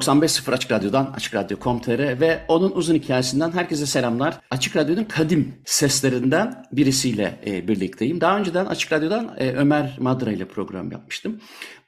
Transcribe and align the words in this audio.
...95.0 0.00 0.52
Açık 0.52 0.70
Radyo'dan, 0.70 1.12
Açık 1.16 1.34
Radyo.com.tr 1.34 2.20
ve 2.20 2.40
onun 2.48 2.70
uzun 2.70 2.94
hikayesinden 2.94 3.52
herkese 3.52 3.86
selamlar. 3.86 4.40
Açık 4.50 4.76
Radyo'nun 4.76 5.04
kadim 5.04 5.54
seslerinden 5.64 6.66
birisiyle 6.72 7.40
e, 7.46 7.68
birlikteyim. 7.68 8.20
Daha 8.20 8.38
önceden 8.38 8.66
Açık 8.66 8.92
Radyo'dan 8.92 9.34
e, 9.38 9.52
Ömer 9.52 9.96
Madra 10.00 10.32
ile 10.32 10.48
program 10.48 10.92
yapmıştım. 10.92 11.40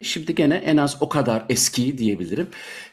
Şimdi 0.02 0.34
gene 0.34 0.54
en 0.54 0.76
az 0.76 0.96
o 1.00 1.08
kadar 1.08 1.44
eski 1.48 1.98
diyebilirim. 1.98 2.48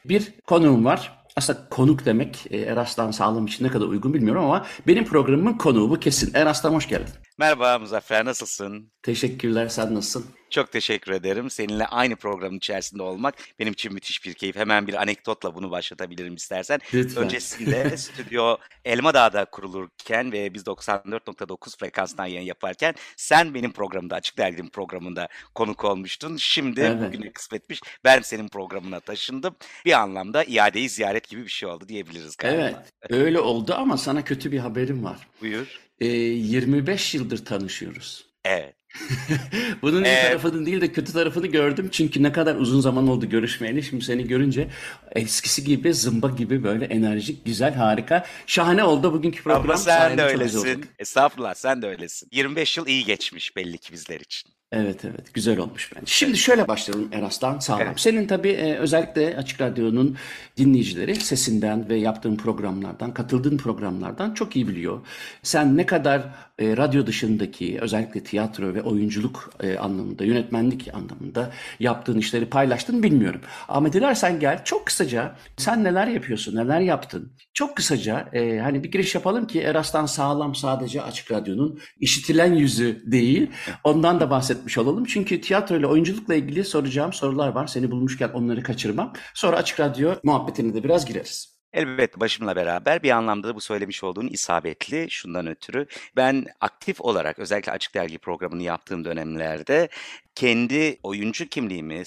Bir 0.05 0.33
konuğum 0.47 0.85
var. 0.85 1.19
Aslında 1.35 1.59
konuk 1.69 2.05
demek 2.05 2.47
e, 2.51 2.57
Eraslan 2.57 3.11
Sağlam 3.11 3.45
için 3.45 3.65
ne 3.65 3.69
kadar 3.69 3.85
uygun 3.85 4.13
bilmiyorum 4.13 4.43
ama 4.45 4.65
benim 4.87 5.05
programımın 5.05 5.53
konuğu 5.53 5.89
bu 5.89 5.99
kesin. 5.99 6.31
Eraslan 6.33 6.73
hoş 6.73 6.87
geldin. 6.87 7.13
Merhaba 7.39 7.79
Muzaffer, 7.79 8.25
nasılsın? 8.25 8.91
Teşekkürler, 9.03 9.67
sen 9.67 9.95
nasılsın? 9.95 10.25
Çok 10.49 10.71
teşekkür 10.71 11.11
ederim. 11.11 11.49
Seninle 11.49 11.85
aynı 11.85 12.15
programın 12.15 12.57
içerisinde 12.57 13.03
olmak 13.03 13.35
benim 13.59 13.73
için 13.73 13.93
müthiş 13.93 14.25
bir 14.25 14.33
keyif. 14.33 14.55
Hemen 14.55 14.87
bir 14.87 14.93
anekdotla 14.93 15.55
bunu 15.55 15.71
başlatabilirim 15.71 16.35
istersen. 16.35 16.79
Lütfen. 16.93 17.23
Öncesinde 17.23 17.97
stüdyo 17.97 18.57
Elmadağ'da 18.85 19.45
kurulurken 19.45 20.31
ve 20.31 20.53
biz 20.53 20.63
94.9 20.63 21.77
frekanstan 21.79 22.25
yayın 22.25 22.47
yaparken 22.47 22.93
sen 23.17 23.53
benim 23.53 23.71
programda, 23.71 24.15
Açık 24.15 24.37
Dergi'nin 24.37 24.69
programında 24.69 25.27
konuk 25.55 25.85
olmuştun. 25.85 26.37
Şimdi 26.37 26.81
Evet. 26.81 27.01
bugüne 27.01 27.31
kısmetmiş 27.31 27.81
ben 28.03 28.21
senin 28.21 28.47
programına 28.47 28.99
taşındım. 28.99 29.55
Bir 29.85 29.93
anlamda 29.93 30.43
iadeyi 30.43 30.89
ziyaret 30.89 31.29
gibi 31.29 31.43
bir 31.43 31.51
şey 31.51 31.69
oldu 31.69 31.87
diyebiliriz 31.87 32.37
galiba. 32.37 32.61
Evet, 32.61 33.11
öyle 33.11 33.39
oldu 33.39 33.73
ama 33.77 33.97
sana 33.97 34.23
kötü 34.23 34.51
bir 34.51 34.59
haberim 34.59 35.03
var. 35.03 35.27
Buyur. 35.41 35.88
E, 36.01 36.07
25 36.07 37.15
yıldır 37.15 37.45
tanışıyoruz. 37.45 38.25
Evet. 38.45 38.75
Bunun 39.81 40.03
iyi 40.03 40.07
Evet. 40.07 40.27
tarafını 40.27 40.65
değil 40.65 40.81
de 40.81 40.91
kötü 40.91 41.13
tarafını 41.13 41.47
gördüm. 41.47 41.89
Çünkü 41.91 42.23
ne 42.23 42.31
kadar 42.31 42.55
uzun 42.55 42.81
zaman 42.81 43.07
oldu 43.07 43.29
görüşmeyeli. 43.29 43.83
Şimdi 43.83 44.05
seni 44.05 44.27
görünce 44.27 44.67
eskisi 45.15 45.63
gibi 45.63 45.93
zımba 45.93 46.29
gibi 46.29 46.63
böyle 46.63 46.85
enerjik, 46.85 47.45
güzel, 47.45 47.73
harika. 47.73 48.25
Şahane 48.47 48.83
oldu 48.83 49.13
bugünkü 49.13 49.43
program. 49.43 49.63
Ama 49.63 49.77
sen 49.77 49.97
Sayende 49.97 50.21
de 50.21 50.25
öylesin. 50.25 50.85
Estağfurullah 50.99 51.53
sen 51.53 51.81
de 51.81 51.87
öylesin. 51.87 52.29
25 52.31 52.77
yıl 52.77 52.87
iyi 52.87 53.05
geçmiş 53.05 53.55
belli 53.55 53.77
ki 53.77 53.93
bizler 53.93 54.19
için. 54.19 54.51
Evet 54.71 55.05
evet 55.05 55.33
güzel 55.33 55.59
olmuş 55.59 55.91
bence. 55.95 56.05
Şimdi 56.05 56.37
şöyle 56.37 56.67
başlayalım 56.67 57.09
Eraslan 57.11 57.59
sağlam. 57.59 57.81
Evet. 57.81 57.99
Senin 57.99 58.27
tabii 58.27 58.49
e, 58.49 58.75
özellikle 58.75 59.37
Açık 59.37 59.61
Radyo'nun 59.61 60.17
dinleyicileri 60.57 61.15
sesinden 61.15 61.89
ve 61.89 61.95
yaptığın 61.95 62.35
programlardan, 62.35 63.13
katıldığın 63.13 63.57
programlardan 63.57 64.33
çok 64.33 64.55
iyi 64.55 64.67
biliyor. 64.67 64.99
Sen 65.43 65.77
ne 65.77 65.85
kadar 65.85 66.21
e, 66.59 66.77
radyo 66.77 67.05
dışındaki 67.05 67.77
özellikle 67.81 68.23
tiyatro 68.23 68.73
ve 68.73 68.81
oyunculuk 68.81 69.53
e, 69.63 69.77
anlamında, 69.77 70.25
yönetmenlik 70.25 70.87
anlamında 70.93 71.51
yaptığın 71.79 72.17
işleri 72.17 72.45
paylaştın 72.45 73.03
bilmiyorum. 73.03 73.41
Ahmet 73.67 73.93
dilersen 73.93 74.39
gel 74.39 74.63
çok 74.63 74.85
kısaca 74.85 75.35
sen 75.57 75.83
neler 75.83 76.07
yapıyorsun, 76.07 76.55
neler 76.55 76.79
yaptın? 76.79 77.33
Çok 77.53 77.77
kısaca 77.77 78.29
e, 78.33 78.59
hani 78.59 78.83
bir 78.83 78.91
giriş 78.91 79.15
yapalım 79.15 79.47
ki 79.47 79.61
Eraslan 79.61 80.05
Sağlam 80.05 80.55
sadece 80.55 81.01
Açık 81.01 81.31
Radyo'nun 81.31 81.79
işitilen 81.99 82.53
yüzü 82.53 83.03
değil. 83.05 83.51
Ondan 83.83 84.19
da 84.19 84.29
bahsetmiş 84.29 84.77
olalım. 84.77 85.05
Çünkü 85.05 85.41
tiyatro 85.41 85.75
ile 85.77 85.87
oyunculukla 85.87 86.35
ilgili 86.35 86.63
soracağım 86.63 87.13
sorular 87.13 87.47
var. 87.47 87.67
Seni 87.67 87.91
bulmuşken 87.91 88.29
onları 88.29 88.63
kaçırmam. 88.63 89.13
Sonra 89.33 89.57
Açık 89.57 89.79
Radyo 89.79 90.13
muhabbetine 90.23 90.73
de 90.73 90.83
biraz 90.83 91.05
gireriz. 91.05 91.58
Elbette 91.73 92.19
başımla 92.19 92.55
beraber 92.55 93.03
bir 93.03 93.11
anlamda 93.11 93.47
da 93.47 93.55
bu 93.55 93.61
söylemiş 93.61 94.03
olduğun 94.03 94.27
isabetli 94.27 95.11
şundan 95.11 95.47
ötürü. 95.47 95.87
Ben 96.15 96.45
aktif 96.61 97.01
olarak 97.01 97.39
özellikle 97.39 97.71
Açık 97.71 97.95
Dergi 97.95 98.17
programını 98.17 98.63
yaptığım 98.63 99.05
dönemlerde 99.05 99.89
kendi 100.35 100.99
oyuncu 101.03 101.49
kimliğimi, 101.49 102.05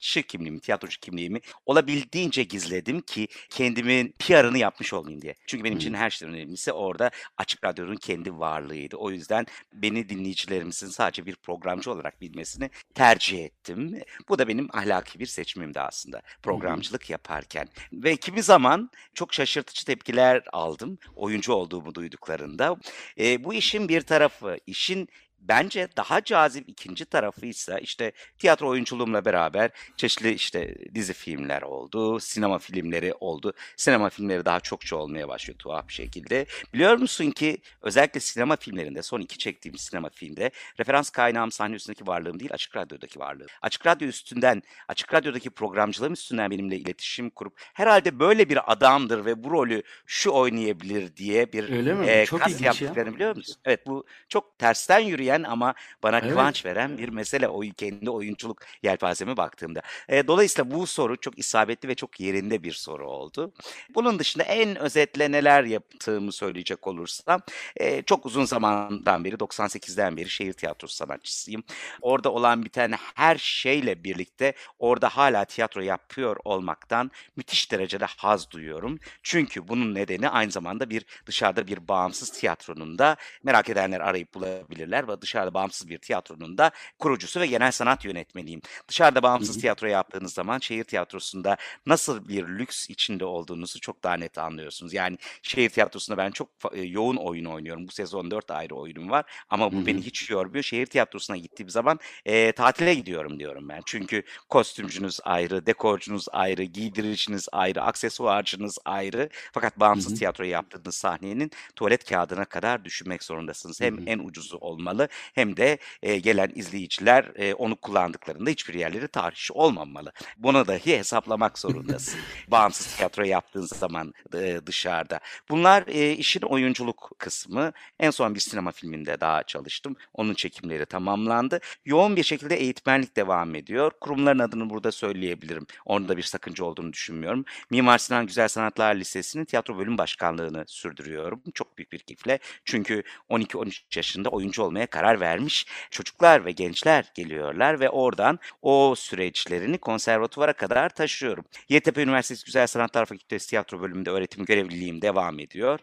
sanatçı 0.00 0.22
kimliğimi, 0.22 0.60
tiyatrocu 0.60 1.00
kimliğimi 1.00 1.40
olabildiğince 1.66 2.42
gizledim 2.42 3.00
ki 3.00 3.28
kendimin 3.50 4.14
PR'ını 4.18 4.58
yapmış 4.58 4.92
olmayayım 4.92 5.22
diye. 5.22 5.34
Çünkü 5.46 5.64
benim 5.64 5.78
için 5.78 5.94
her 5.94 6.10
şeyden 6.10 6.34
önemlisi 6.34 6.72
orada 6.72 7.10
Açık 7.36 7.64
Radyo'nun 7.64 7.96
kendi 7.96 8.38
varlığıydı. 8.38 8.96
O 8.96 9.10
yüzden 9.10 9.46
beni 9.72 10.08
dinleyicilerimizin 10.08 10.88
sadece 10.88 11.26
bir 11.26 11.36
programcı 11.36 11.90
olarak 11.90 12.20
bilmesini 12.20 12.70
tercih 12.94 13.44
ettim. 13.44 14.00
Bu 14.28 14.38
da 14.38 14.48
benim 14.48 14.68
ahlaki 14.72 15.18
bir 15.18 15.26
seçimimdi 15.26 15.80
aslında 15.80 16.22
programcılık 16.42 17.10
yaparken. 17.10 17.68
Ve 17.92 18.16
kimi 18.16 18.42
zaman 18.42 18.90
çok 19.14 19.34
şaşırtıcı 19.34 19.84
tepkiler 19.86 20.42
aldım 20.52 20.98
oyuncu 21.16 21.52
olduğumu 21.52 21.94
duyduklarında. 21.94 22.76
E, 23.18 23.44
bu 23.44 23.54
işin 23.54 23.88
bir 23.88 24.00
tarafı, 24.00 24.56
işin 24.66 25.08
bence 25.40 25.88
daha 25.96 26.24
cazip 26.24 26.68
ikinci 26.68 27.04
tarafı 27.04 27.46
ise 27.46 27.78
işte 27.82 28.12
tiyatro 28.38 28.68
oyunculuğumla 28.68 29.24
beraber 29.24 29.70
çeşitli 29.96 30.32
işte 30.32 30.74
dizi 30.94 31.12
filmler 31.12 31.62
oldu, 31.62 32.20
sinema 32.20 32.58
filmleri 32.58 33.14
oldu. 33.14 33.52
Sinema 33.76 34.10
filmleri 34.10 34.44
daha 34.44 34.60
çokça 34.60 34.96
olmaya 34.96 35.28
başlıyor 35.28 35.58
tuhaf 35.58 35.88
bir 35.88 35.92
şekilde. 35.92 36.46
Biliyor 36.74 36.96
musun 36.96 37.30
ki 37.30 37.58
özellikle 37.82 38.20
sinema 38.20 38.56
filmlerinde 38.56 39.02
son 39.02 39.20
iki 39.20 39.38
çektiğim 39.38 39.78
sinema 39.78 40.08
filmde 40.08 40.50
referans 40.80 41.10
kaynağım 41.10 41.52
sahne 41.52 41.74
üstündeki 41.74 42.06
varlığım 42.06 42.40
değil 42.40 42.50
açık 42.54 42.76
radyodaki 42.76 43.18
varlığım. 43.18 43.46
Açık 43.62 43.86
radyo 43.86 44.08
üstünden, 44.08 44.62
açık 44.88 45.14
radyodaki 45.14 45.50
programcılığım 45.50 46.12
üstünden 46.12 46.50
benimle 46.50 46.76
iletişim 46.76 47.30
kurup 47.30 47.60
herhalde 47.74 48.18
böyle 48.18 48.48
bir 48.48 48.72
adamdır 48.72 49.24
ve 49.24 49.44
bu 49.44 49.50
rolü 49.50 49.82
şu 50.06 50.30
oynayabilir 50.30 51.16
diye 51.16 51.52
bir 51.52 51.72
Öyle 51.72 51.94
mi? 51.94 52.06
e, 52.06 52.26
Çok 52.26 52.40
kas 52.40 52.48
ilginç 52.52 52.60
ya. 52.60 52.66
yaptıklarını 52.66 53.14
biliyor 53.14 53.36
musun? 53.36 53.56
Evet 53.64 53.86
bu 53.86 54.06
çok 54.28 54.58
tersten 54.58 54.98
yürüyen 55.00 55.29
ama 55.42 55.74
bana 56.02 56.18
Evet. 56.18 56.30
kıvanç 56.30 56.66
veren 56.66 56.98
bir 56.98 57.08
mesele 57.08 57.48
o 57.48 57.60
kendi 57.60 58.10
oyunculuk 58.10 58.58
yelpazeme 58.82 59.36
baktığımda. 59.36 59.82
E, 60.08 60.26
dolayısıyla 60.26 60.70
bu 60.70 60.86
soru 60.86 61.16
çok 61.16 61.38
isabetli 61.38 61.88
ve 61.88 61.94
çok 61.94 62.20
yerinde 62.20 62.62
bir 62.62 62.72
soru 62.72 63.08
oldu. 63.10 63.52
Bunun 63.94 64.18
dışında 64.18 64.44
en 64.44 64.76
özetle 64.76 65.32
neler 65.32 65.64
yaptığımı 65.64 66.32
söyleyecek 66.32 66.86
olursam 66.86 67.42
e, 67.76 68.02
çok 68.02 68.26
uzun 68.26 68.44
zamandan 68.44 69.24
beri 69.24 69.40
98'den 69.40 70.16
beri 70.16 70.28
şehir 70.30 70.52
tiyatrosu 70.52 70.94
sanatçısıyım. 70.94 71.62
Orada 72.00 72.32
olan 72.32 72.64
biten 72.64 72.92
her 73.14 73.36
şeyle 73.38 74.04
birlikte 74.04 74.52
orada 74.78 75.08
hala 75.08 75.44
tiyatro 75.44 75.80
yapıyor 75.80 76.36
olmaktan 76.44 77.10
müthiş 77.36 77.72
derecede 77.72 78.04
haz 78.04 78.50
duyuyorum. 78.50 78.98
Çünkü 79.22 79.68
bunun 79.68 79.94
nedeni 79.94 80.28
aynı 80.28 80.50
zamanda 80.50 80.90
bir 80.90 81.04
dışarıda 81.26 81.66
bir 81.66 81.88
bağımsız 81.88 82.30
tiyatronun 82.30 82.98
da 82.98 83.16
merak 83.42 83.68
edenler 83.70 84.00
arayıp 84.00 84.34
bulabilirler 84.34 85.08
ve 85.08 85.19
dışarıda 85.20 85.54
bağımsız 85.54 85.88
bir 85.88 85.98
tiyatronun 85.98 86.58
da 86.58 86.70
kurucusu 86.98 87.40
ve 87.40 87.46
genel 87.46 87.72
sanat 87.72 88.04
yönetmeniyim. 88.04 88.62
Dışarıda 88.88 89.22
bağımsız 89.22 89.54
Hı 89.54 89.58
hı. 89.58 89.60
tiyatro 89.60 89.86
yaptığınız 89.86 90.34
zaman 90.34 90.58
şehir 90.58 90.84
tiyatrosunda 90.84 91.56
nasıl 91.86 92.28
bir 92.28 92.48
lüks 92.48 92.90
içinde 92.90 93.24
olduğunuzu 93.24 93.80
çok 93.80 94.02
daha 94.02 94.14
net 94.14 94.38
anlıyorsunuz. 94.38 94.92
Yani 94.92 95.18
şehir 95.42 95.70
tiyatrosunda 95.70 96.18
ben 96.18 96.30
çok 96.30 96.48
e, 96.72 96.80
yoğun 96.80 97.16
oyun 97.16 97.44
oynuyorum. 97.44 97.88
Bu 97.88 97.92
sezon 97.92 98.30
4 98.30 98.50
ayrı 98.50 98.74
oyunum 98.74 99.10
var 99.10 99.24
ama 99.50 99.72
bu 99.72 99.86
beni 99.86 100.02
hiç 100.02 100.30
yormuyor. 100.30 100.62
Şehir 100.64 100.86
tiyatrosuna 100.86 101.36
gittiğim 101.36 101.70
zaman 101.70 101.98
e, 102.26 102.52
tatile 102.52 102.94
gidiyorum 102.94 103.38
diyorum 103.38 103.68
ben. 103.68 103.82
Çünkü 103.86 104.22
kostümcünüz 104.48 105.20
ayrı, 105.24 105.66
dekorcunuz 105.66 106.26
ayrı, 106.32 106.62
giydiriciniz 106.62 107.48
ayrı, 107.52 107.82
aksesuarcınız 107.82 108.78
ayrı. 108.84 109.28
Fakat 109.52 109.80
bağımsız 109.80 110.12
hı. 110.12 110.16
tiyatro 110.16 110.44
yaptığınız 110.44 110.94
sahnenin 110.94 111.50
tuvalet 111.76 112.04
kağıdına 112.04 112.44
kadar 112.44 112.84
düşünmek 112.84 113.22
zorundasınız. 113.22 113.80
Hem 113.80 114.08
en 114.08 114.18
ucuzu 114.18 114.56
olmalı 114.56 115.08
hem 115.34 115.56
de 115.56 115.78
e, 116.02 116.18
gelen 116.18 116.52
izleyiciler 116.54 117.32
e, 117.36 117.54
onu 117.54 117.76
kullandıklarında 117.76 118.50
hiçbir 118.50 118.74
yerleri 118.74 119.08
tarih 119.08 119.50
olmamalı. 119.52 120.12
Bunu 120.36 120.66
dahi 120.66 120.98
hesaplamak 120.98 121.58
zorundasın. 121.58 122.20
Bağımsız 122.48 122.96
tiyatro 122.96 123.24
yaptığın 123.24 123.66
zaman 123.66 124.14
e, 124.34 124.60
dışarıda. 124.66 125.20
Bunlar 125.48 125.84
e, 125.86 126.12
işin 126.12 126.40
oyunculuk 126.40 127.10
kısmı. 127.18 127.72
En 128.00 128.10
son 128.10 128.34
bir 128.34 128.40
sinema 128.40 128.72
filminde 128.72 129.20
daha 129.20 129.42
çalıştım. 129.42 129.96
Onun 130.14 130.34
çekimleri 130.34 130.86
tamamlandı. 130.86 131.60
Yoğun 131.84 132.16
bir 132.16 132.22
şekilde 132.22 132.56
eğitmenlik 132.56 133.16
devam 133.16 133.54
ediyor. 133.54 133.92
Kurumların 134.00 134.38
adını 134.38 134.70
burada 134.70 134.92
söyleyebilirim. 134.92 135.66
Onda 135.84 136.16
bir 136.16 136.22
sakınca 136.22 136.64
olduğunu 136.64 136.92
düşünmüyorum. 136.92 137.44
Mimar 137.70 137.98
Sinan 137.98 138.26
Güzel 138.26 138.48
Sanatlar 138.48 138.94
Lisesi'nin 138.94 139.44
tiyatro 139.44 139.78
bölüm 139.78 139.98
başkanlığını 139.98 140.64
sürdürüyorum. 140.66 141.42
Çok 141.54 141.78
büyük 141.78 141.92
bir 141.92 141.98
keyifle. 141.98 142.38
Çünkü 142.64 143.02
12-13 143.30 143.96
yaşında 143.96 144.28
oyuncu 144.28 144.62
olmaya 144.62 144.86
karar 144.86 144.99
karar 145.00 145.20
vermiş 145.20 145.66
çocuklar 145.90 146.44
ve 146.44 146.52
gençler 146.52 147.10
geliyorlar 147.14 147.80
ve 147.80 147.90
oradan 147.90 148.38
o 148.62 148.94
süreçlerini 148.96 149.78
konservatuvara 149.78 150.52
kadar 150.52 150.88
taşıyorum. 150.88 151.44
Yeditepe 151.68 152.02
Üniversitesi 152.02 152.44
Güzel 152.44 152.66
Sanatlar 152.66 153.06
Fakültesi 153.06 153.50
Tiyatro 153.50 153.80
Bölümünde 153.80 154.10
öğretim 154.10 154.44
görevliliğim 154.44 155.02
devam 155.02 155.38
ediyor 155.38 155.78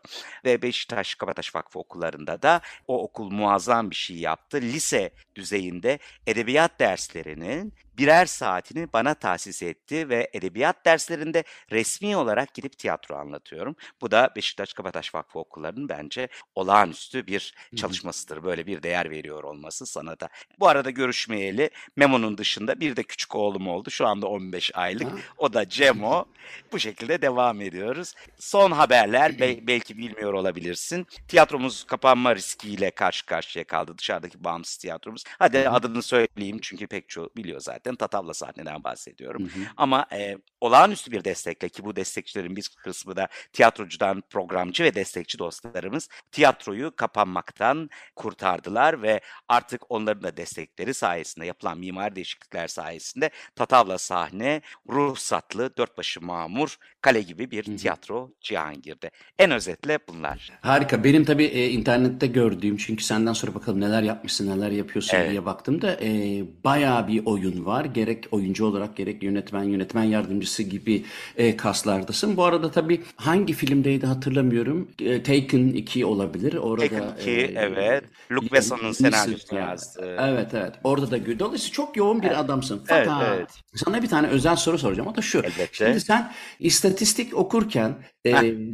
ve 0.46 0.62
Beşiktaş 0.62 1.16
Kabataş 1.16 1.56
Vakfı 1.56 1.80
okullarında 1.80 2.42
da 2.42 2.62
o 2.88 3.04
okul 3.04 3.32
muazzam 3.32 3.90
bir 3.90 3.96
şey 3.96 4.18
yaptı. 4.18 4.62
Lise 4.62 5.12
düzeyinde 5.38 6.00
edebiyat 6.28 6.80
derslerinin 6.80 7.74
birer 7.98 8.26
saatini 8.26 8.94
bana 8.94 9.14
tahsis 9.14 9.64
etti 9.64 10.10
ve 10.10 10.30
edebiyat 10.34 10.86
derslerinde 10.86 11.44
resmi 11.72 12.18
olarak 12.18 12.54
gidip 12.54 12.78
tiyatro 12.78 13.16
anlatıyorum. 13.16 13.76
Bu 14.02 14.12
da 14.12 14.30
Beşiktaş 14.36 14.74
Kabataş 14.74 15.16
Vakfı 15.16 15.40
okullarının 15.40 15.90
bence 15.90 16.28
olağanüstü 16.56 17.28
bir 17.28 17.54
çalışmasıdır. 17.76 18.44
Böyle 18.44 18.68
bir 18.68 18.84
değer 18.84 19.10
veriyor 19.10 19.44
olması 19.44 19.86
sanata. 19.86 20.30
Bu 20.60 20.68
arada 20.68 20.90
görüşmeyeli 20.90 21.70
Memo'nun 21.96 22.38
dışında 22.38 22.80
bir 22.80 22.96
de 22.96 23.04
küçük 23.04 23.36
oğlum 23.36 23.68
oldu. 23.68 23.90
Şu 23.92 24.08
anda 24.08 24.28
15 24.28 24.72
aylık. 24.76 25.08
O 25.38 25.54
da 25.54 25.70
Cemo. 25.70 26.26
Bu 26.72 26.80
şekilde 26.80 27.22
devam 27.22 27.62
ediyoruz. 27.62 28.14
Son 28.40 28.72
haberler 28.72 29.40
be- 29.40 29.58
belki 29.68 29.98
bilmiyor 29.98 30.34
olabilirsin. 30.34 31.08
Tiyatromuz 31.28 31.84
kapanma 31.84 32.36
riskiyle 32.36 32.92
karşı 32.92 33.26
karşıya 33.26 33.66
kaldı. 33.66 33.98
Dışarıdaki 33.98 34.44
bağımsız 34.44 34.78
tiyatromuz. 34.78 35.24
Hadi 35.40 35.70
adını 35.70 36.02
söyleyeyim 36.02 36.60
çünkü 36.62 36.88
pek 36.88 37.10
çoğu 37.10 37.30
biliyor 37.38 37.60
zaten. 37.60 37.96
Tatavla 37.96 38.34
sahneden 38.34 38.84
bahsediyorum. 38.84 39.50
Ama 39.78 40.06
e, 40.12 40.38
olağanüstü 40.62 41.12
bir 41.12 41.24
destekle 41.24 41.70
ki 41.70 41.86
bu 41.86 41.96
destekçilerin 41.96 42.56
bir 42.56 42.70
kısmı 42.84 43.16
da 43.16 43.28
tiyatrocudan 43.54 44.24
programcı 44.30 44.84
ve 44.84 44.96
destekçi 44.96 45.40
dostlarımız 45.40 46.10
tiyatroyu 46.32 46.96
kapanmaktan 46.96 47.90
kurtardılar 48.16 49.02
ve 49.02 49.22
artık 49.48 49.82
onların 49.92 50.24
da 50.24 50.38
destekleri 50.38 50.94
sayesinde 50.94 51.46
yapılan 51.46 51.80
mimari 51.80 52.16
değişiklikler 52.16 52.68
sayesinde 52.68 53.30
Tatavla 53.56 53.98
sahne 53.98 54.62
ruhsatlı, 54.90 55.78
dört 55.78 55.98
başı 55.98 56.22
mamur, 56.22 56.78
kale 57.02 57.22
gibi 57.22 57.52
bir 57.52 57.78
tiyatro 57.78 58.32
Cihangir'de. 58.42 59.12
En 59.40 59.52
özetle 59.52 60.00
bunlar. 60.08 60.52
Harika. 60.62 61.04
Benim 61.04 61.26
tabii 61.26 61.46
e, 61.46 61.70
internette 61.70 62.28
gördüğüm 62.28 62.78
çünkü 62.78 63.04
senden 63.04 63.34
sonra 63.34 63.56
bakalım 63.56 63.82
neler 63.82 64.04
yapmışsın, 64.04 64.58
neler 64.58 64.72
yapıyorsun 64.72 65.17
Evet. 65.18 65.32
diye 65.32 65.46
baktığımda 65.46 65.98
e, 66.02 66.44
bayağı 66.64 67.08
bir 67.08 67.26
oyun 67.26 67.66
var. 67.66 67.86
Gerek 67.86 68.26
oyuncu 68.32 68.66
olarak 68.66 68.98
gerek 68.98 69.24
yönetmen, 69.24 69.64
yönetmen 69.64 70.04
yardımcısı 70.04 70.64
gibi 70.64 71.06
e, 71.38 71.58
kaslardasın. 71.58 72.38
Bu 72.38 72.44
arada 72.44 72.72
tabii 72.72 73.02
hangi 73.16 73.54
filmdeydi 73.54 74.06
hatırlamıyorum. 74.06 74.92
E, 75.02 75.24
Taken 75.24 75.68
2 75.68 76.06
olabilir. 76.06 76.54
Orada 76.54 76.88
Taken 76.88 77.22
2, 77.22 77.32
e, 77.32 77.54
evet. 77.56 78.04
Luc 78.32 78.44
y- 78.44 78.52
Besson'un 78.52 78.92
senaryosunu 78.92 79.60
yazdı. 79.60 80.18
Evet 80.20 80.54
evet. 80.54 80.74
Orada 80.84 81.12
da 81.12 81.18
gö- 81.18 81.40
dolayısıyla 81.40 81.74
çok 81.74 81.98
yoğun 81.98 82.22
bir 82.22 82.40
adamsın. 82.40 82.82
Fakat 82.88 83.24
evet. 83.38 83.50
sana 83.76 84.02
bir 84.04 84.08
tane 84.08 84.28
özel 84.28 84.56
soru 84.56 84.78
soracağım. 84.78 85.10
O 85.10 85.16
da 85.16 85.22
şu. 85.22 85.38
Elbette. 85.38 85.68
Şimdi 85.72 86.00
sen 86.02 86.32
istatistik 86.60 87.38
okurken 87.38 87.96
e, 88.26 88.34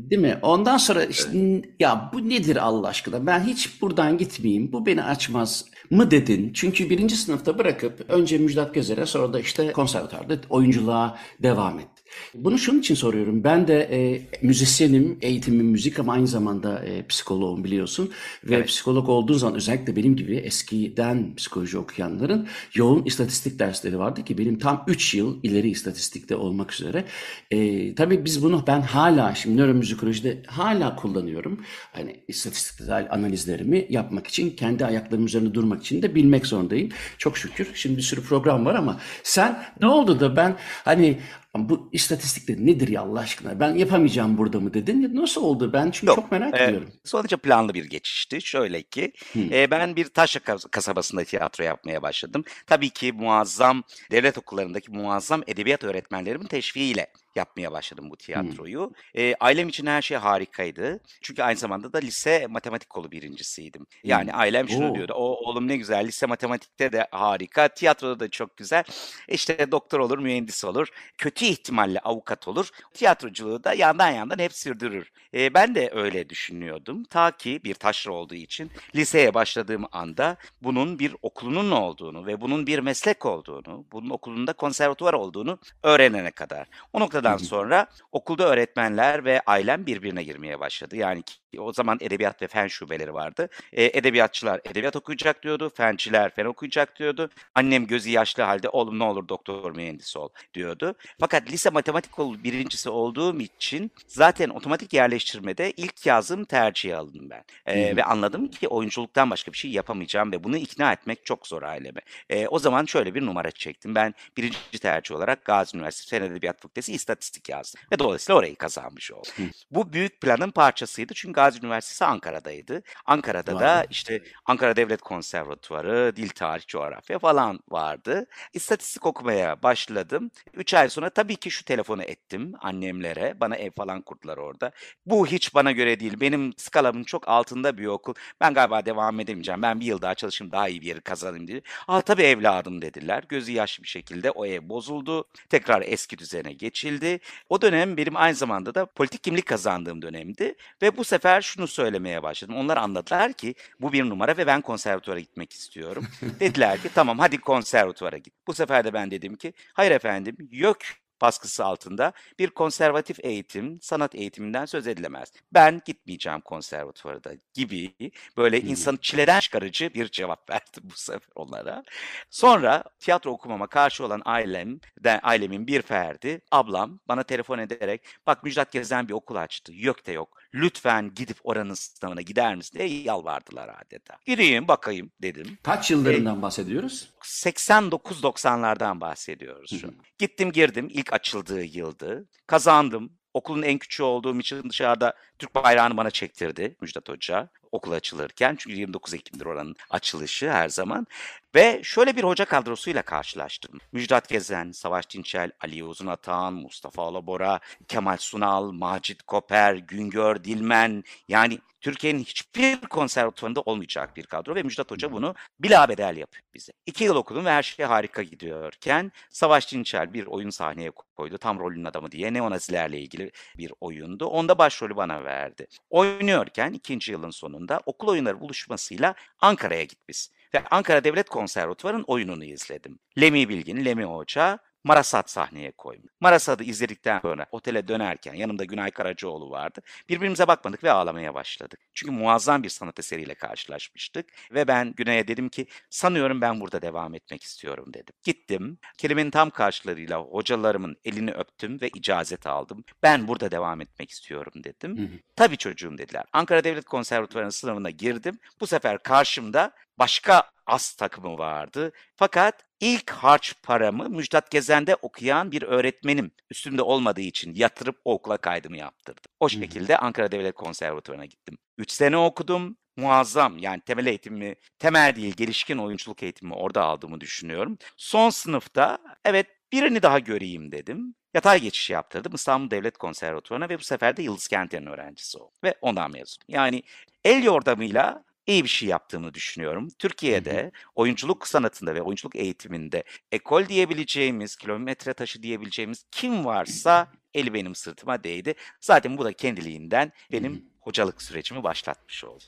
değil 0.10 0.22
mi? 0.22 0.38
Ondan 0.42 0.78
sonra 0.78 1.04
işte, 1.06 1.62
ya 1.80 2.10
bu 2.14 2.30
nedir 2.30 2.56
Allah 2.56 2.88
aşkına? 2.88 3.26
Ben 3.26 3.40
hiç 3.40 3.82
buradan 3.82 4.18
gitmeyeyim. 4.18 4.72
Bu 4.72 4.86
beni 4.86 5.04
açmaz 5.04 5.66
mı 5.90 6.12
dedin? 6.12 6.52
Çünkü 6.54 6.90
birinci 6.90 7.16
sınıfta 7.16 7.58
bırakıp 7.60 8.06
önce 8.10 8.38
Müjdat 8.38 8.74
Gezer'e 8.74 9.06
sonra 9.06 9.34
da 9.34 9.40
işte 9.40 9.72
konservatuarda 9.72 10.36
oyunculuğa 10.50 11.18
devam 11.44 11.80
ettin. 11.80 11.93
Bunu 12.34 12.58
şunun 12.58 12.80
için 12.80 12.96
soruyorum. 12.96 13.44
Ben 13.44 13.68
de 13.68 13.90
e, 13.92 14.22
müzisyenim, 14.42 15.18
eğitimim 15.22 15.66
müzik 15.66 16.00
ama 16.00 16.14
aynı 16.14 16.28
zamanda 16.28 16.86
e, 16.86 17.08
psikoloğum 17.08 17.64
biliyorsun. 17.64 18.12
Ve 18.44 18.56
Evet. 18.56 18.68
psikolog 18.68 19.10
olduğun 19.10 19.38
zaman 19.38 19.56
özellikle 19.56 19.96
benim 19.96 20.16
gibi 20.16 20.36
eskiden 20.36 21.36
psikoloji 21.36 21.78
okuyanların 21.78 22.48
yoğun 22.74 23.06
istatistik 23.06 23.60
dersleri 23.60 24.00
vardı 24.00 24.24
ki 24.26 24.38
benim 24.38 24.60
tam 24.60 24.84
3 24.88 25.14
yıl 25.16 25.40
ileri 25.44 25.70
istatistikte 25.70 26.36
olmak 26.36 26.74
üzere. 26.74 27.06
E, 27.52 27.96
tabii 27.96 28.26
biz 28.26 28.44
bunu 28.44 28.64
ben 28.68 28.82
hala 28.82 29.36
şimdi 29.36 29.58
nöromüzikolojide 29.58 30.44
hala 30.48 30.96
kullanıyorum. 30.96 31.60
Hani 31.92 32.24
istatistiksel 32.28 33.08
analizlerimi 33.12 33.86
yapmak 33.90 34.28
için 34.28 34.50
kendi 34.50 34.86
ayaklarım 34.86 35.26
üzerinde 35.26 35.54
durmak 35.54 35.82
için 35.82 36.02
de 36.02 36.16
bilmek 36.16 36.46
zorundayım. 36.48 36.90
Çok 37.18 37.38
şükür. 37.38 37.68
Şimdi 37.74 37.98
bir 37.98 38.02
sürü 38.02 38.22
program 38.22 38.66
var 38.66 38.76
ama 38.76 39.00
sen 39.24 39.64
ne 39.82 39.88
oldu 39.88 40.20
da 40.20 40.36
ben 40.36 40.56
hani 40.86 41.18
bu 41.56 41.90
istatistikler 41.92 42.58
nedir 42.58 42.88
ya 42.88 43.02
Allah 43.02 43.20
aşkına? 43.20 43.60
Ben 43.60 43.76
yapamayacağım 43.76 44.38
burada 44.38 44.60
mı 44.60 44.74
dedin? 44.74 45.16
Nasıl 45.16 45.44
oldu? 45.44 45.74
Ben 45.74 45.92
çünkü 45.92 46.08
Yok. 46.08 46.16
çok 46.16 46.32
merak 46.32 46.60
e, 46.60 46.64
ediyorum. 46.64 46.90
Sonuçta 47.04 47.38
planlı 47.38 47.74
bir 47.74 47.86
geçişti. 47.86 48.42
Şöyle 48.42 48.82
ki 48.84 49.14
e, 49.36 49.72
ben 49.72 49.96
bir 49.96 50.06
Taşra 50.06 50.40
kas- 50.40 50.66
kasabasında 50.72 51.24
tiyatro 51.24 51.64
yapmaya 51.64 52.02
başladım. 52.02 52.44
Tabii 52.68 52.90
ki 52.90 53.12
muazzam 53.12 53.84
devlet 54.12 54.38
okullarındaki 54.38 54.92
muazzam 54.92 55.44
edebiyat 55.48 55.84
öğretmenlerimin 55.84 56.48
teşviğiyle 56.48 57.08
yapmaya 57.36 57.72
başladım 57.72 58.10
bu 58.10 58.18
tiyatroyu. 58.18 58.92
E, 59.16 59.36
ailem 59.40 59.70
için 59.70 59.86
her 59.86 60.02
şey 60.02 60.18
harikaydı. 60.18 61.00
Çünkü 61.22 61.44
aynı 61.44 61.58
zamanda 61.58 61.94
da 61.94 61.98
lise 61.98 62.48
matematik 62.48 62.90
kolu 62.90 63.12
birincisiydim. 63.12 63.86
Yani 64.04 64.34
ailem 64.34 64.70
şunu 64.70 64.92
Oo. 64.92 64.96
diyordu. 64.96 65.14
O 65.14 65.24
oğlum 65.24 65.68
ne 65.68 65.78
güzel 65.78 66.08
lise 66.08 66.26
matematikte 66.26 66.92
de 66.92 67.08
harika, 67.12 67.68
tiyatroda 67.68 68.20
da 68.20 68.30
çok 68.30 68.58
güzel. 68.58 68.84
İşte 69.28 69.72
doktor 69.72 70.00
olur, 70.00 70.18
mühendis 70.18 70.66
olur. 70.66 70.88
Kötü 71.18 71.46
ihtimalle 71.46 72.00
avukat 72.00 72.48
olur. 72.48 72.70
Tiyatroculuğu 72.94 73.64
da 73.64 73.74
yandan 73.74 74.12
yandan 74.12 74.40
hep 74.40 74.54
sürdürür. 74.54 75.12
E, 75.34 75.54
ben 75.54 75.76
de 75.76 75.90
öyle 75.94 76.30
düşünüyordum. 76.30 77.04
Ta 77.04 77.32
ki 77.32 77.62
bir 77.64 77.74
taşra 77.74 78.12
olduğu 78.12 78.36
için 78.36 78.72
liseye 78.96 79.34
başladığım 79.34 79.86
anda 79.92 80.38
bunun 80.62 81.00
bir 81.00 81.16
okulunun 81.22 81.72
olduğunu 81.72 82.26
ve 82.28 82.42
bunun 82.42 82.68
bir 82.68 82.80
meslek 82.80 83.26
olduğunu, 83.26 83.86
bunun 83.92 84.10
okulunda 84.10 84.54
konservatuvar 84.54 85.14
olduğunu 85.14 85.60
öğrenene 85.84 86.32
kadar. 86.32 86.68
O 86.94 87.00
noktadan 87.24 87.38
sonra 87.38 87.88
okulda 88.12 88.50
öğretmenler 88.50 89.26
ve 89.26 89.42
ailem 89.46 89.86
birbirine 89.86 90.24
girmeye 90.24 90.60
başladı. 90.60 90.96
Yani 90.96 91.24
o 91.58 91.74
zaman 91.74 91.98
edebiyat 92.02 92.42
ve 92.42 92.48
fen 92.48 92.68
şubeleri 92.68 93.14
vardı. 93.14 93.50
E, 93.74 93.84
edebiyatçılar 93.84 94.62
edebiyat 94.66 94.96
okuyacak 94.96 95.44
diyordu, 95.44 95.72
fenciler 95.76 96.36
fen 96.36 96.46
okuyacak 96.46 97.00
diyordu. 97.00 97.30
Annem 97.56 97.88
gözü 97.88 98.10
yaşlı 98.10 98.44
halde 98.44 98.70
oğlum 98.70 99.00
ne 99.00 99.04
olur 99.04 99.28
doktor 99.28 99.76
mühendisi 99.76 100.20
ol 100.20 100.30
diyordu. 100.54 100.96
Fakat 101.20 101.52
lise 101.52 101.70
matematik 101.70 102.20
okulu 102.20 102.44
birincisi 102.44 102.90
olduğum 102.90 103.40
için 103.40 103.92
zaten 104.08 104.50
otomatik 104.50 104.94
yerleştirmede 104.94 105.72
ilk 105.72 106.06
yazım 106.06 106.46
tercihe 106.46 106.96
alındım 106.96 107.30
ben. 107.30 107.44
E, 107.66 107.96
ve 107.96 108.04
anladım 108.04 108.48
ki 108.48 108.68
oyunculuktan 108.68 109.30
başka 109.30 109.52
bir 109.52 109.58
şey 109.58 109.72
yapamayacağım 109.72 110.32
ve 110.32 110.44
bunu 110.44 110.58
ikna 110.58 110.94
etmek 110.94 111.26
çok 111.26 111.48
zor 111.48 111.64
aileme. 111.64 112.02
E, 112.30 112.48
o 112.48 112.60
zaman 112.60 112.86
şöyle 112.86 113.16
bir 113.16 113.26
numara 113.26 113.52
çektim. 113.52 113.96
Ben 113.96 114.14
birinci 114.38 114.80
tercih 114.82 115.16
olarak 115.16 115.46
Gazi 115.46 115.78
Üniversitesi 115.78 116.10
Fen 116.10 116.22
Edebiyat 116.22 116.62
Fakültesi 116.62 116.94
istatistik 116.94 117.13
yazdım. 117.50 117.82
Ve 117.92 118.00
dolayısıyla 118.00 118.40
orayı 118.40 118.56
kazanmış 118.56 119.12
oldum. 119.12 119.32
Bu 119.72 119.94
büyük 119.94 120.22
planın 120.22 120.52
parçasıydı 120.52 121.14
çünkü 121.14 121.34
Gazi 121.34 121.60
Üniversitesi 121.60 122.06
Ankara'daydı. 122.06 122.84
Ankara'da 123.06 123.60
da 123.60 123.86
işte 123.90 124.24
Ankara 124.46 124.76
Devlet 124.76 125.02
Konservatuvarı, 125.02 126.16
Dil 126.16 126.30
Tarih, 126.30 126.68
Coğrafya 126.68 127.20
falan 127.20 127.60
vardı. 127.70 128.26
İstatistik 128.54 129.06
okumaya 129.06 129.64
başladım. 129.64 130.32
3 130.54 130.74
ay 130.74 130.90
sonra 130.90 131.10
tabii 131.10 131.36
ki 131.36 131.52
şu 131.52 131.66
telefonu 131.66 132.04
ettim 132.04 132.54
annemlere. 132.62 133.40
Bana 133.40 133.56
ev 133.56 133.72
falan 133.72 134.02
kurdular 134.02 134.38
orada. 134.38 134.72
Bu 135.06 135.28
hiç 135.28 135.56
bana 135.56 135.72
göre 135.72 136.00
değil. 136.00 136.20
Benim 136.20 136.54
skalamın 136.58 137.04
çok 137.04 137.28
altında 137.28 137.78
bir 137.78 137.86
okul. 137.86 138.14
Ben 138.42 138.54
galiba 138.54 138.86
devam 138.86 139.20
edemeyeceğim. 139.20 139.62
Ben 139.62 139.80
bir 139.80 139.86
yıl 139.86 140.02
daha 140.02 140.16
çalışayım 140.16 140.52
daha 140.52 140.70
iyi 140.70 140.82
bir 140.82 140.86
yeri 140.88 141.02
kazanayım 141.02 141.48
diye. 141.48 141.62
Aa 141.88 142.02
tabii 142.02 142.24
evladım 142.24 142.82
dediler. 142.82 143.24
Gözü 143.30 143.52
yaşlı 143.52 143.84
bir 143.84 143.88
şekilde 143.88 144.32
o 144.32 144.46
ev 144.46 144.70
bozuldu. 144.70 145.28
Tekrar 145.50 145.84
eski 145.86 146.18
düzene 146.18 146.54
geçildi. 146.54 147.03
O 147.50 147.62
dönem 147.62 147.98
benim 147.98 148.16
aynı 148.18 148.36
zamanda 148.36 148.76
da 148.76 148.86
politik 148.86 149.24
kimlik 149.24 149.46
kazandığım 149.46 150.02
dönemdi. 150.02 150.56
Ve 150.82 150.98
bu 150.98 151.04
sefer 151.04 151.42
şunu 151.42 151.68
söylemeye 151.68 152.24
başladım. 152.24 152.56
Onlar 152.56 152.78
anladılar 152.78 153.34
ki 153.34 153.56
bu 153.80 153.94
bir 153.94 154.04
numara 154.04 154.38
ve 154.38 154.48
ben 154.48 154.62
konservatuvara 154.62 155.20
gitmek 155.20 155.54
istiyorum. 155.54 156.08
Dediler 156.40 156.82
ki 156.82 156.90
tamam 156.96 157.20
hadi 157.20 157.38
konservatuvara 157.38 158.18
git. 158.18 158.34
Bu 158.48 158.54
sefer 158.54 158.86
de 158.86 158.94
ben 158.94 159.12
dedim 159.12 159.36
ki 159.36 159.54
hayır 159.74 159.92
efendim 159.92 160.38
yok 160.52 160.78
baskısı 161.24 161.66
altında 161.66 162.14
bir 162.40 162.50
konservatif 162.50 163.20
eğitim, 163.26 163.80
sanat 163.82 164.16
eğitiminden 164.16 164.66
söz 164.66 164.88
edilemez. 164.88 165.32
Ben 165.54 165.82
gitmeyeceğim 165.86 166.42
konservatuvara 166.42 167.24
da 167.24 167.32
gibi 167.54 167.94
böyle 168.38 168.62
insanı 168.62 168.98
çileden 168.98 169.40
çıkarıcı 169.40 169.94
bir 169.94 170.10
cevap 170.10 170.50
verdim 170.52 170.84
bu 170.84 170.96
sefer 170.96 171.30
onlara. 171.36 171.84
Sonra 172.30 172.84
tiyatro 173.00 173.32
okumama 173.32 173.68
karşı 173.68 174.06
olan 174.06 174.22
ailem, 174.26 174.80
de, 175.04 175.20
ailemin 175.20 175.68
bir 175.68 175.82
ferdi, 175.82 176.42
ablam 176.52 177.00
bana 177.08 177.24
telefon 177.24 177.60
ederek 177.60 178.06
bak 178.28 178.44
Müjdat 178.44 178.72
Gezen 178.72 179.08
bir 179.08 179.14
okul 179.14 179.36
açtı. 179.36 179.72
Yok 179.76 180.08
da 180.08 180.12
yok. 180.12 180.43
Lütfen 180.56 181.12
gidip 181.16 181.38
oranın 181.44 181.74
sınavına 181.74 182.22
gider 182.22 182.56
misin 182.56 182.80
diye 182.80 183.02
yalvardılar 183.02 183.70
adeta. 183.82 184.18
Gireyim 184.26 184.68
bakayım 184.68 185.12
dedim. 185.22 185.58
Kaç 185.64 185.92
yıllarından 185.92 186.42
bahsediyoruz? 186.42 187.10
89-90'lardan 187.24 189.02
bahsediyoruz 189.02 189.82
şu 189.82 189.88
an. 189.88 189.96
Gittim 190.18 190.52
girdim 190.52 190.88
ilk 190.90 191.14
açıldığı 191.14 191.64
yıldı. 191.64 192.30
Kazandım. 192.48 193.14
Okulun 193.34 193.62
en 193.62 193.78
küçüğü 193.78 194.04
olduğum 194.04 194.40
için 194.40 194.70
dışarıda 194.70 195.14
Türk 195.40 195.56
bayrağını 195.56 195.98
bana 195.98 196.12
çektirdi 196.12 196.76
Müjdat 196.82 197.10
Hoca. 197.10 197.50
Okul 197.74 197.92
açılırken. 197.92 198.56
Çünkü 198.60 198.76
29 198.76 199.14
Ekim'dir 199.14 199.46
oranın 199.46 199.76
açılışı 199.90 200.52
her 200.52 200.70
zaman. 200.70 201.08
Ve 201.56 201.82
şöyle 201.84 202.16
bir 202.16 202.24
hoca 202.24 202.46
kadrosuyla 202.46 203.02
karşılaştım. 203.02 203.80
Müjdat 203.92 204.30
Gezen, 204.30 204.72
Savaş 204.72 205.10
Dinçel, 205.10 205.52
Ali 205.62 205.84
Uzun 205.84 206.08
Atan, 206.08 206.54
Mustafa 206.54 207.04
Alabora, 207.04 207.60
Kemal 207.88 208.18
Sunal, 208.18 208.72
Macit 208.72 209.24
Koper, 209.24 209.76
Güngör 209.76 210.44
Dilmen 210.44 211.04
yani 211.28 211.60
Türkiye'nin 211.84 212.24
hiçbir 212.24 212.82
konservatuvarında 212.82 213.62
olmayacak 213.62 214.18
bir 214.18 214.26
kadro 214.26 214.56
ve 214.56 214.64
Müjdat 214.64 214.92
Hoca 214.92 215.12
bunu 215.12 215.36
bilabedel 215.60 216.18
yapıyor 216.18 216.44
bize. 216.54 216.72
İki 216.86 217.04
yıl 217.04 217.16
okudum 217.16 217.46
ve 217.46 217.52
her 217.52 217.64
şey 217.64 217.86
harika 217.86 218.24
gidiyorken 218.24 219.12
Savaş 219.30 219.74
Dinçel 219.74 220.14
bir 220.14 220.26
oyun 220.26 220.50
sahneye 220.50 220.92
koydu. 221.16 221.38
Tam 221.38 221.60
rolün 221.60 221.84
adamı 221.84 222.12
diye 222.12 222.34
neonazilerle 222.34 223.00
ilgili 223.00 223.32
bir 223.58 223.74
oyundu. 223.82 224.26
Onda 224.26 224.58
başrolü 224.58 224.96
bana 224.96 225.24
verdi. 225.24 225.68
Oynuyorken 225.90 226.74
ikinci 226.74 227.12
yılın 227.12 227.30
sonunda 227.30 227.63
okul 227.86 228.08
oyunları 228.08 228.40
buluşmasıyla 228.40 229.16
Ankara'ya 229.40 229.84
git 229.84 230.00
biz. 230.10 230.32
Ve 230.54 230.64
Ankara 230.72 231.04
Devlet 231.04 231.30
Konservatuvarı'nın 231.30 232.04
oyununu 232.08 232.44
izledim. 232.44 233.00
Lemi 233.22 233.50
Bilgin, 233.50 233.86
Lemi 233.86 234.04
Hoca 234.04 234.60
Marasat 234.84 235.30
sahneye 235.30 235.72
koymuş. 235.72 236.14
Marasat'ı 236.22 236.64
izledikten 236.64 237.20
sonra 237.20 237.46
otele 237.52 237.88
dönerken 237.88 238.34
yanımda 238.34 238.64
Günay 238.64 238.92
Karacaoğlu 238.92 239.50
vardı. 239.50 239.82
Birbirimize 240.10 240.48
bakmadık 240.48 240.84
ve 240.84 240.92
ağlamaya 240.92 241.34
başladık. 241.34 241.80
Çünkü 241.94 242.12
muazzam 242.12 242.64
bir 242.64 242.70
sanat 242.70 243.00
eseriyle 243.00 243.36
karşılaşmıştık. 243.36 244.26
Ve 244.52 244.68
ben 244.68 244.94
Günay'a 244.98 245.28
dedim 245.28 245.50
ki 245.50 245.68
sanıyorum 245.90 246.42
ben 246.42 246.60
burada 246.62 246.82
devam 246.82 247.16
etmek 247.16 247.44
istiyorum 247.44 247.94
dedim. 247.94 248.16
Gittim. 248.24 248.78
Kelimenin 248.98 249.32
tam 249.32 249.50
karşılarıyla 249.50 250.20
hocalarımın 250.20 250.98
elini 251.06 251.32
öptüm 251.32 251.82
ve 251.82 251.90
icazet 251.96 252.48
aldım. 252.48 252.84
Ben 253.04 253.28
burada 253.28 253.52
devam 253.52 253.82
etmek 253.82 254.12
istiyorum 254.12 254.54
dedim. 254.64 254.98
Hı 254.98 255.02
hı. 255.02 255.20
Tabii 255.36 255.58
çocuğum 255.58 255.98
dediler. 255.98 256.26
Ankara 256.34 256.64
Devlet 256.64 256.86
Konservatuvarı'nın 256.86 257.50
sınavına 257.50 257.90
girdim. 257.90 258.40
Bu 258.60 258.68
sefer 258.68 259.04
karşımda 259.04 259.72
başka 260.00 260.44
as 260.66 260.94
takımı 260.94 261.38
vardı. 261.38 261.92
Fakat 262.16 262.66
ilk 262.84 263.12
harç 263.12 263.56
paramı 263.64 264.10
Müjdat 264.10 264.52
Gezen'de 264.52 264.96
okuyan 264.96 265.52
bir 265.52 265.62
öğretmenim 265.62 266.32
üstümde 266.50 266.82
olmadığı 266.82 267.22
için 267.22 267.56
yatırıp 267.56 268.02
okula 268.06 268.38
kaydımı 268.38 268.78
yaptırdım. 268.78 269.24
O 269.40 269.50
şekilde 269.50 269.98
Ankara 269.98 270.32
Devlet 270.32 270.56
Konservatuvarı'na 270.56 271.26
gittim. 271.26 271.58
3 271.78 271.92
sene 271.92 272.18
okudum. 272.18 272.78
Muazzam 272.98 273.58
yani 273.58 273.82
temel 273.82 274.06
eğitimimi, 274.06 274.56
temel 274.80 275.16
değil 275.16 275.34
gelişkin 275.34 275.78
oyunculuk 275.78 276.24
eğitimimi 276.24 276.56
orada 276.56 276.84
aldığımı 276.84 277.22
düşünüyorum. 277.22 277.78
Son 277.98 278.30
sınıfta 278.30 278.98
evet 279.26 279.48
birini 279.72 280.02
daha 280.02 280.20
göreyim 280.20 280.72
dedim. 280.72 281.16
Yatay 281.34 281.62
geçiş 281.62 281.90
yaptırdım 281.90 282.34
İstanbul 282.36 282.72
Devlet 282.72 282.98
Konservatuvarı'na 282.98 283.70
ve 283.70 283.80
bu 283.80 283.84
sefer 283.84 284.18
de 284.18 284.24
Yıldız 284.24 284.48
Kent'in 284.48 284.86
öğrencisi 284.86 285.38
oldum. 285.38 285.54
Ve 285.64 285.76
ondan 285.82 286.12
mezunum. 286.12 286.46
Yani 286.48 286.84
el 287.24 287.44
yordamıyla 287.44 288.24
iyi 288.48 288.64
bir 288.64 288.70
şey 288.70 288.90
yaptığımı 288.90 289.34
düşünüyorum. 289.34 289.88
Türkiye'de 290.00 290.72
oyunculuk 290.96 291.48
sanatında 291.48 291.96
ve 291.96 292.02
oyunculuk 292.02 292.36
eğitiminde 292.36 293.04
ekol 293.32 293.66
diyebileceğimiz, 293.68 294.56
kilometre 294.56 295.14
taşı 295.14 295.44
diyebileceğimiz 295.44 296.06
kim 296.12 296.46
varsa 296.46 297.12
eli 297.34 297.54
benim 297.54 297.76
sırtıma 297.76 298.24
değdi. 298.24 298.54
Zaten 298.82 299.18
bu 299.18 299.26
da 299.26 299.34
kendiliğinden 299.34 300.12
benim 300.32 300.73
hocalık 300.84 301.22
sürecimi 301.22 301.64
başlatmış 301.64 302.24
oldu. 302.24 302.44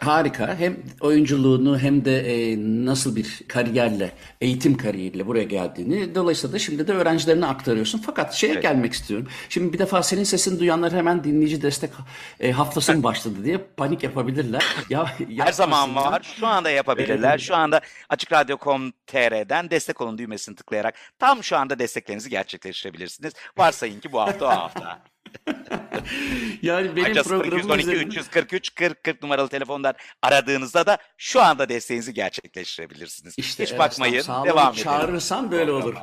Harika. 0.00 0.56
Hem 0.58 0.76
oyunculuğunu 1.00 1.78
hem 1.78 2.04
de 2.04 2.18
e, 2.34 2.56
nasıl 2.86 3.16
bir 3.16 3.40
kariyerle, 3.48 4.12
eğitim 4.40 4.76
kariyeriyle 4.76 5.26
buraya 5.26 5.44
geldiğini 5.44 6.14
dolayısıyla 6.14 6.54
da 6.54 6.58
şimdi 6.58 6.88
de 6.88 6.92
öğrencilerine 6.92 7.46
aktarıyorsun. 7.46 7.98
Fakat 7.98 8.34
şeye 8.34 8.52
Evet. 8.52 8.62
gelmek 8.62 8.92
istiyorum. 8.92 9.28
Şimdi 9.48 9.72
bir 9.72 9.78
defa 9.78 10.02
senin 10.02 10.24
sesini 10.24 10.60
duyanlar 10.60 10.92
hemen 10.92 11.24
dinleyici 11.24 11.62
destek 11.62 11.90
e, 12.40 12.52
haftası 12.52 12.94
mı 12.96 13.02
başladı 13.02 13.44
diye 13.44 13.58
panik 13.58 14.02
yapabilirler. 14.02 14.64
Ya 14.90 15.06
Her 15.38 15.52
zaman 15.52 15.96
var. 15.96 16.34
Şu 16.40 16.46
anda 16.46 16.70
yapabilirler. 16.70 17.38
Şu 17.38 17.56
anda 17.56 17.80
AçıkRadyo.com.tr'den 18.08 19.70
destek 19.70 20.00
olun 20.00 20.18
düğmesini 20.18 20.56
tıklayarak 20.56 20.94
tam 21.18 21.44
şu 21.44 21.56
anda 21.56 21.78
desteklerinizi 21.78 22.30
gerçekleştirebilirsiniz. 22.30 23.32
Varsayın 23.56 24.00
ki 24.00 24.12
bu 24.12 24.20
hafta 24.20 24.46
o 24.46 24.48
hafta. 24.48 25.13
Yani 26.62 26.96
benim 26.96 27.04
Ayrıca 27.04 27.22
programım 27.22 27.58
0212 27.58 27.82
üzerinde 27.82 28.04
343 28.04 28.74
40 28.74 29.04
40 29.04 29.22
numaralı 29.22 29.48
telefondan 29.48 29.94
aradığınızda 30.22 30.86
da 30.86 30.98
şu 31.18 31.42
anda 31.42 31.68
desteğinizi 31.68 32.14
gerçekleştirebilirsiniz. 32.14 33.34
işte 33.38 33.64
Hiç 33.64 33.72
Eraslan 33.72 33.90
bakmayın. 33.90 34.22
sağ 34.22 34.38
olun 34.38 34.46
Devam 34.48 34.72
edelim 34.72 34.84
çağırırsan 34.84 35.50
böyle 35.50 35.72
olur. 35.72 35.94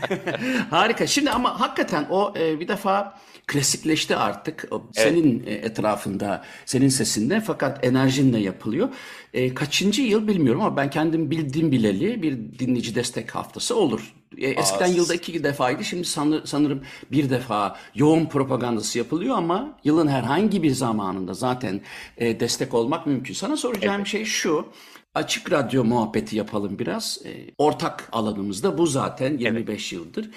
Harika. 0.70 1.06
Şimdi 1.06 1.30
ama 1.30 1.60
hakikaten 1.60 2.06
o 2.10 2.34
e, 2.38 2.60
bir 2.60 2.68
defa 2.68 3.18
klasikleşti 3.46 4.16
artık. 4.16 4.68
Evet. 4.72 4.82
senin 4.92 5.46
e, 5.46 5.50
etrafında, 5.52 6.44
senin 6.66 6.88
sesinde 6.88 7.40
fakat 7.40 7.84
enerjinle 7.84 8.38
yapılıyor. 8.38 8.88
E, 9.34 9.54
kaçıncı 9.54 10.02
yıl 10.02 10.28
bilmiyorum 10.28 10.62
ama 10.62 10.76
ben 10.76 10.90
kendim 10.90 11.30
bildiğim 11.30 11.72
bileli 11.72 12.22
bir 12.22 12.58
dinleyici 12.58 12.94
destek 12.94 13.34
haftası 13.34 13.76
olur. 13.76 14.14
E, 14.38 14.46
eskiden 14.46 14.84
Aa, 14.90 14.94
yılda 14.94 15.14
iki 15.14 15.44
defaydı. 15.44 15.84
Şimdi 15.84 16.04
sanır- 16.04 16.46
sanırım 16.46 16.82
bir 17.12 17.30
defa 17.30 17.76
yoğun 17.94 18.26
propagandası 18.26 18.98
yapılıyor 18.98 19.36
ama 19.36 19.78
yılın 19.84 20.08
herhangi 20.08 20.62
bir 20.62 20.70
zamanında 20.70 21.34
zaten 21.34 21.80
e, 22.18 22.40
destek 22.40 22.74
olmak 22.74 23.06
mümkün. 23.06 23.34
Sana 23.34 23.56
soracağım 23.56 23.96
evet. 23.96 24.06
şey 24.06 24.24
şu. 24.24 24.66
Açık 25.14 25.52
radyo 25.52 25.84
muhabbeti 25.84 26.36
yapalım 26.36 26.78
biraz. 26.78 27.18
E, 27.24 27.30
ortak 27.58 28.08
alanımızda 28.12 28.78
bu 28.78 28.86
zaten 28.86 29.30
Evet. 29.30 29.40
25 29.40 29.92
yıldır. 29.92 30.30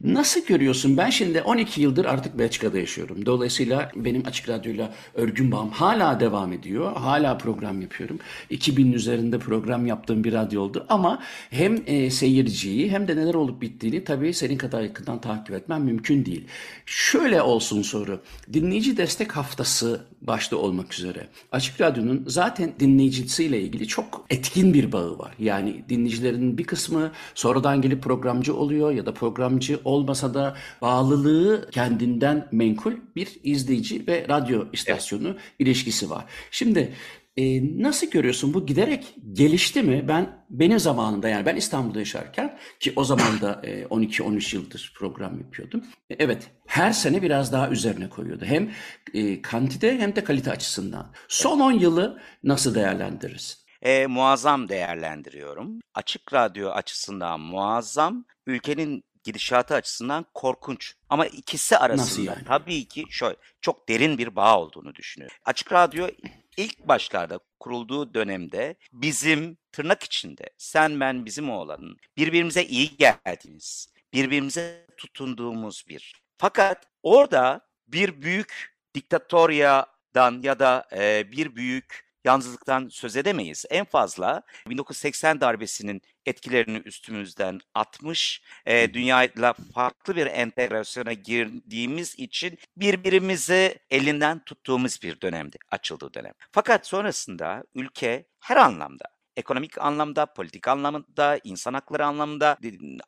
Nasıl 0.00 0.46
görüyorsun? 0.46 0.96
Ben 0.96 1.10
şimdi 1.10 1.42
12 1.42 1.80
yıldır 1.82 2.04
artık 2.04 2.38
Belçika'da 2.38 2.78
yaşıyorum. 2.78 3.26
Dolayısıyla 3.26 3.90
benim 3.96 4.26
Açık 4.26 4.48
Radyo'yla 4.48 4.94
örgün 5.14 5.52
bağım 5.52 5.70
hala 5.70 6.20
devam 6.20 6.52
ediyor. 6.52 6.92
Hala 6.96 7.38
program 7.38 7.80
yapıyorum. 7.80 8.18
2000'in 8.50 8.92
üzerinde 8.92 9.38
program 9.38 9.86
yaptığım 9.86 10.24
bir 10.24 10.32
radyo 10.32 10.62
oldu. 10.62 10.86
Ama 10.88 11.22
hem 11.50 11.82
e, 11.86 12.10
seyirciyi 12.10 12.90
hem 12.90 13.08
de 13.08 13.16
neler 13.16 13.34
olup 13.34 13.62
bittiğini 13.62 14.04
tabii 14.04 14.34
senin 14.34 14.58
kadar 14.58 14.82
yakından 14.82 15.20
takip 15.20 15.54
etmem 15.54 15.82
mümkün 15.82 16.24
değil. 16.24 16.44
Şöyle 16.86 17.42
olsun 17.42 17.82
soru. 17.82 18.20
Dinleyici 18.52 18.96
destek 18.96 19.32
haftası 19.32 20.00
başta 20.26 20.56
olmak 20.56 20.94
üzere. 20.94 21.28
Açık 21.52 21.80
Radyo'nun 21.80 22.24
zaten 22.26 22.72
dinleyicisiyle 22.80 23.60
ilgili 23.60 23.86
çok 23.86 24.26
etkin 24.30 24.74
bir 24.74 24.92
bağı 24.92 25.18
var. 25.18 25.34
Yani 25.38 25.84
dinleyicilerin 25.88 26.58
bir 26.58 26.64
kısmı 26.64 27.12
sonradan 27.34 27.82
gelip 27.82 28.02
programcı 28.02 28.56
oluyor 28.56 28.90
ya 28.90 29.06
da 29.06 29.14
programcı 29.14 29.80
olmasa 29.84 30.34
da 30.34 30.56
bağlılığı 30.82 31.70
kendinden 31.70 32.48
menkul 32.52 32.92
bir 33.16 33.28
izleyici 33.42 34.06
ve 34.06 34.26
radyo 34.28 34.62
Evet. 34.62 34.74
istasyonu 34.74 35.36
ilişkisi 35.58 36.10
var. 36.10 36.24
Şimdi 36.50 36.94
e, 37.36 37.60
nasıl 37.82 38.10
görüyorsun 38.10 38.54
bu 38.54 38.66
giderek 38.66 39.14
gelişti 39.32 39.82
mi? 39.82 40.08
Ben 40.08 40.44
benim 40.50 40.78
zamanımda 40.78 41.28
yani 41.28 41.46
ben 41.46 41.56
İstanbul'da 41.56 41.98
yaşarken 41.98 42.58
ki 42.80 42.92
o 42.96 43.04
zaman 43.04 43.40
da 43.40 43.60
e, 43.64 43.82
12-13 43.82 44.56
yıldır 44.56 44.92
program 44.96 45.38
yapıyordum. 45.40 45.84
E, 46.10 46.16
Evet 46.18 46.50
her 46.66 46.92
sene 46.92 47.22
biraz 47.22 47.52
daha 47.52 47.68
üzerine 47.68 48.08
koyuyordu. 48.08 48.44
Hem 48.44 48.70
e, 49.14 49.42
kantite 49.42 49.98
hem 49.98 50.16
de 50.16 50.24
kalite 50.24 50.50
açısından. 50.50 51.06
Evet. 51.10 51.24
Son 51.28 51.60
10 51.60 51.72
yılı 51.72 52.20
nasıl 52.44 52.74
değerlendiririz? 52.74 53.64
E, 53.82 54.06
muazzam 54.06 54.68
değerlendiriyorum. 54.68 55.80
Açık 55.94 56.32
radyo 56.32 56.70
açısından 56.70 57.40
muazzam, 57.40 58.24
ülkenin 58.46 59.04
gidişatı 59.24 59.74
açısından 59.74 60.26
korkunç. 60.34 60.94
Ama 61.08 61.26
ikisi 61.26 61.78
arasında 61.78 62.30
yani? 62.30 62.44
tabii 62.44 62.84
ki 62.84 63.04
şöyle 63.10 63.36
çok 63.60 63.88
derin 63.88 64.18
bir 64.18 64.36
bağ 64.36 64.60
olduğunu 64.60 64.94
düşünüyorum. 64.94 65.36
Açık 65.44 65.72
radyo 65.72 66.08
ilk 66.56 66.88
başlarda 66.88 67.40
kurulduğu 67.60 68.14
dönemde 68.14 68.74
bizim 68.92 69.56
tırnak 69.72 70.02
içinde 70.02 70.50
sen 70.58 71.00
ben 71.00 71.24
bizim 71.24 71.50
oğlanın 71.50 71.96
birbirimize 72.16 72.64
iyi 72.64 72.96
geldiğimiz, 72.96 73.88
birbirimize 74.12 74.86
tutunduğumuz 74.96 75.84
bir. 75.88 76.22
Fakat 76.38 76.86
orada 77.02 77.60
bir 77.88 78.22
büyük 78.22 78.74
diktatoryadan 78.94 80.42
ya 80.42 80.58
da 80.58 80.88
e, 80.96 81.32
bir 81.32 81.56
büyük 81.56 82.13
yalnızlıktan 82.24 82.88
söz 82.88 83.16
edemeyiz. 83.16 83.64
En 83.70 83.84
fazla 83.84 84.42
1980 84.68 85.40
darbesinin 85.40 86.02
etkilerini 86.26 86.82
üstümüzden 86.84 87.60
atmış, 87.74 88.42
e, 88.66 88.94
dünyayla 88.94 89.54
farklı 89.74 90.16
bir 90.16 90.26
entegrasyona 90.26 91.12
girdiğimiz 91.12 92.18
için 92.18 92.58
birbirimizi 92.76 93.78
elinden 93.90 94.44
tuttuğumuz 94.44 95.02
bir 95.02 95.20
dönemdi, 95.20 95.58
açıldığı 95.70 96.14
dönem. 96.14 96.32
Fakat 96.52 96.86
sonrasında 96.86 97.64
ülke 97.74 98.24
her 98.40 98.56
anlamda, 98.56 99.04
ekonomik 99.36 99.78
anlamda, 99.78 100.26
politik 100.26 100.68
anlamda, 100.68 101.40
insan 101.44 101.74
hakları 101.74 102.06
anlamında, 102.06 102.58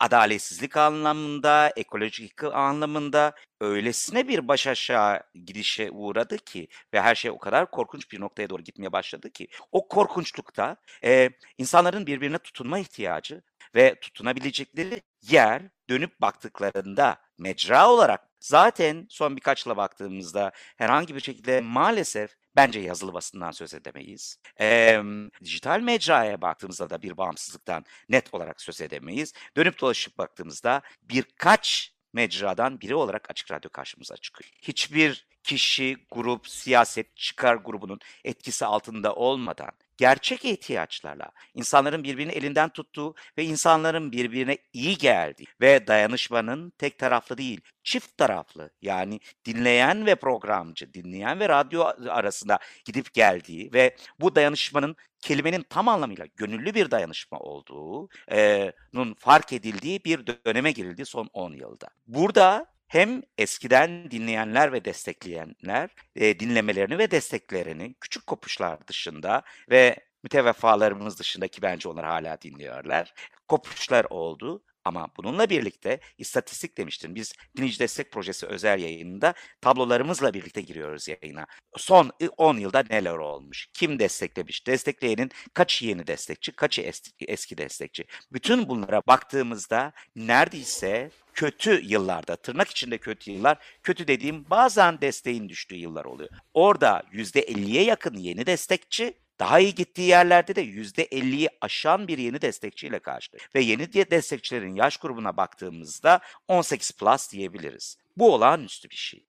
adaletsizlik 0.01 0.77
anlamında, 0.77 1.73
ekolojik 1.77 2.45
anlamında 2.45 3.35
öylesine 3.61 4.29
bir 4.29 4.49
baş 4.49 4.67
aşağı 4.67 5.23
gidişe 5.35 5.91
uğradı 5.91 6.39
ki 6.39 6.69
ve 6.95 7.01
her 7.01 7.15
şey 7.15 7.31
o 7.31 7.39
kadar 7.39 7.71
korkunç 7.71 8.13
bir 8.13 8.21
noktaya 8.21 8.51
doğru 8.51 8.63
gitmeye 8.63 8.93
başladı 8.93 9.31
ki 9.31 9.49
o 9.73 9.89
korkunçlukta 9.89 10.77
e, 11.05 11.31
insanların 11.59 12.07
birbirine 12.07 12.39
tutunma 12.39 12.79
ihtiyacı 12.79 13.43
ve 13.75 14.01
tutunabilecekleri 14.01 15.03
yer 15.23 15.63
dönüp 15.89 16.21
baktıklarında 16.21 17.17
mecra 17.39 17.91
olarak 17.91 18.29
zaten 18.41 19.07
son 19.11 19.37
birkaç 19.37 19.67
yıla 19.67 19.77
baktığımızda 19.77 20.53
herhangi 20.77 21.15
bir 21.15 21.21
şekilde 21.21 21.61
maalesef 21.61 22.37
bence 22.57 22.81
yazılı 22.81 23.15
basından 23.15 23.51
söz 23.51 23.75
edemeyiz. 23.75 24.39
Eee, 24.61 25.03
dijital 25.45 25.81
mecraya 25.81 26.43
baktığımızda 26.43 26.91
da 26.91 27.03
bir 27.03 27.17
bağımsızlıktan 27.17 27.85
net 28.09 28.35
olarak 28.35 28.61
söz 28.61 28.81
edemeyiz. 28.81 29.33
Dönüp 29.57 29.81
dolaşıp 29.81 30.19
baktığımızda 30.19 30.83
birkaç 31.03 31.93
mecradan 32.13 32.81
biri 32.81 32.95
olarak 32.95 33.31
Açık 33.31 33.51
Radyo 33.51 33.71
karşımıza 33.71 34.17
çıkıyor. 34.17 34.51
Hiçbir 34.63 35.27
kişi, 35.43 35.97
grup, 36.11 36.49
siyaset, 36.49 37.17
çıkar 37.17 37.55
grubunun 37.55 38.01
etkisi 38.25 38.67
altında 38.67 39.15
olmadan 39.15 39.73
gerçek 39.97 40.45
ihtiyaçlarla 40.45 41.31
insanların 41.55 42.05
birbirini 42.05 42.33
elinden 42.33 42.69
tuttuğu 42.69 43.15
ve 43.39 43.45
insanların 43.45 44.13
birbirine 44.13 44.59
iyi 44.73 44.99
geldiği 44.99 45.47
ve 45.61 45.87
dayanışmanın 45.87 46.71
tek 46.71 46.99
taraflı 46.99 47.39
değil, 47.39 47.61
çift 47.83 48.17
taraflı 48.17 48.71
yani 48.83 49.21
dinleyen 49.45 50.07
ve 50.07 50.15
programcı, 50.15 50.95
dinleyen 50.95 51.41
ve 51.41 51.49
radyo 51.49 51.85
arasında 52.09 52.59
gidip 52.85 53.15
geldiği 53.15 53.73
ve 53.73 53.97
bu 54.21 54.35
dayanışmanın 54.35 54.97
kelimenin 55.21 55.63
tam 55.63 55.89
anlamıyla 55.89 56.27
gönüllü 56.37 56.75
bir 56.75 56.91
dayanışma 56.91 57.39
olduğunun 57.39 59.15
fark 59.19 59.53
edildiği 59.53 60.05
bir 60.05 60.27
döneme 60.27 60.73
girildi 60.73 61.05
son 61.05 61.31
10 61.33 61.53
yılda. 61.53 61.89
Burada 62.07 62.76
hem 62.89 63.23
eskiden 63.39 64.11
dinleyenler 64.11 64.73
ve 64.73 64.85
destekleyenler 64.85 65.91
e, 66.17 66.41
dinlemelerini 66.41 66.99
ve 66.99 67.11
desteklerini 67.11 67.95
küçük 68.01 68.27
kopuşlar 68.27 68.87
dışında 68.87 69.43
ve 69.71 69.97
müteveffalarımız 70.23 71.19
dışındaki 71.19 71.63
bence 71.63 71.89
onlar 71.89 72.05
hala 72.05 72.41
dinliyorlar. 72.43 73.15
Kopuşlar 73.49 74.07
oldu 74.11 74.63
ama 74.87 75.09
bununla 75.17 75.51
birlikte 75.51 76.01
istatistik 76.19 76.79
demiştim. 76.79 77.15
Biz 77.15 77.33
Dinleyici 77.57 77.79
Destek 77.79 78.13
Projesi 78.13 78.47
özel 78.47 78.81
yayınında 78.81 79.35
tablolarımızla 79.61 80.35
birlikte 80.35 80.61
giriyoruz 80.61 81.09
yayına. 81.09 81.47
Son 81.77 82.11
10 82.37 82.57
yılda 82.57 82.85
neler 82.91 83.15
olmuş? 83.15 83.67
Kim 83.73 83.99
desteklemiş? 83.99 84.67
Destekleyenin 84.67 85.31
kaç 85.55 85.83
yeni 85.83 86.07
destekçi, 86.07 86.53
eski, 86.83 87.25
eski 87.25 87.59
destekçi? 87.59 88.05
Bütün 88.33 88.69
bunlara 88.69 89.03
baktığımızda 89.07 89.93
neredeyse 90.17 91.11
kötü 91.35 91.81
yıllarda, 91.85 92.37
tırnak 92.37 92.71
içinde 92.71 92.99
kötü 92.99 93.31
yıllar, 93.31 93.59
kötü 93.83 94.09
dediğim 94.09 94.51
bazen 94.51 95.01
desteğin 95.01 95.49
düştüğü 95.49 95.77
yıllar 95.77 96.05
oluyor. 96.05 96.31
Orada 96.55 97.03
%50'ye 97.13 97.85
yakın 97.85 98.17
yeni 98.17 98.47
destekçi, 98.47 99.15
daha 99.39 99.59
iyi 99.61 99.75
gittiği 99.75 100.09
yerlerde 100.09 100.57
de 100.57 100.65
%50'yi 100.65 101.49
aşan 101.61 102.09
bir 102.09 102.19
yeni 102.19 102.43
destekçiyle 102.43 102.99
karşılaşıyor. 102.99 103.51
Ve 103.55 103.61
yeni 103.61 103.93
destekçilerin 103.93 104.75
yaş 104.75 104.97
grubuna 104.97 105.37
baktığımızda 105.37 106.21
18 106.49 106.91
plus 106.91 107.33
diyebiliriz. 107.33 107.97
Bu 108.17 108.35
olağanüstü 108.35 108.91
bir 108.91 108.97
şey. 108.97 109.27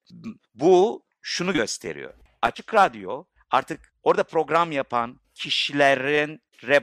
Bu 0.54 1.04
şunu 1.22 1.52
gösteriyor. 1.52 2.14
Açık 2.42 2.74
Radyo 2.74 3.24
artık 3.50 3.92
orada 4.02 4.22
program 4.24 4.72
yapan 4.72 5.20
kişilerin 5.34 6.40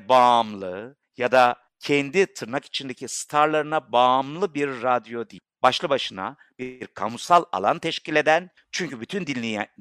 bağımlı 0.10 0.96
ya 1.18 1.32
da 1.32 1.56
kendi 1.80 2.34
tırnak 2.34 2.66
içindeki 2.66 3.08
starlarına 3.08 3.92
bağımlı 3.92 4.54
bir 4.54 4.68
radyo 4.68 5.30
değil. 5.30 5.42
Başlı 5.66 5.90
başına 5.90 6.38
bir 6.60 6.88
kamusal 6.88 7.44
alan 7.52 7.80
teşkil 7.80 8.16
eden 8.16 8.50
çünkü 8.72 9.02
bütün 9.02 9.28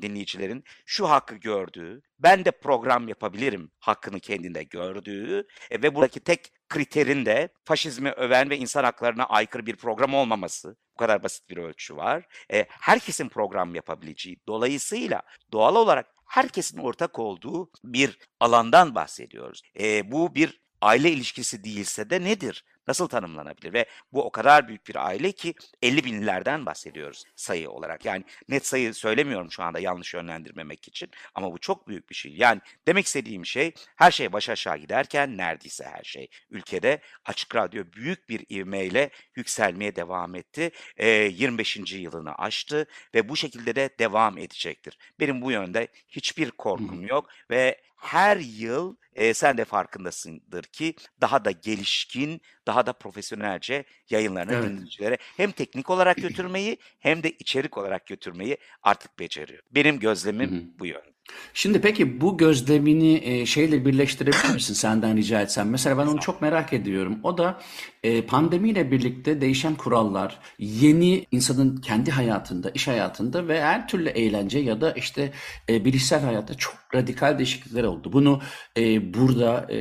dinleyicilerin 0.03 0.65
şu 0.87 1.11
hakkı 1.11 1.35
gördüğü, 1.35 2.03
ben 2.19 2.45
de 2.45 2.51
program 2.51 3.09
yapabilirim 3.09 3.71
hakkını 3.79 4.21
kendinde 4.21 4.63
gördüğü 4.63 5.47
e, 5.71 5.83
ve 5.83 5.95
buradaki 5.95 6.21
tek 6.21 6.53
kriterin 6.69 7.27
de 7.27 7.49
faşizmi 7.65 8.11
öven 8.11 8.51
ve 8.51 8.59
insan 8.59 8.85
haklarına 8.85 9.25
aykırı 9.25 9.67
bir 9.67 9.77
program 9.77 10.15
olmaması. 10.15 10.77
Bu 10.95 10.99
kadar 10.99 11.23
basit 11.23 11.51
bir 11.51 11.57
ölçü 11.57 11.97
var. 11.97 12.27
E, 12.53 12.67
herkesin 12.69 13.29
program 13.29 13.75
yapabileceği, 13.75 14.37
dolayısıyla 14.47 15.23
doğal 15.53 15.77
olarak 15.77 16.07
herkesin 16.27 16.79
ortak 16.79 17.19
olduğu 17.19 17.71
bir 17.85 18.19
alandan 18.41 18.95
bahsediyoruz. 18.95 19.63
E, 19.81 20.13
bu 20.13 20.35
bir 20.35 20.61
aile 20.81 21.11
ilişkisi 21.11 21.65
değilse 21.65 22.11
de 22.11 22.25
nedir? 22.25 22.65
Nasıl 22.89 23.09
tanımlanabilir? 23.09 23.73
Ve 23.73 23.87
bu 24.13 24.25
o 24.25 24.31
kadar 24.31 24.69
büyük 24.69 24.89
bir 24.89 25.07
aile 25.07 25.33
ki 25.33 25.55
50 25.83 26.05
binlerden 26.05 26.67
bahsediyoruz 26.67 27.25
sayı 27.37 27.71
olarak. 27.71 28.05
Yani 28.05 28.25
net 28.49 28.67
sayı 28.67 28.95
söylemiyorum 28.95 29.53
şu 29.53 29.63
anda 29.63 29.79
yanlış 29.79 30.15
yönlendirmemek 30.15 30.89
için 30.89 31.11
ama 31.35 31.53
bu 31.53 31.59
çok 31.59 31.89
büyük 31.89 32.11
bir 32.11 32.15
şey. 32.15 32.33
Yani 32.33 32.61
demek 32.87 33.07
istediğim 33.07 33.47
şey 33.47 33.73
her 33.97 34.11
şey 34.11 34.33
baş 34.33 34.49
aşağı 34.49 34.79
giderken 34.79 35.37
neredeyse 35.37 35.85
her 35.85 36.05
şey 36.05 36.29
ülkede 36.51 37.01
Açık 37.25 37.57
Radyo 37.57 37.85
büyük 37.93 38.29
bir 38.29 38.47
ivmeyle 38.51 39.11
yükselmeye 39.37 39.97
devam 39.97 40.35
etti. 40.35 40.71
E, 40.97 41.09
25. 41.09 41.93
yılını 41.93 42.35
aştı 42.35 42.87
ve 43.15 43.29
bu 43.29 43.37
şekilde 43.37 43.77
de 43.77 43.91
devam 43.99 44.39
edecektir. 44.39 44.99
Benim 45.21 45.43
bu 45.43 45.51
yönde 45.51 45.89
hiçbir 46.09 46.51
korkum 46.51 47.07
yok 47.07 47.29
ve 47.51 47.81
her 47.97 48.37
yıl 48.37 48.97
e, 49.15 49.35
sen 49.35 49.59
de 49.59 49.65
farkındasındır 49.65 50.63
ki 50.63 50.95
daha 51.21 51.45
da 51.45 51.51
gelişkin, 51.51 52.41
daha 52.67 52.87
da 52.87 52.93
profesyonelce 52.93 53.85
yayınlarını 54.11 54.53
evet. 54.53 54.71
dinleyicilere 54.71 55.19
hem 55.37 55.51
teknik 55.51 55.91
olarak 55.91 56.17
götürmeyi 56.23 56.79
hem 57.01 57.23
de 57.23 57.31
içerik 57.31 57.79
olarak 57.79 58.07
götürmeyi 58.07 58.59
artık 58.83 59.19
beceriyor. 59.19 59.63
Benim 59.71 59.99
gözlemim 59.99 60.51
hı 60.51 60.57
hı. 60.57 60.79
bu 60.79 60.87
yönde. 60.87 61.14
Şimdi 61.55 61.81
peki 61.81 62.21
bu 62.21 62.37
gözlemini 62.37 63.21
e, 63.25 63.47
şeyle 63.47 63.85
birleştirebilir 63.85 64.49
misin 64.55 64.75
senden 64.75 65.17
rica 65.17 65.41
etsem? 65.41 65.71
Mesela 65.71 65.99
ben 65.99 66.07
onu 66.07 66.21
çok 66.21 66.43
merak 66.43 66.73
ediyorum. 66.73 67.19
O 67.23 67.39
da 67.39 67.61
e, 68.03 68.23
pandemiyle 68.23 68.91
birlikte 68.91 69.41
değişen 69.41 69.75
kurallar, 69.75 70.39
yeni 70.59 71.27
insanın 71.31 71.77
kendi 71.77 72.11
hayatında, 72.11 72.71
iş 72.71 72.89
hayatında 72.89 73.49
ve 73.49 73.63
her 73.63 73.89
türlü 73.89 74.09
eğlence 74.09 74.59
ya 74.59 74.81
da 74.81 74.93
işte 74.93 75.33
e, 75.69 75.85
bilişsel 75.85 76.23
hayatta 76.23 76.55
çok 76.55 76.75
radikal 76.95 77.39
değişiklikler 77.39 77.85
oldu. 77.85 78.13
Bunu 78.13 78.41
e, 78.79 79.15
burada 79.15 79.67
e, 79.73 79.77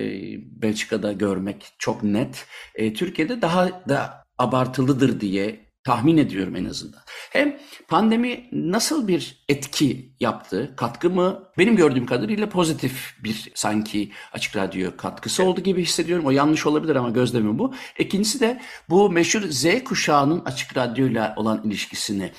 Belçika'da 0.62 1.12
görmek 1.12 1.74
çok 1.80 2.04
net. 2.04 2.46
E, 2.76 2.94
Türkiye'de 2.94 3.42
daha 3.42 3.90
da 3.90 4.24
abartılıdır 4.38 5.20
diye 5.20 5.63
tahmin 5.84 6.18
ediyorum 6.18 6.56
en 6.56 6.66
azından. 6.66 7.02
Hem 7.32 7.60
pandemi 7.88 8.50
nasıl 8.52 9.08
bir 9.08 9.46
etki 9.50 10.16
yaptı, 10.20 10.74
katkı 10.78 11.10
mı? 11.10 11.50
Benim 11.58 11.76
gördüğüm 11.76 12.06
kadarıyla 12.06 12.50
pozitif 12.50 13.16
bir 13.24 13.52
sanki 13.56 14.12
açık 14.34 14.56
radyo 14.56 14.98
katkısı 14.98 15.44
oldu 15.44 15.62
gibi 15.62 15.82
hissediyorum. 15.82 16.26
O 16.26 16.32
yanlış 16.32 16.66
olabilir 16.66 16.96
ama 16.96 17.10
gözlemim 17.10 17.60
bu. 17.60 17.74
İkincisi 18.00 18.40
de 18.40 18.62
bu 18.90 19.10
meşhur 19.10 19.42
Z 19.42 19.84
kuşağının 19.84 20.46
açık 20.46 20.78
radyoyla 20.78 21.34
olan 21.38 21.64
ilişkisini 21.64 22.32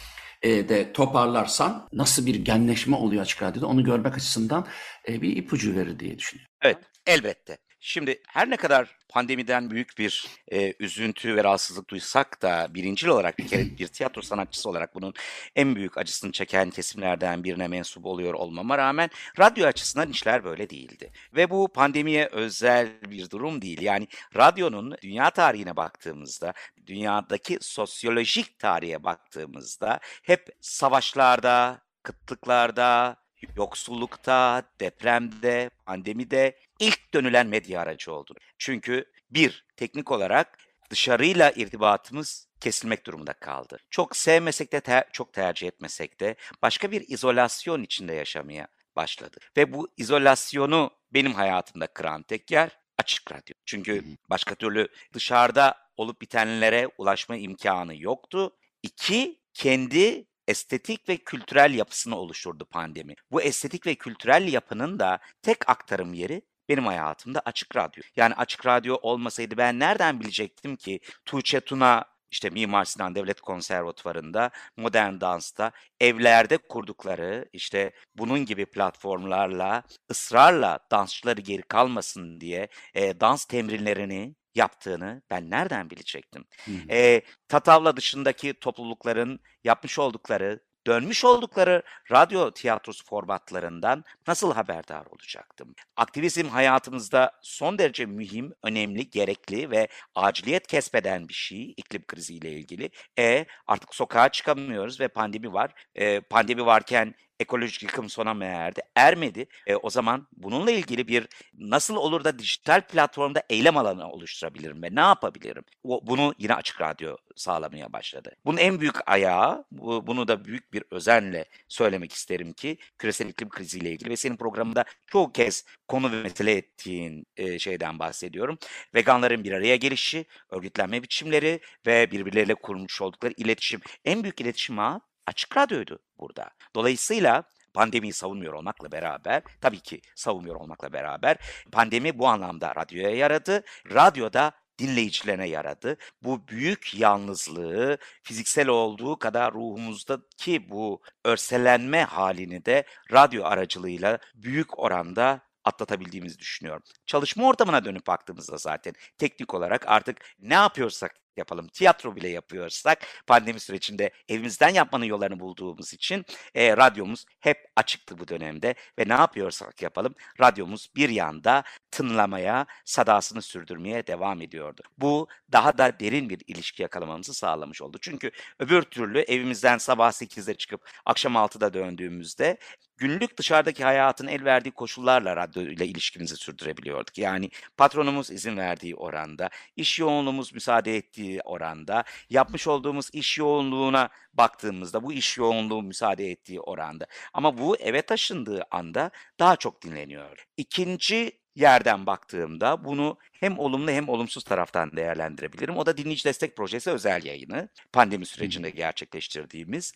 e, 0.42 0.68
de 0.68 0.92
toparlarsan 0.92 1.88
nasıl 1.92 2.26
bir 2.26 2.34
genleşme 2.34 2.96
oluyor 2.96 3.22
açık 3.22 3.42
radyoda 3.42 3.66
onu 3.66 3.84
görmek 3.84 4.14
açısından 4.14 4.66
e, 5.08 5.22
bir 5.22 5.36
ipucu 5.36 5.76
verir 5.76 5.98
diye 5.98 6.18
düşünüyorum. 6.18 6.52
Evet 6.62 6.78
elbette. 7.06 7.58
Şimdi 7.86 8.22
her 8.28 8.50
ne 8.50 8.56
kadar 8.56 8.96
pandemiden 9.08 9.70
büyük 9.70 9.98
bir 9.98 10.26
e, 10.52 10.74
üzüntü 10.78 11.36
ve 11.36 11.44
rahatsızlık 11.44 11.88
duysak 11.88 12.42
da 12.42 12.66
birincil 12.74 13.08
olarak 13.08 13.38
bir 13.38 13.48
kere 13.48 13.62
bir 13.78 13.86
tiyatro 13.86 14.22
sanatçısı 14.22 14.70
olarak 14.70 14.94
bunun 14.94 15.14
en 15.56 15.76
büyük 15.76 15.98
acısını 15.98 16.32
çeken 16.32 16.70
kesimlerden 16.70 17.44
birine 17.44 17.68
mensup 17.68 18.06
oluyor 18.06 18.34
olmama 18.34 18.78
rağmen 18.78 19.10
radyo 19.38 19.66
açısından 19.66 20.10
işler 20.10 20.44
böyle 20.44 20.70
değildi. 20.70 21.12
Ve 21.36 21.50
bu 21.50 21.68
pandemiye 21.72 22.28
özel 22.32 22.88
bir 23.10 23.30
durum 23.30 23.62
değil. 23.62 23.82
Yani 23.82 24.08
radyonun 24.36 24.96
dünya 25.02 25.30
tarihine 25.30 25.76
baktığımızda, 25.76 26.52
dünyadaki 26.86 27.58
sosyolojik 27.60 28.58
tarihe 28.58 29.04
baktığımızda 29.04 30.00
hep 30.22 30.48
savaşlarda, 30.60 31.82
kıtlıklarda, 32.02 33.16
yoksullukta, 33.56 34.62
depremde, 34.80 35.70
pandemide 35.86 36.56
ilk 36.80 37.14
dönülen 37.14 37.46
medya 37.46 37.80
aracı 37.80 38.12
oldu. 38.12 38.34
Çünkü 38.58 39.04
bir, 39.30 39.66
teknik 39.76 40.10
olarak 40.10 40.58
dışarıyla 40.90 41.50
irtibatımız 41.50 42.48
kesilmek 42.60 43.06
durumunda 43.06 43.32
kaldı. 43.32 43.78
Çok 43.90 44.16
sevmesek 44.16 44.72
de 44.72 44.80
ter- 44.80 45.08
çok 45.12 45.32
tercih 45.32 45.68
etmesek 45.68 46.20
de 46.20 46.36
başka 46.62 46.90
bir 46.90 47.08
izolasyon 47.08 47.82
içinde 47.82 48.14
yaşamaya 48.14 48.68
başladı. 48.96 49.36
Ve 49.56 49.72
bu 49.72 49.88
izolasyonu 49.96 50.90
benim 51.14 51.34
hayatımda 51.34 51.86
kıran 51.86 52.22
tek 52.22 52.50
yer 52.50 52.78
açık 52.98 53.32
radyo. 53.32 53.54
Çünkü 53.66 54.04
başka 54.30 54.54
türlü 54.54 54.88
dışarıda 55.12 55.78
olup 55.96 56.20
bitenlere 56.20 56.88
ulaşma 56.98 57.36
imkanı 57.36 57.96
yoktu. 57.96 58.56
İki, 58.82 59.40
kendi 59.54 60.26
estetik 60.48 61.08
ve 61.08 61.16
kültürel 61.16 61.74
yapısını 61.74 62.16
oluşturdu 62.16 62.64
pandemi. 62.64 63.14
Bu 63.30 63.42
estetik 63.42 63.86
ve 63.86 63.94
kültürel 63.94 64.52
yapının 64.52 64.98
da 64.98 65.18
tek 65.42 65.68
aktarım 65.68 66.14
yeri 66.14 66.42
benim 66.68 66.86
hayatımda 66.86 67.42
Açık 67.44 67.76
Radyo. 67.76 68.02
Yani 68.16 68.34
Açık 68.34 68.66
Radyo 68.66 68.96
olmasaydı 69.02 69.56
ben 69.56 69.78
nereden 69.78 70.20
bilecektim 70.20 70.76
ki 70.76 71.00
Tuğçe 71.24 71.60
Tuna 71.60 72.04
işte 72.34 72.50
Mimar 72.50 72.84
Sinan 72.84 73.14
Devlet 73.14 73.40
Konservatuvarı'nda 73.40 74.50
modern 74.76 75.20
dansta 75.20 75.72
evlerde 76.00 76.56
kurdukları 76.56 77.48
işte 77.52 77.92
bunun 78.14 78.44
gibi 78.44 78.66
platformlarla 78.66 79.82
ısrarla 80.10 80.78
dansçıları 80.90 81.40
geri 81.40 81.62
kalmasın 81.62 82.40
diye 82.40 82.68
e, 82.94 83.20
dans 83.20 83.44
temrinlerini 83.44 84.34
yaptığını 84.54 85.22
ben 85.30 85.50
nereden 85.50 85.90
bilecektim? 85.90 86.44
Hı 86.64 86.70
hı. 86.70 86.76
E, 86.90 87.22
Tatavla 87.48 87.96
dışındaki 87.96 88.54
toplulukların 88.54 89.40
yapmış 89.64 89.98
oldukları 89.98 90.60
dönmüş 90.86 91.24
oldukları 91.24 91.82
radyo 92.12 92.50
tiyatrosu 92.50 93.04
formatlarından 93.04 94.04
nasıl 94.26 94.52
haberdar 94.52 95.06
olacaktım? 95.06 95.74
Aktivizm 95.96 96.48
hayatımızda 96.48 97.32
son 97.42 97.78
derece 97.78 98.06
mühim, 98.06 98.52
önemli, 98.62 99.10
gerekli 99.10 99.70
ve 99.70 99.88
aciliyet 100.14 100.66
kesbeden 100.66 101.28
bir 101.28 101.34
şey 101.34 101.74
iklim 101.76 102.04
kriziyle 102.06 102.50
ilgili. 102.50 102.90
E 103.18 103.46
artık 103.66 103.94
sokağa 103.94 104.28
çıkamıyoruz 104.28 105.00
ve 105.00 105.08
pandemi 105.08 105.52
var. 105.52 105.70
E, 105.94 106.20
pandemi 106.20 106.66
varken 106.66 107.14
ekolojik 107.40 107.82
yıkım 107.82 108.10
sona 108.10 108.34
mı 108.34 108.44
erdi? 108.44 108.80
Ermedi. 108.96 109.46
E, 109.66 109.76
o 109.76 109.90
zaman 109.90 110.28
bununla 110.36 110.70
ilgili 110.70 111.08
bir 111.08 111.28
nasıl 111.58 111.96
olur 111.96 112.24
da 112.24 112.38
dijital 112.38 112.80
platformda 112.80 113.42
eylem 113.50 113.76
alanı 113.76 114.10
oluşturabilirim 114.10 114.82
ve 114.82 114.94
ne 114.94 115.00
yapabilirim? 115.00 115.64
O, 115.84 116.06
bunu 116.06 116.34
yine 116.38 116.54
Açık 116.54 116.80
Radyo 116.80 117.16
sağlamaya 117.36 117.92
başladı. 117.92 118.36
Bunun 118.44 118.58
en 118.58 118.80
büyük 118.80 119.10
ayağı, 119.10 119.64
bu, 119.70 120.06
bunu 120.06 120.28
da 120.28 120.44
büyük 120.44 120.72
bir 120.72 120.84
özenle 120.90 121.44
söylemek 121.68 122.12
isterim 122.12 122.52
ki 122.52 122.78
küresel 122.98 123.28
iklim 123.28 123.48
kriziyle 123.48 123.90
ilgili 123.90 124.10
ve 124.10 124.16
senin 124.16 124.36
programında 124.36 124.84
çoğu 125.06 125.32
kez 125.32 125.64
konu 125.88 126.12
ve 126.12 126.22
mesele 126.22 126.52
ettiğin 126.52 127.26
e, 127.36 127.58
şeyden 127.58 127.98
bahsediyorum. 127.98 128.58
Veganların 128.94 129.44
bir 129.44 129.52
araya 129.52 129.76
gelişi, 129.76 130.26
örgütlenme 130.50 131.02
biçimleri 131.02 131.60
ve 131.86 132.10
birbirleriyle 132.10 132.54
kurmuş 132.54 133.02
oldukları 133.02 133.34
iletişim. 133.36 133.80
En 134.04 134.22
büyük 134.22 134.40
iletişim 134.40 134.78
ağı 134.78 135.00
Açık 135.26 135.56
Radyo'ydu 135.56 135.98
burada. 136.18 136.50
Dolayısıyla 136.76 137.44
pandemiyi 137.74 138.12
savunmuyor 138.12 138.52
olmakla 138.52 138.92
beraber, 138.92 139.42
tabii 139.60 139.80
ki 139.80 140.00
savunmuyor 140.14 140.56
olmakla 140.56 140.92
beraber 140.92 141.36
pandemi 141.72 142.18
bu 142.18 142.28
anlamda 142.28 142.74
radyoya 142.74 143.10
yaradı. 143.10 143.62
Radyoda 143.92 144.52
dinleyicilerine 144.78 145.48
yaradı. 145.48 145.96
Bu 146.22 146.48
büyük 146.48 146.94
yalnızlığı 146.94 147.98
fiziksel 148.22 148.68
olduğu 148.68 149.18
kadar 149.18 149.52
ruhumuzdaki 149.54 150.70
bu 150.70 151.02
örselenme 151.24 152.04
halini 152.04 152.64
de 152.64 152.84
radyo 153.12 153.44
aracılığıyla 153.44 154.18
büyük 154.34 154.78
oranda 154.78 155.40
atlatabildiğimizi 155.64 156.38
düşünüyorum. 156.38 156.82
Çalışma 157.06 157.46
ortamına 157.48 157.84
dönüp 157.84 158.06
baktığımızda 158.06 158.56
zaten 158.56 158.94
teknik 159.18 159.54
olarak 159.54 159.88
artık 159.88 160.18
ne 160.38 160.54
yapıyorsak 160.54 161.14
yapalım, 161.38 161.68
tiyatro 161.68 162.16
bile 162.16 162.28
yapıyorsak 162.28 163.06
pandemi 163.26 163.60
sürecinde 163.60 164.10
evimizden 164.28 164.68
yapmanın 164.68 165.04
yollarını 165.04 165.40
bulduğumuz 165.40 165.92
için 165.92 166.24
e, 166.54 166.76
radyomuz 166.76 167.24
hep 167.40 167.58
açıktı 167.76 168.18
bu 168.18 168.28
dönemde 168.28 168.74
ve 168.98 169.08
ne 169.08 169.12
yapıyorsak 169.12 169.82
yapalım 169.82 170.14
radyomuz 170.40 170.88
bir 170.96 171.08
yanda 171.08 171.64
tınlamaya, 171.90 172.66
sadasını 172.84 173.42
sürdürmeye 173.42 174.06
devam 174.06 174.42
ediyordu. 174.42 174.82
Bu 174.98 175.28
daha 175.52 175.78
da 175.78 176.00
derin 176.00 176.30
bir 176.30 176.42
ilişki 176.46 176.82
yakalamamızı 176.82 177.34
sağlamış 177.34 177.82
oldu. 177.82 177.98
Çünkü 178.00 178.30
öbür 178.58 178.82
türlü 178.82 179.18
evimizden 179.20 179.78
sabah 179.78 180.12
8'de 180.12 180.54
çıkıp 180.54 180.88
akşam 181.06 181.34
6'da 181.34 181.74
döndüğümüzde 181.74 182.58
günlük 182.96 183.38
dışarıdaki 183.38 183.84
hayatın 183.84 184.26
el 184.26 184.44
verdiği 184.44 184.70
koşullarla 184.70 185.36
radyo 185.36 185.62
ile 185.62 185.86
ilişkimizi 185.86 186.36
sürdürebiliyorduk. 186.36 187.18
Yani 187.18 187.50
patronumuz 187.76 188.30
izin 188.30 188.56
verdiği 188.56 188.96
oranda, 188.96 189.50
iş 189.76 189.98
yoğunluğumuz 189.98 190.54
müsaade 190.54 190.96
ettiği 190.96 191.23
oranda, 191.44 192.04
yapmış 192.30 192.66
olduğumuz 192.66 193.10
iş 193.12 193.38
yoğunluğuna 193.38 194.08
baktığımızda 194.34 195.02
bu 195.02 195.12
iş 195.12 195.38
yoğunluğu 195.38 195.82
müsaade 195.82 196.30
ettiği 196.30 196.60
oranda. 196.60 197.06
Ama 197.32 197.58
bu 197.58 197.76
eve 197.76 198.02
taşındığı 198.02 198.62
anda 198.70 199.10
daha 199.38 199.56
çok 199.56 199.82
dinleniyor. 199.82 200.46
İkinci 200.56 201.32
yerden 201.54 202.06
baktığımda 202.06 202.84
bunu 202.84 203.18
hem 203.32 203.58
olumlu 203.58 203.90
hem 203.90 204.08
olumsuz 204.08 204.44
taraftan 204.44 204.96
değerlendirebilirim. 204.96 205.76
O 205.76 205.86
da 205.86 205.96
dinleyici 205.96 206.24
destek 206.24 206.56
projesi 206.56 206.90
özel 206.90 207.24
yayını. 207.24 207.68
Pandemi 207.92 208.26
sürecinde 208.26 208.70
gerçekleştirdiğimiz. 208.70 209.92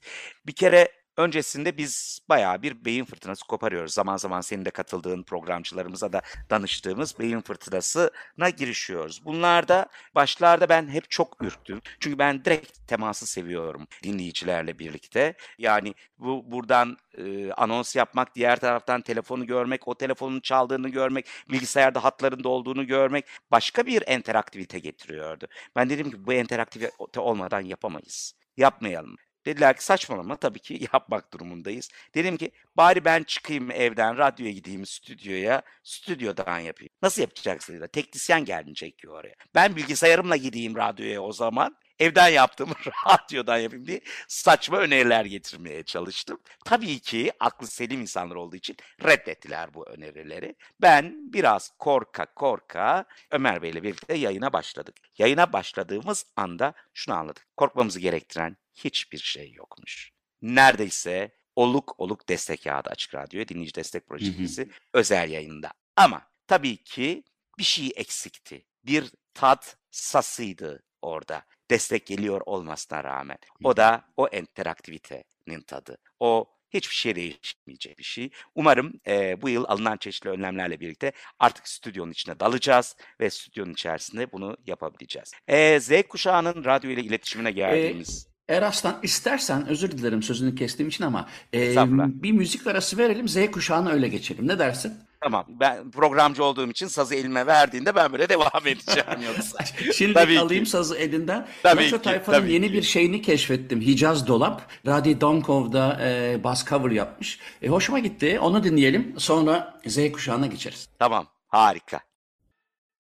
Bir 0.47 0.53
kere 0.53 0.89
öncesinde 1.19 1.77
biz 1.77 2.21
bayağı 2.29 2.63
bir 2.63 2.85
beyin 2.85 3.05
fırtınası 3.05 3.47
koparıyoruz. 3.47 3.95
Zaman 3.95 4.17
zaman 4.17 4.41
senin 4.41 4.65
de 4.65 4.71
katıldığın 4.71 5.23
programcılarımıza 5.23 6.13
da 6.13 6.23
danıştığımız 6.51 7.19
beyin 7.19 7.41
fırtınasına 7.41 8.51
girişiyoruz. 8.57 9.25
Bunlarda 9.25 9.87
başlarda 10.15 10.69
ben 10.69 10.89
hep 10.89 11.11
çok 11.11 11.43
ürktüm. 11.43 11.81
Çünkü 12.01 12.19
ben 12.19 12.45
direkt 12.45 12.89
teması 12.89 13.27
seviyorum 13.27 13.87
dinleyicilerle 14.03 14.79
birlikte. 14.79 15.35
Yani 15.59 15.95
bu 16.19 16.53
buradan 16.53 16.97
e, 17.19 17.53
anons 17.53 17.97
yapmak, 17.97 18.35
diğer 18.35 18.61
taraftan 18.61 19.03
telefonu 19.03 19.47
görmek, 19.47 19.89
o 19.89 19.95
telefonun 19.95 20.41
çaldığını 20.41 20.89
görmek, 20.89 21.27
bilgisayarda 21.51 22.05
hatlarında 22.05 22.49
olduğunu 22.49 22.87
görmek 22.87 23.25
başka 23.51 23.87
bir 23.87 24.17
interaktivite 24.17 24.79
getiriyordu. 24.79 25.47
Ben 25.77 25.91
dedim 25.91 26.11
ki 26.11 26.27
bu 26.27 26.33
interaktivite 26.33 27.21
olmadan 27.21 27.61
yapamayız. 27.61 28.35
Yapmayalım. 28.57 29.28
Dediler 29.49 29.77
ki 29.77 29.85
saçmalama 29.85 30.37
tabii 30.37 30.59
ki 30.59 30.89
yapmak 30.93 31.33
durumundayız. 31.33 31.91
Dedim 32.15 32.37
ki 32.37 32.51
bari 32.77 33.05
ben 33.05 33.23
çıkayım 33.23 33.71
evden 33.71 34.19
radyoya 34.19 34.53
gideyim 34.53 34.87
stüdyoya 34.87 35.63
stüdyodan 35.83 36.59
yapayım. 36.59 36.93
Nasıl 37.03 37.23
yapacaksın. 37.23 37.87
Teknisyen 37.87 38.45
gelecek 38.45 38.99
ki 38.99 39.11
oraya. 39.11 39.35
Ben 39.55 39.77
bilgisayarımla 39.77 40.37
gideyim 40.37 40.77
radyoya 40.77 41.23
o 41.23 41.33
zaman. 41.33 41.77
Evden 41.99 42.29
yaptığımı 42.29 42.75
radyodan 43.09 43.59
yapayım 43.59 43.87
diye 43.87 44.01
saçma 44.29 44.79
öneriler 44.79 45.25
getirmeye 45.25 45.83
çalıştım. 45.83 46.41
Tabii 46.65 46.99
ki 46.99 47.33
aklı 47.41 47.67
selim 47.67 48.01
insanlar 48.01 48.37
olduğu 48.37 48.57
için 48.57 48.77
reddettiler 49.05 49.75
bu 49.75 49.89
önerileri. 49.89 50.55
Ben 50.81 51.33
biraz 51.33 51.71
korka 51.79 52.27
korka 52.27 53.05
Ömer 53.31 53.63
Bey'le 53.63 53.83
birlikte 53.83 54.15
yayına 54.15 54.53
başladık. 54.53 54.97
Yayına 55.19 55.53
başladığımız 55.53 56.27
anda 56.37 56.73
şunu 56.95 57.15
anladık. 57.15 57.47
Korkmamızı 57.57 58.01
gerektiren 58.01 58.57
hiçbir 58.75 59.19
şey 59.19 59.53
yokmuş. 59.53 60.11
Neredeyse 60.43 61.39
oluk 61.57 61.95
oluk 62.01 62.29
destek 62.29 62.67
yağdı 62.67 62.91
Açık 62.91 63.15
Radyo'ya 63.15 63.49
dinleyici 63.49 63.75
destek 63.75 64.07
projesi 64.07 64.69
özel 64.95 65.31
yayında. 65.31 65.73
Ama 65.97 66.23
tabii 66.47 66.77
ki 66.77 67.25
bir 67.59 67.65
şey 67.65 67.93
eksikti. 67.97 68.67
Bir 68.85 69.13
tat 69.35 69.77
sasıydı 69.91 70.83
orada. 71.03 71.45
Destek 71.71 72.07
geliyor 72.07 72.41
olmasına 72.47 73.05
rağmen. 73.05 73.39
O 73.65 73.77
da 73.77 74.05
o 74.17 74.29
interaktivitenin 74.29 75.61
tadı. 75.67 75.99
O 76.21 76.47
hiçbir 76.71 76.95
şey 76.95 77.17
değişmeyecek 77.17 77.99
bir 77.99 78.05
şey. 78.05 78.31
Umarım 78.55 78.93
e, 79.07 79.43
bu 79.43 79.49
yıl 79.49 79.65
alınan 79.69 79.97
çeşitli 79.97 80.31
önlemlerle 80.31 80.81
birlikte 80.81 81.13
artık 81.39 81.69
stüdyonun 81.69 82.11
içine 82.11 82.41
dalacağız 82.41 82.97
ve 83.21 83.31
stüdyonun 83.31 83.73
içerisinde 83.73 84.33
bunu 84.33 84.57
yapabileceğiz. 84.67 85.33
E, 85.49 85.81
Z 85.81 85.91
kuşağının 86.09 86.65
radyo 86.65 86.91
ile 86.91 87.01
iletişimine 87.03 87.51
geldiğimiz... 87.51 88.29
Eraslan 88.49 89.01
istersen 89.03 89.69
özür 89.69 89.91
dilerim 89.91 90.23
sözünü 90.23 90.55
kestiğim 90.55 90.89
için 90.89 91.05
ama 91.05 91.29
e, 91.55 91.77
bir 92.23 92.33
müzik 92.33 92.67
arası 92.67 92.99
verelim 92.99 93.29
Z 93.29 93.51
kuşağına 93.51 93.91
öyle 93.91 94.09
geçelim. 94.09 94.49
Ne 94.49 94.59
dersin? 94.59 94.93
Tamam 95.21 95.45
ben 95.49 95.91
programcı 95.91 96.45
olduğum 96.45 96.71
için 96.71 96.87
sazı 96.87 97.15
elime 97.15 97.47
verdiğinde 97.47 97.95
ben 97.95 98.13
böyle 98.13 98.29
devam 98.29 98.67
edeceğim 98.67 99.23
yoksa. 99.37 99.59
Şimdi 99.95 100.15
Tabii 100.15 100.35
ki. 100.35 100.41
alayım 100.41 100.67
sazı 100.67 100.97
elinden. 100.97 101.47
Tabii 101.63 101.91
ki, 101.91 102.03
Tayfa'nın 102.03 102.37
tabii 102.41 102.53
yeni 102.53 102.67
ki. 102.69 102.73
bir 102.73 102.83
şeyini 102.83 103.23
keşfettim. 103.23 103.81
Hicaz 103.81 104.27
Dolap. 104.27 104.63
Radi 104.87 105.21
Donkov'da 105.21 105.99
e, 106.03 106.45
bas 106.45 106.67
cover 106.67 106.91
yapmış. 106.91 107.39
E, 107.63 107.69
hoşuma 107.69 107.99
gitti. 107.99 108.39
Onu 108.41 108.65
dinleyelim. 108.65 109.15
Sonra 109.19 109.81
Z 109.87 110.13
kuşağına 110.13 110.47
geçeriz. 110.47 110.89
Tamam 110.99 111.27
harika. 111.49 112.01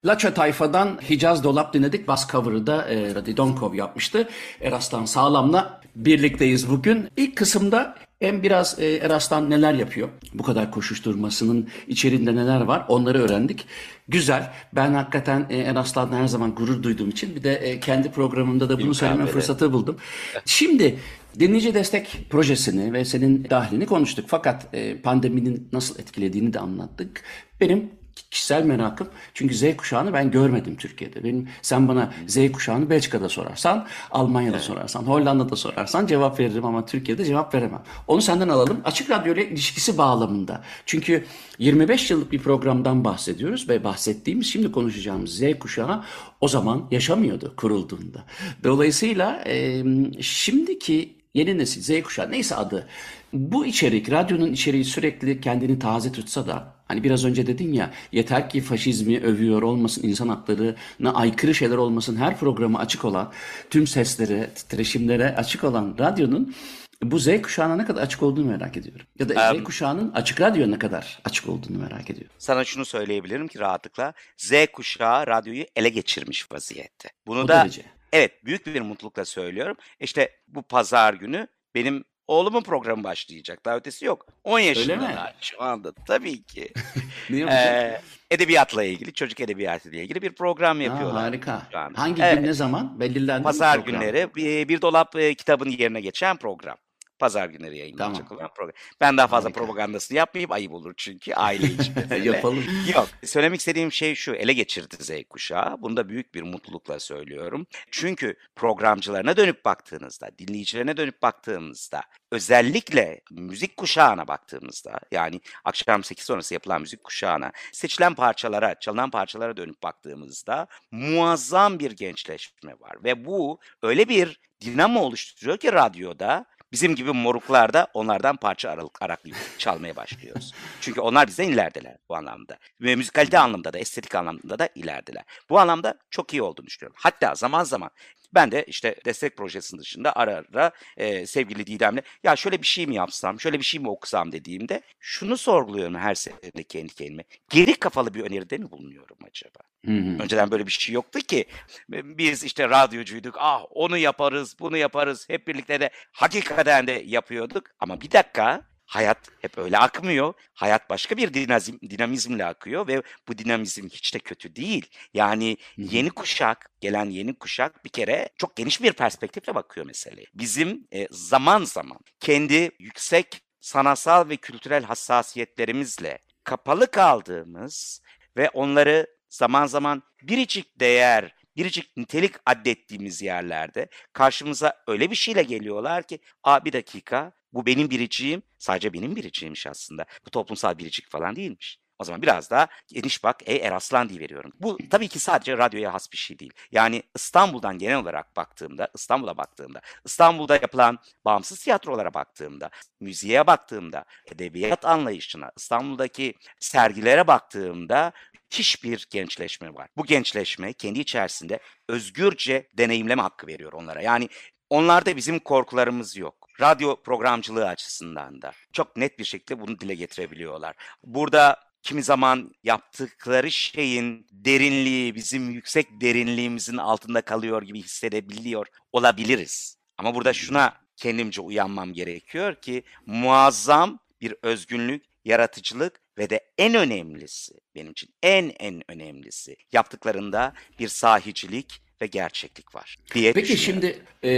Laça 0.06 0.34
Tayfa'dan 0.34 0.98
Hicaz 1.10 1.44
Dolap 1.44 1.74
dinledik. 1.74 2.08
Bas 2.08 2.30
cover'ı 2.32 2.66
da 2.66 2.88
e, 2.88 3.14
Radi 3.14 3.36
Donkov 3.36 3.74
yapmıştı. 3.74 4.28
Eraslan 4.60 5.04
Sağlam'la 5.04 5.80
birlikteyiz 5.96 6.70
bugün. 6.70 7.08
İlk 7.16 7.36
kısımda 7.36 7.94
hem 8.20 8.42
biraz 8.42 8.78
e, 8.78 8.86
Eraslan 8.86 9.50
neler 9.50 9.74
yapıyor, 9.74 10.08
bu 10.34 10.42
kadar 10.42 10.70
koşuşturmasının 10.70 11.68
içerisinde 11.86 12.36
neler 12.36 12.60
var 12.60 12.84
onları 12.88 13.22
öğrendik. 13.22 13.66
Güzel. 14.08 14.52
Ben 14.72 14.94
hakikaten 14.94 15.46
e, 15.50 15.58
Eraslan'la 15.58 16.18
her 16.18 16.26
zaman 16.26 16.54
gurur 16.54 16.82
duyduğum 16.82 17.08
için 17.08 17.36
bir 17.36 17.42
de 17.42 17.54
e, 17.54 17.80
kendi 17.80 18.10
programımda 18.10 18.68
da 18.68 18.80
bunu 18.80 18.94
söyleme 18.94 19.26
fırsatı 19.26 19.72
buldum. 19.72 19.96
Şimdi 20.44 20.98
dinleyici 21.38 21.74
destek 21.74 22.26
projesini 22.30 22.92
ve 22.92 23.04
senin 23.04 23.46
dahlini 23.50 23.86
konuştuk. 23.86 24.24
Fakat 24.28 24.66
e, 24.72 25.00
pandeminin 25.00 25.68
nasıl 25.72 25.98
etkilediğini 25.98 26.52
de 26.52 26.60
anlattık. 26.60 27.22
Benim 27.60 27.90
kişisel 28.30 28.64
merakım. 28.64 29.08
Çünkü 29.34 29.54
Z 29.54 29.76
kuşağını 29.76 30.12
ben 30.12 30.30
görmedim 30.30 30.76
Türkiye'de. 30.76 31.24
Benim 31.24 31.48
sen 31.62 31.88
bana 31.88 32.12
Z 32.26 32.52
kuşağını 32.52 32.90
Belçika'da 32.90 33.28
sorarsan, 33.28 33.86
Almanya'da 34.10 34.58
sorarsan, 34.58 35.02
Hollanda'da 35.02 35.56
sorarsan 35.56 36.06
cevap 36.06 36.40
veririm 36.40 36.64
ama 36.64 36.86
Türkiye'de 36.86 37.24
cevap 37.24 37.54
veremem. 37.54 37.82
Onu 38.06 38.22
senden 38.22 38.48
alalım. 38.48 38.80
Açık 38.84 39.10
Radyo 39.10 39.34
ile 39.34 39.48
ilişkisi 39.48 39.98
bağlamında. 39.98 40.64
Çünkü 40.86 41.24
25 41.58 42.10
yıllık 42.10 42.32
bir 42.32 42.38
programdan 42.38 43.04
bahsediyoruz 43.04 43.68
ve 43.68 43.84
bahsettiğimiz 43.84 44.46
şimdi 44.46 44.72
konuşacağımız 44.72 45.30
Z 45.30 45.42
kuşağı 45.60 46.04
o 46.40 46.48
zaman 46.48 46.88
yaşamıyordu 46.90 47.54
kurulduğunda. 47.56 48.24
Dolayısıyla 48.64 49.44
e, 49.46 49.84
şimdiki 50.20 51.18
yeni 51.34 51.58
nesil 51.58 51.82
Z 51.82 52.02
kuşağı 52.02 52.30
neyse 52.30 52.54
adı 52.54 52.88
bu 53.32 53.66
içerik 53.66 54.10
radyonun 54.10 54.52
içeriği 54.52 54.84
sürekli 54.84 55.40
kendini 55.40 55.78
taze 55.78 56.12
tutsa 56.12 56.46
da 56.46 56.74
hani 56.88 57.04
biraz 57.04 57.24
önce 57.24 57.46
dedin 57.46 57.72
ya 57.72 57.90
yeter 58.12 58.50
ki 58.50 58.60
faşizmi 58.60 59.20
övüyor 59.20 59.62
olmasın 59.62 60.02
insan 60.02 60.28
haklarına 60.28 61.14
aykırı 61.14 61.54
şeyler 61.54 61.76
olmasın 61.76 62.16
her 62.16 62.36
programı 62.38 62.78
açık 62.78 63.04
olan 63.04 63.32
tüm 63.70 63.86
seslere 63.86 64.50
titreşimlere 64.54 65.34
açık 65.36 65.64
olan 65.64 65.96
radyonun 65.98 66.54
bu 67.02 67.18
Z 67.18 67.42
kuşağına 67.42 67.76
ne 67.76 67.84
kadar 67.84 68.02
açık 68.02 68.22
olduğunu 68.22 68.46
merak 68.50 68.76
ediyorum. 68.76 69.06
Ya 69.18 69.28
da 69.28 69.50
Em, 69.54 69.60
Z 69.60 69.64
kuşağının 69.64 70.12
açık 70.12 70.40
radyo 70.40 70.70
ne 70.70 70.78
kadar 70.78 71.18
açık 71.24 71.48
olduğunu 71.48 71.78
merak 71.78 72.10
ediyorum. 72.10 72.32
Sana 72.38 72.64
şunu 72.64 72.84
söyleyebilirim 72.84 73.48
ki 73.48 73.58
rahatlıkla 73.58 74.12
Z 74.36 74.52
kuşağı 74.72 75.26
radyoyu 75.26 75.64
ele 75.76 75.88
geçirmiş 75.88 76.52
vaziyette. 76.52 77.08
Bunu 77.26 77.40
O 77.40 77.48
da 77.48 77.60
derece. 77.62 77.82
evet 78.12 78.44
büyük 78.44 78.66
bir 78.66 78.80
mutlulukla 78.80 79.24
söylüyorum. 79.24 79.76
İşte 80.00 80.30
bu 80.48 80.62
pazar 80.62 81.14
günü 81.14 81.46
benim 81.74 82.04
oğlumun 82.28 82.62
programı 82.62 83.04
başlayacak. 83.04 83.64
Daha 83.64 83.76
ötesi 83.76 84.04
yok. 84.04 84.26
10 84.44 84.58
yaşında 84.58 84.96
mi? 84.96 85.02
daha 85.02 85.32
şu 85.40 85.62
anda 85.62 85.92
tabii 86.06 86.42
ki. 86.42 86.72
Ne? 87.30 87.40
Ee, 87.40 88.00
edebiyatla 88.30 88.84
ilgili, 88.84 89.12
çocuk 89.12 89.40
edebiyatı 89.40 89.88
ile 89.88 90.02
ilgili 90.02 90.22
bir 90.22 90.32
program 90.32 90.80
yapıyorlar. 90.80 91.22
harika. 91.22 91.62
şu 91.72 91.78
anda. 91.78 91.98
Hangi 91.98 92.22
Evet. 92.22 92.38
gün 92.38 92.42
ne 92.46 92.52
zaman 92.52 93.00
belirlendi 93.00 93.38
mi 93.40 93.44
Pazar 93.44 93.76
program? 93.76 94.00
günleri 94.00 94.28
bir, 94.36 94.68
bir 94.68 94.80
dolap 94.82 95.16
e, 95.16 95.34
kitabın 95.34 95.68
yerine 95.70 96.00
geçen 96.00 96.36
program. 96.36 96.76
Pazar 97.18 97.48
günleri 97.48 97.78
yayınlanacak 97.78 98.28
Tamam. 98.28 98.40
olan 98.42 98.54
program. 98.54 98.74
Ben 99.00 99.16
daha 99.16 99.26
fazla 99.26 99.46
Harika. 99.46 99.60
propagandasını 99.60 100.18
yapmayayım 100.18 100.52
ayıp 100.52 100.72
olur 100.72 100.94
çünkü 100.96 101.34
aile 101.34 101.66
içinde. 101.78 102.16
Yapalım. 102.16 102.64
Yok. 102.94 103.08
Söylemek 103.24 103.60
istediğim 103.60 103.92
şey 103.92 104.14
şu. 104.14 104.34
Ele 104.34 104.52
geçirdi 104.52 104.96
Z 105.00 105.10
kuşağı. 105.30 105.82
Bunu 105.82 105.96
da 105.96 106.08
büyük 106.08 106.34
bir 106.34 106.42
mutlulukla 106.42 107.00
söylüyorum. 107.00 107.66
Çünkü 107.90 108.36
programcılarına 108.56 109.36
dönüp 109.36 109.64
baktığınızda, 109.64 110.30
dinleyicilerine 110.38 110.96
dönüp 110.96 111.22
baktığımızda, 111.22 112.02
özellikle 112.32 113.20
müzik 113.30 113.76
kuşağına 113.76 114.28
baktığımızda, 114.28 115.00
yani 115.12 115.40
akşam 115.64 116.04
8 116.04 116.24
sonrası 116.24 116.54
yapılan 116.54 116.80
müzik 116.80 117.04
kuşağına, 117.04 117.52
seçilen 117.72 118.14
parçalara, 118.14 118.74
çalınan 118.80 119.10
parçalara 119.10 119.56
dönüp 119.56 119.82
baktığımızda 119.82 120.66
muazzam 120.90 121.78
bir 121.78 121.90
gençleşme 121.90 122.72
var. 122.80 122.96
Ve 123.04 123.24
bu 123.24 123.60
öyle 123.82 124.08
bir 124.08 124.40
dinamo 124.60 125.00
oluşturuyor 125.00 125.58
ki 125.58 125.72
radyoda 125.72 126.44
Bizim 126.72 126.94
gibi 126.94 127.12
moruklar 127.12 127.72
da 127.72 127.86
onlardan 127.94 128.36
parça 128.36 128.70
aralık 128.70 129.02
araklıyor, 129.02 129.36
çalmaya 129.58 129.96
başlıyoruz. 129.96 130.52
Çünkü 130.80 131.00
onlar 131.00 131.26
bizden 131.26 131.48
ilerideler 131.48 131.96
bu 132.08 132.16
anlamda. 132.16 132.58
Ve 132.80 132.96
müzikalite 132.96 133.38
anlamında 133.38 133.72
da, 133.72 133.78
estetik 133.78 134.14
anlamda 134.14 134.58
da 134.58 134.68
ilerideler. 134.74 135.24
Bu 135.50 135.58
anlamda 135.58 135.94
çok 136.10 136.32
iyi 136.32 136.42
olduğunu 136.42 136.66
düşünüyorum. 136.66 136.96
Hatta 137.00 137.34
zaman 137.34 137.64
zaman 137.64 137.90
ben 138.34 138.52
de 138.52 138.64
işte 138.64 138.94
destek 139.04 139.36
projesinin 139.36 139.80
dışında 139.80 140.16
ara 140.16 140.44
ara 140.54 140.70
e, 140.96 141.26
sevgili 141.26 141.66
Didem'le 141.66 141.98
ya 142.24 142.36
şöyle 142.36 142.62
bir 142.62 142.66
şey 142.66 142.86
mi 142.86 142.94
yapsam, 142.94 143.40
şöyle 143.40 143.58
bir 143.58 143.64
şey 143.64 143.80
mi 143.80 143.88
okusam 143.88 144.32
dediğimde 144.32 144.82
şunu 145.00 145.36
sorguluyorum 145.36 145.94
her 145.94 146.14
seferinde 146.14 146.62
kendi 146.62 146.94
kendime. 146.94 147.24
Geri 147.50 147.74
kafalı 147.74 148.14
bir 148.14 148.22
öneride 148.22 148.58
mi 148.58 148.70
bulunuyorum 148.70 149.16
acaba? 149.30 149.60
Hı 149.86 149.92
hı. 149.92 150.22
Önceden 150.22 150.50
böyle 150.50 150.66
bir 150.66 150.72
şey 150.72 150.94
yoktu 150.94 151.18
ki. 151.18 151.44
Biz 151.88 152.44
işte 152.44 152.68
radyocuyduk. 152.68 153.36
Ah 153.38 153.64
onu 153.70 153.98
yaparız, 153.98 154.56
bunu 154.60 154.76
yaparız. 154.76 155.28
Hep 155.28 155.48
birlikte 155.48 155.80
de 155.80 155.90
hakikaten 156.12 156.86
de 156.86 157.02
yapıyorduk. 157.06 157.66
Ama 157.80 158.00
bir 158.00 158.10
dakika 158.10 158.62
hayat 158.88 159.18
hep 159.40 159.58
öyle 159.58 159.78
akmıyor. 159.78 160.34
Hayat 160.54 160.90
başka 160.90 161.16
bir 161.16 161.34
dinamizm, 161.34 161.78
dinamizmle 161.90 162.44
akıyor 162.44 162.86
ve 162.86 163.02
bu 163.28 163.38
dinamizm 163.38 163.88
hiç 163.88 164.14
de 164.14 164.18
kötü 164.18 164.56
değil. 164.56 164.86
Yani 165.14 165.56
yeni 165.76 166.10
kuşak, 166.10 166.70
gelen 166.80 167.10
yeni 167.10 167.38
kuşak 167.38 167.84
bir 167.84 167.90
kere 167.90 168.28
çok 168.38 168.56
geniş 168.56 168.82
bir 168.82 168.92
perspektifle 168.92 169.54
bakıyor 169.54 169.86
meseleye. 169.86 170.26
Bizim 170.34 170.86
e, 170.92 171.08
zaman 171.10 171.64
zaman 171.64 171.98
kendi 172.20 172.70
yüksek 172.78 173.42
sanatsal 173.60 174.28
ve 174.28 174.36
kültürel 174.36 174.84
hassasiyetlerimizle 174.84 176.18
kapalı 176.44 176.90
kaldığımız 176.90 178.02
ve 178.36 178.50
onları 178.50 179.06
zaman 179.28 179.66
zaman 179.66 180.02
biricik 180.22 180.80
değer, 180.80 181.34
biricik 181.56 181.96
nitelik 181.96 182.34
addettiğimiz 182.46 183.22
yerlerde 183.22 183.88
karşımıza 184.12 184.82
öyle 184.86 185.10
bir 185.10 185.16
şeyle 185.16 185.42
geliyorlar 185.42 186.02
ki 186.02 186.18
aa 186.44 186.64
bir 186.64 186.72
dakika 186.72 187.32
bu 187.52 187.66
benim 187.66 187.90
biriciğim 187.90 188.42
sadece 188.58 188.92
benim 188.92 189.16
biriciğimmiş 189.16 189.66
aslında. 189.66 190.04
Bu 190.26 190.30
toplumsal 190.30 190.78
biricik 190.78 191.10
falan 191.10 191.36
değilmiş. 191.36 191.78
O 191.98 192.04
zaman 192.04 192.22
biraz 192.22 192.50
daha 192.50 192.66
geniş 192.88 193.24
bak 193.24 193.36
ey 193.46 193.56
Eraslan 193.56 194.08
diye 194.08 194.20
veriyorum. 194.20 194.52
Bu 194.60 194.78
tabii 194.90 195.08
ki 195.08 195.18
sadece 195.18 195.58
radyoya 195.58 195.94
has 195.94 196.12
bir 196.12 196.16
şey 196.16 196.38
değil. 196.38 196.52
Yani 196.72 197.02
İstanbul'dan 197.14 197.78
genel 197.78 197.96
olarak 197.96 198.36
baktığımda, 198.36 198.88
İstanbul'a 198.94 199.36
baktığımda, 199.36 199.80
İstanbul'da 200.04 200.54
yapılan 200.54 200.98
bağımsız 201.24 201.60
tiyatrolara 201.60 202.14
baktığımda, 202.14 202.70
müziğe 203.00 203.46
baktığımda, 203.46 204.04
edebiyat 204.26 204.84
anlayışına, 204.84 205.50
İstanbul'daki 205.56 206.34
sergilere 206.60 207.26
baktığımda 207.26 208.12
müthiş 208.34 208.84
bir 208.84 209.06
gençleşme 209.10 209.74
var. 209.74 209.88
Bu 209.96 210.06
gençleşme 210.06 210.72
kendi 210.72 211.00
içerisinde 211.00 211.58
özgürce 211.88 212.68
deneyimleme 212.74 213.22
hakkı 213.22 213.46
veriyor 213.46 213.72
onlara. 213.72 214.02
Yani 214.02 214.28
onlarda 214.70 215.16
bizim 215.16 215.38
korkularımız 215.38 216.16
yok. 216.16 216.47
Radyo 216.60 217.02
programcılığı 217.02 217.66
açısından 217.66 218.42
da 218.42 218.52
çok 218.72 218.96
net 218.96 219.18
bir 219.18 219.24
şekilde 219.24 219.60
bunu 219.60 219.80
dile 219.80 219.94
getirebiliyorlar. 219.94 220.76
Burada 221.04 221.56
kimi 221.82 222.02
zaman 222.02 222.52
yaptıkları 222.62 223.50
şeyin 223.50 224.26
derinliği 224.32 225.14
bizim 225.14 225.50
yüksek 225.50 226.00
derinliğimizin 226.00 226.76
altında 226.76 227.20
kalıyor 227.20 227.62
gibi 227.62 227.82
hissedebiliyor 227.82 228.66
olabiliriz. 228.92 229.78
Ama 229.98 230.14
burada 230.14 230.32
şuna 230.32 230.76
kendimce 230.96 231.40
uyanmam 231.40 231.92
gerekiyor 231.92 232.54
ki 232.54 232.82
muazzam 233.06 233.98
bir 234.20 234.34
özgünlük, 234.42 235.04
yaratıcılık 235.24 236.00
ve 236.18 236.30
de 236.30 236.40
en 236.58 236.74
önemlisi 236.74 237.54
benim 237.74 237.92
için 237.92 238.14
en 238.22 238.52
en 238.58 238.90
önemlisi 238.90 239.56
yaptıklarında 239.72 240.52
bir 240.78 240.88
sahicilik 240.88 241.82
ve 242.02 242.06
gerçeklik 242.06 242.74
var 242.74 242.96
diye 243.14 243.32
Peki 243.32 243.56
şimdi 243.56 243.98
e, 244.24 244.30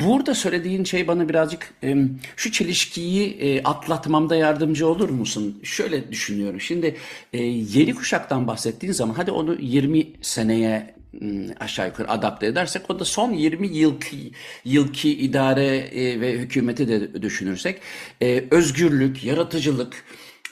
burada 0.00 0.34
söylediğin 0.34 0.84
şey 0.84 1.08
bana 1.08 1.28
birazcık 1.28 1.74
e, 1.82 1.96
şu 2.36 2.52
çelişkiyi 2.52 3.30
e, 3.30 3.62
atlatmamda 3.62 4.36
yardımcı 4.36 4.86
olur 4.86 5.08
musun? 5.08 5.60
Şöyle 5.62 6.10
düşünüyorum. 6.10 6.60
Şimdi 6.60 6.96
e, 7.32 7.42
yeni 7.42 7.94
kuşaktan 7.94 8.46
bahsettiğin 8.46 8.92
zaman 8.92 9.14
hadi 9.14 9.30
onu 9.30 9.56
20 9.60 10.06
seneye 10.22 10.94
aşağı 11.60 11.86
yukarı 11.86 12.10
adapte 12.10 12.46
edersek 12.46 12.90
o 12.90 12.98
da 12.98 13.04
son 13.04 13.32
20 13.32 13.68
yılki 13.68 14.32
yılki 14.64 15.18
idare 15.18 15.76
e, 15.76 16.20
ve 16.20 16.32
hükümeti 16.32 16.88
de 16.88 17.22
düşünürsek 17.22 17.80
e, 18.22 18.44
özgürlük, 18.50 19.24
yaratıcılık 19.24 20.04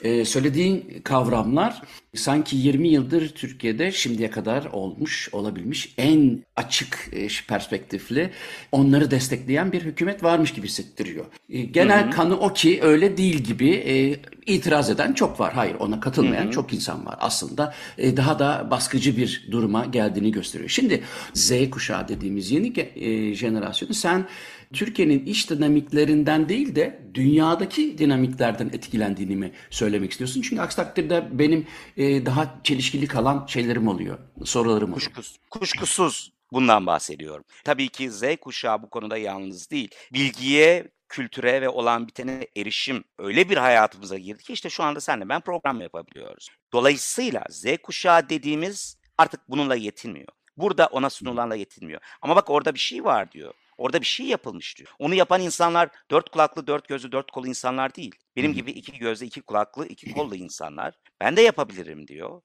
ee, 0.03 0.25
söylediğin 0.25 1.01
kavramlar 1.03 1.81
sanki 2.15 2.57
20 2.57 2.87
yıldır 2.87 3.29
Türkiye'de 3.29 3.91
şimdiye 3.91 4.29
kadar 4.29 4.65
olmuş, 4.65 5.29
olabilmiş 5.31 5.93
en 5.97 6.43
açık 6.55 7.09
e, 7.11 7.27
perspektifli 7.47 8.29
onları 8.71 9.11
destekleyen 9.11 9.71
bir 9.71 9.81
hükümet 9.81 10.23
varmış 10.23 10.53
gibi 10.53 10.67
hissettiriyor. 10.67 11.25
Ee, 11.49 11.61
genel 11.61 12.11
kanı 12.11 12.39
o 12.39 12.53
ki 12.53 12.79
öyle 12.81 13.17
değil 13.17 13.37
gibi 13.37 13.69
e, 13.69 14.19
itiraz 14.53 14.89
eden 14.89 15.13
çok 15.13 15.39
var. 15.39 15.53
Hayır 15.53 15.75
ona 15.79 15.99
katılmayan 15.99 16.49
çok 16.49 16.73
insan 16.73 17.05
var. 17.05 17.15
Aslında 17.19 17.73
e, 17.97 18.17
daha 18.17 18.39
da 18.39 18.67
baskıcı 18.71 19.17
bir 19.17 19.47
duruma 19.51 19.85
geldiğini 19.85 20.31
gösteriyor. 20.31 20.69
Şimdi 20.69 21.03
Z 21.33 21.69
kuşağı 21.71 22.07
dediğimiz 22.07 22.51
yeni 22.51 22.73
e, 22.95 23.33
jenerasyonu 23.35 23.93
sen 23.93 24.27
Türkiye'nin 24.73 25.25
iç 25.25 25.49
dinamiklerinden 25.49 26.49
değil 26.49 26.75
de 26.75 27.01
dünyadaki 27.13 27.97
dinamiklerden 27.97 28.67
etkilendiğini 28.67 29.35
mi 29.35 29.51
söylemek 29.69 30.11
istiyorsun? 30.11 30.41
Çünkü 30.41 30.61
aksi 30.61 30.75
takdirde 30.75 31.27
benim 31.31 31.67
e, 31.97 32.25
daha 32.25 32.59
çelişkili 32.63 33.07
kalan 33.07 33.45
şeylerim 33.47 33.87
oluyor, 33.87 34.17
sorularım 34.43 34.93
oluyor. 34.93 35.11
Kuşkus, 35.15 35.37
kuşkusuz 35.49 36.31
bundan 36.51 36.85
bahsediyorum. 36.85 37.43
Tabii 37.63 37.89
ki 37.89 38.11
Z 38.11 38.23
kuşağı 38.41 38.83
bu 38.83 38.89
konuda 38.89 39.17
yalnız 39.17 39.71
değil. 39.71 39.89
Bilgiye, 40.13 40.91
kültüre 41.09 41.61
ve 41.61 41.69
olan 41.69 42.07
bitene 42.07 42.47
erişim 42.57 43.03
öyle 43.19 43.49
bir 43.49 43.57
hayatımıza 43.57 44.17
girdi 44.17 44.43
ki 44.43 44.53
işte 44.53 44.69
şu 44.69 44.83
anda 44.83 45.01
senle 45.01 45.29
ben 45.29 45.41
program 45.41 45.81
yapabiliyoruz. 45.81 46.49
Dolayısıyla 46.73 47.43
Z 47.49 47.65
kuşağı 47.83 48.29
dediğimiz 48.29 48.97
artık 49.17 49.49
bununla 49.49 49.75
yetinmiyor. 49.75 50.27
Burada 50.57 50.87
ona 50.87 51.09
sunulanla 51.09 51.55
yetinmiyor. 51.55 52.01
Ama 52.21 52.35
bak 52.35 52.49
orada 52.49 52.73
bir 52.73 52.79
şey 52.79 53.03
var 53.03 53.31
diyor. 53.31 53.53
Orada 53.81 54.01
bir 54.01 54.05
şey 54.05 54.25
yapılmış 54.25 54.77
diyor. 54.77 54.89
Onu 54.99 55.15
yapan 55.15 55.41
insanlar 55.41 55.89
dört 56.11 56.29
kulaklı, 56.29 56.67
dört 56.67 56.87
gözlü, 56.87 57.11
dört 57.11 57.31
kolu 57.31 57.47
insanlar 57.47 57.95
değil. 57.95 58.15
Benim 58.35 58.53
gibi 58.53 58.71
iki 58.71 58.99
gözlü, 58.99 59.25
iki 59.25 59.41
kulaklı, 59.41 59.87
iki 59.87 60.11
kollu 60.13 60.35
insanlar. 60.35 60.93
Ben 61.21 61.37
de 61.37 61.41
yapabilirim 61.41 62.07
diyor. 62.07 62.41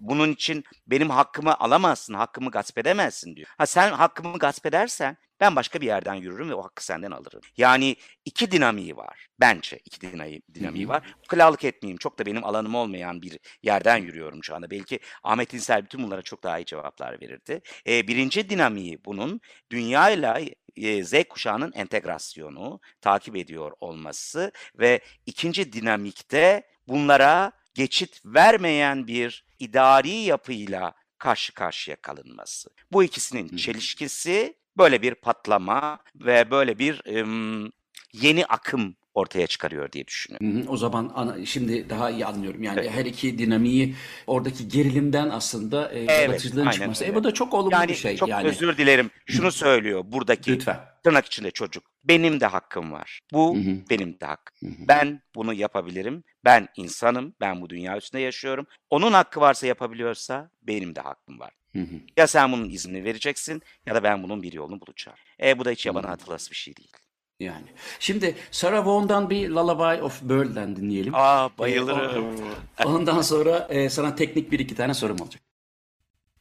Bunun 0.00 0.32
için 0.32 0.64
benim 0.86 1.10
hakkımı 1.10 1.58
alamazsın, 1.58 2.14
hakkımı 2.14 2.50
gasp 2.50 2.78
edemezsin 2.78 3.36
diyor. 3.36 3.48
Ha 3.58 3.66
sen 3.66 3.92
hakkımı 3.92 4.38
gasp 4.38 4.66
edersen 4.66 5.16
ben 5.40 5.56
başka 5.56 5.80
bir 5.80 5.86
yerden 5.86 6.14
yürürüm 6.14 6.50
ve 6.50 6.54
o 6.54 6.64
hakkı 6.64 6.84
senden 6.84 7.10
alırım. 7.10 7.40
Yani 7.56 7.96
iki 8.24 8.50
dinamiği 8.50 8.96
var. 8.96 9.26
Bence 9.40 9.78
iki 9.84 10.00
dinamiği, 10.00 10.42
dinamiği 10.54 10.88
var. 10.88 11.14
Kılalık 11.28 11.64
etmeyeyim. 11.64 11.98
Çok 11.98 12.18
da 12.18 12.26
benim 12.26 12.44
alanım 12.44 12.74
olmayan 12.74 13.22
bir 13.22 13.38
yerden 13.62 13.96
yürüyorum 13.96 14.44
şu 14.44 14.54
anda. 14.54 14.70
Belki 14.70 15.00
Ahmet 15.22 15.54
İnsel 15.54 15.84
bütün 15.84 16.02
bunlara 16.02 16.22
çok 16.22 16.42
daha 16.42 16.58
iyi 16.58 16.64
cevaplar 16.64 17.20
verirdi. 17.20 17.60
Ee, 17.86 18.08
birinci 18.08 18.50
dinamiği 18.50 19.04
bunun 19.04 19.40
dünyayla 19.70 20.40
e, 20.76 21.04
Z 21.04 21.14
kuşağının 21.28 21.72
entegrasyonu, 21.72 22.80
takip 23.00 23.36
ediyor 23.36 23.72
olması 23.80 24.52
ve 24.78 25.00
ikinci 25.30 25.72
dinamikte 25.72 26.62
bunlara 26.88 27.52
geçit 27.74 28.20
vermeyen 28.24 29.06
bir 29.06 29.44
idari 29.58 30.10
yapıyla 30.10 30.92
karşı 31.18 31.54
karşıya 31.54 31.96
kalınması. 31.96 32.70
Bu 32.92 33.04
ikisinin 33.04 33.56
çelişkisi 33.56 34.54
böyle 34.78 35.02
bir 35.02 35.14
patlama 35.14 35.98
ve 36.14 36.50
böyle 36.50 36.78
bir 36.78 37.02
ım, 37.20 37.72
yeni 38.12 38.46
akım 38.46 38.96
ortaya 39.14 39.46
çıkarıyor 39.46 39.92
diye 39.92 40.06
düşünüyorum. 40.06 40.64
O 40.68 40.76
zaman 40.76 41.12
ana- 41.14 41.46
şimdi 41.46 41.90
daha 41.90 42.10
iyi 42.10 42.26
anlıyorum. 42.26 42.62
Yani 42.62 42.80
Evet. 42.80 42.90
her 42.90 43.04
iki 43.06 43.38
dinamiği 43.38 43.94
oradaki 44.26 44.68
gerilimden 44.68 45.30
aslında 45.30 45.92
e, 45.92 45.98
yaratıcılığın 46.02 46.60
aynen 46.60 46.72
çıkması. 46.72 47.04
öyle. 47.04 47.12
E 47.12 47.16
bu 47.16 47.24
da 47.24 47.34
çok 47.34 47.54
olumlu 47.54 47.74
Yani 47.74 47.88
bir 47.88 47.94
şey. 47.94 48.16
çok 48.16 48.28
yani 48.28 48.48
özür 48.48 48.76
dilerim. 48.78 49.10
Şunu 49.26 49.52
söylüyor 49.52 50.02
buradaki 50.06 50.52
lütfen. 50.52 50.80
tırnak 51.04 51.26
içinde 51.26 51.50
çocuk. 51.50 51.89
Benim 52.04 52.40
de 52.40 52.46
hakkım 52.46 52.92
var. 52.92 53.20
Bu 53.32 53.56
Hı 53.56 53.60
hı. 53.60 53.76
benim 53.90 54.20
de 54.20 54.26
hakkım. 54.26 54.68
Hı 54.68 54.74
hı. 54.82 54.88
Ben 54.88 55.22
bunu 55.34 55.54
yapabilirim. 55.54 56.24
Ben 56.44 56.68
insanım. 56.76 57.34
Ben 57.40 57.60
bu 57.62 57.70
dünya 57.70 57.96
üstünde 57.96 58.22
yaşıyorum. 58.22 58.66
Onun 58.90 59.12
hakkı 59.12 59.40
varsa 59.40 59.66
yapabiliyorsa 59.66 60.50
benim 60.62 60.94
de 60.94 61.00
hakkım 61.00 61.40
var. 61.40 61.50
Hı 61.72 61.78
hı. 61.78 61.94
Ya 62.16 62.26
sen 62.26 62.52
bunun 62.52 62.68
iznini 62.70 63.04
vereceksin 63.04 63.62
ya 63.86 63.94
da 63.94 64.02
ben 64.02 64.22
bunun 64.22 64.42
bir 64.42 64.52
yolunu 64.52 64.80
bulacağım. 64.80 65.18
E 65.42 65.58
bu 65.58 65.64
da 65.64 65.70
hiç 65.70 65.86
yabana 65.86 66.08
atılası 66.08 66.50
bir 66.50 66.56
şey 66.56 66.76
değil. 66.76 66.92
Yani. 67.40 67.66
Şimdi 67.98 68.36
Sarah 68.50 68.86
Vaughan'dan 68.86 69.30
bir 69.30 69.48
Lullaby 69.48 70.02
of 70.02 70.22
Birdland 70.22 70.76
dinleyelim. 70.76 71.14
Aa 71.14 71.46
E, 71.54 71.58
bayılırım. 71.58 72.36
o- 72.84 72.84
ondan 72.88 73.20
sonra 73.22 73.66
e, 73.70 73.88
sana 73.90 74.14
teknik 74.14 74.52
bir 74.52 74.58
iki 74.58 74.74
tane 74.74 74.94
sorum 74.94 75.20
olacak. 75.20 75.42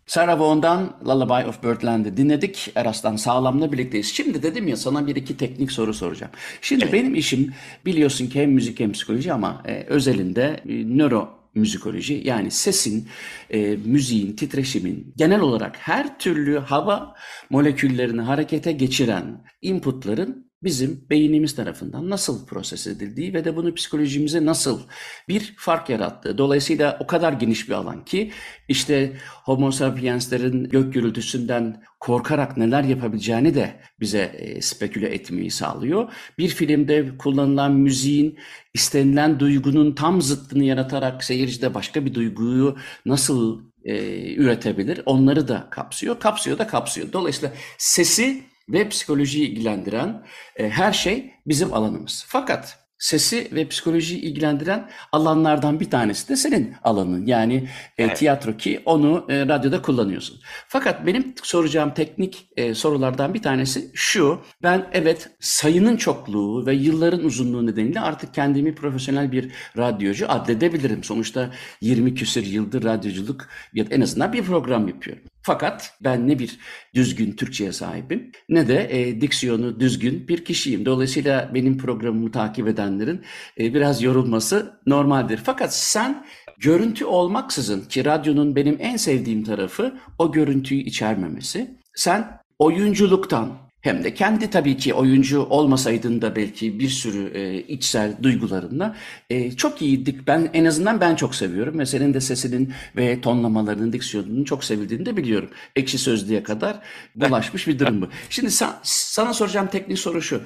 Sarah 0.10 0.40
Vaughan'dan 0.40 0.98
Lullaby 1.06 1.50
of 1.50 1.64
Birdland'ı 1.64 2.18
dinledik. 2.18 2.72
Eras'tan 2.76 3.16
Sağlam'la 3.16 3.72
birlikteyiz. 3.72 4.14
Şimdi 4.14 4.44
dedim 4.44 4.68
ya 4.68 4.78
sana 4.78 5.08
bir 5.08 5.16
iki 5.16 5.38
teknik 5.38 5.72
soru 5.72 5.94
soracağım. 5.94 6.32
Şimdi 6.62 6.94
benim 6.94 7.16
işim 7.16 7.54
biliyorsun 7.86 8.28
ki 8.28 8.42
hem 8.42 8.52
müzik 8.52 8.80
hem 8.80 8.92
psikoloji 8.92 9.34
ama 9.34 9.64
e, 9.66 9.84
özelinde 9.88 10.60
e, 10.70 10.98
nöro 10.98 11.30
müzikoloji 11.56 12.22
yani 12.26 12.52
sesin, 12.52 13.08
e, 13.50 13.76
müziğin, 13.86 14.36
titreşimin 14.36 15.14
genel 15.18 15.40
olarak 15.40 15.78
her 15.80 16.20
türlü 16.20 16.58
hava 16.58 17.16
moleküllerini 17.50 18.22
harekete 18.22 18.72
geçiren 18.72 19.44
inputların 19.62 20.49
bizim 20.64 21.06
beynimiz 21.10 21.56
tarafından 21.56 22.10
nasıl 22.10 22.46
proses 22.46 22.88
edildiği 22.88 23.34
ve 23.34 23.46
de 23.46 23.56
bunu 23.56 23.74
psikolojimize 23.74 24.46
nasıl 24.46 24.82
bir 25.28 25.54
fark 25.58 25.90
yarattığı. 25.90 26.38
Dolayısıyla 26.38 26.98
o 27.00 27.08
kadar 27.08 27.34
geniş 27.34 27.70
bir 27.70 27.74
alan 27.74 28.06
ki 28.06 28.32
işte 28.68 29.14
Homo 29.44 29.72
sapienslerin 29.72 30.64
gök 30.64 30.94
gürültüsünden 30.94 31.84
korkarak 32.00 32.58
neler 32.58 32.84
yapabileceğini 32.84 33.56
de 33.56 33.80
bize 34.00 34.22
e, 34.22 34.62
speküle 34.62 35.08
etmeyi 35.08 35.52
sağlıyor. 35.52 36.12
Bir 36.38 36.50
filmde 36.50 37.18
kullanılan 37.18 37.74
müziğin 37.74 38.40
istenilen 38.74 39.40
duygunun 39.40 39.96
tam 39.96 40.22
zıttını 40.22 40.64
yaratarak 40.64 41.24
seyircide 41.24 41.74
başka 41.74 42.06
bir 42.06 42.14
duyguyu 42.14 42.78
nasıl 43.06 43.62
e, 43.86 44.34
üretebilir 44.34 45.02
onları 45.06 45.48
da 45.48 45.68
kapsıyor. 45.70 46.20
Kapsıyor 46.20 46.58
da 46.58 46.68
kapsıyor. 46.68 47.14
Dolayısıyla 47.14 47.54
sesi 47.78 48.44
ve 48.70 48.90
psikolojiyi 48.90 49.50
ilgilendiren 49.50 50.26
e, 50.56 50.70
her 50.70 50.94
şey 50.94 51.32
bizim 51.46 51.74
alanımız. 51.74 52.26
Fakat 52.28 52.90
sesi 53.00 53.48
ve 53.52 53.68
psikolojiyi 53.68 54.22
ilgilendiren 54.22 54.90
alanlardan 55.12 55.80
bir 55.80 55.90
tanesi 55.90 56.30
de 56.30 56.36
senin 56.36 56.74
alanın. 56.84 57.26
Yani 57.26 57.70
e, 57.98 58.14
tiyatro 58.14 58.58
ki 58.58 58.82
onu 58.86 59.26
e, 59.30 59.48
radyoda 59.48 59.82
kullanıyorsun. 59.82 60.40
Fakat 60.68 61.06
benim 61.06 61.34
soracağım 61.44 61.94
teknik 61.94 62.50
e, 62.58 62.74
sorulardan 62.74 63.34
bir 63.34 63.42
tanesi 63.42 63.92
şu. 63.94 64.42
Ben 64.64 64.90
evet 64.94 65.30
sayının 65.40 65.98
çokluğu 65.98 66.66
ve 66.66 66.74
yılların 66.74 67.24
uzunluğu 67.24 67.68
nedeniyle 67.68 68.00
artık 68.00 68.34
kendimi 68.34 68.76
profesyonel 68.76 69.32
bir 69.32 69.52
radyocu 69.78 70.32
addedebilirim. 70.32 71.04
Sonuçta 71.04 71.52
20 71.82 72.16
küsur 72.16 72.44
yıldır 72.44 72.84
radyoculuk 72.84 73.48
ya 73.74 73.90
da 73.90 73.96
en 73.96 74.02
azından 74.02 74.34
bir 74.34 74.44
program 74.44 74.88
yapıyorum. 74.88 75.24
Fakat 75.42 75.94
ben 76.02 76.28
ne 76.28 76.40
bir 76.40 76.60
düzgün 76.96 77.32
Türkçe'ye 77.32 77.72
sahibim 77.72 78.32
ne 78.50 78.68
de 78.68 78.88
e, 79.00 79.22
diksiyonu 79.22 79.80
düzgün 79.80 80.28
bir 80.28 80.46
kişiyim. 80.46 80.86
Dolayısıyla 80.86 81.52
benim 81.54 81.78
programımı 81.78 82.32
takip 82.32 82.68
edenlerin 82.68 83.22
e, 83.60 83.74
biraz 83.74 84.02
yorulması 84.02 84.80
normaldir. 84.86 85.40
Fakat 85.44 85.76
sen 85.76 86.26
görüntü 86.58 87.06
olmaksızın 87.06 87.82
ki 87.82 88.06
radyonun 88.06 88.56
benim 88.56 88.78
en 88.80 88.98
sevdiğim 88.98 89.44
tarafı 89.44 90.00
o 90.18 90.32
görüntüyü 90.32 90.82
içermemesi. 90.82 91.78
Sen 91.96 92.40
oyunculuktan 92.60 93.69
hem 93.82 94.04
de 94.04 94.14
kendi 94.14 94.50
tabii 94.50 94.78
ki 94.78 94.94
oyuncu 94.94 95.42
olmasaydın 95.42 96.22
da 96.22 96.36
belki 96.36 96.80
bir 96.80 96.90
sürü 96.90 97.32
e, 97.38 97.58
içsel 97.58 98.18
duygularınla 98.24 98.96
e, 99.30 99.52
çok 99.52 99.82
iyiydik. 99.82 100.28
Ben 100.28 100.50
en 100.54 100.66
azından 100.66 101.02
ben 101.02 101.16
çok 101.16 101.36
seviyorum 101.36 101.80
ve 101.80 101.86
senin 101.86 102.14
de 102.14 102.22
sesinin 102.22 102.74
ve 102.96 103.22
tonlamalarının, 103.22 103.94
diksiyonunun 103.94 104.44
çok 104.44 104.64
sevildiğini 104.64 105.06
de 105.06 105.18
biliyorum. 105.18 105.50
Ekşi 105.76 105.98
Sözlüğe 105.98 106.44
kadar 106.44 106.80
bulaşmış 107.16 107.68
bir 107.68 107.80
durum 107.80 108.02
bu. 108.02 108.10
Şimdi 108.30 108.50
sa- 108.50 108.80
sana 108.84 109.34
soracağım 109.34 109.68
teknik 109.68 110.00
soru 110.00 110.22
şu. 110.22 110.42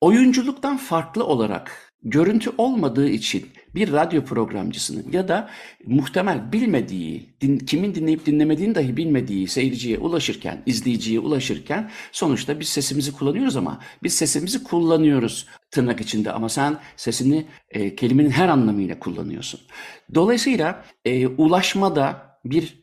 Oyunculuktan 0.00 0.76
farklı 0.76 1.24
olarak 1.24 1.92
görüntü 2.02 2.50
olmadığı 2.58 3.08
için 3.08 3.48
bir 3.74 3.92
radyo 3.92 4.24
programcısının 4.24 5.12
ya 5.12 5.28
da 5.28 5.50
muhtemel 5.86 6.52
bilmediği, 6.52 7.36
din- 7.40 7.58
kimin 7.58 7.94
dinleyip 7.94 8.26
dinlemediğini 8.26 8.74
dahi 8.74 8.96
bilmediği 8.96 9.48
seyirciye 9.48 9.98
ulaşırken, 9.98 10.62
izleyiciye 10.66 11.20
ulaşırken 11.20 11.90
sonuçta 12.12 12.60
biz 12.60 12.68
sesimizi 12.68 13.12
kullanıyoruz 13.12 13.56
ama 13.56 13.80
biz 14.02 14.14
sesimizi 14.14 14.62
kullanıyoruz 14.64 15.46
tırnak 15.70 16.00
içinde 16.00 16.32
ama 16.32 16.48
sen 16.48 16.78
sesini 16.96 17.46
e, 17.70 17.96
kelimenin 17.96 18.30
her 18.30 18.48
anlamıyla 18.48 18.98
kullanıyorsun. 18.98 19.60
Dolayısıyla 20.14 20.84
e, 21.04 21.26
ulaşmada 21.26 22.32
bir 22.44 22.82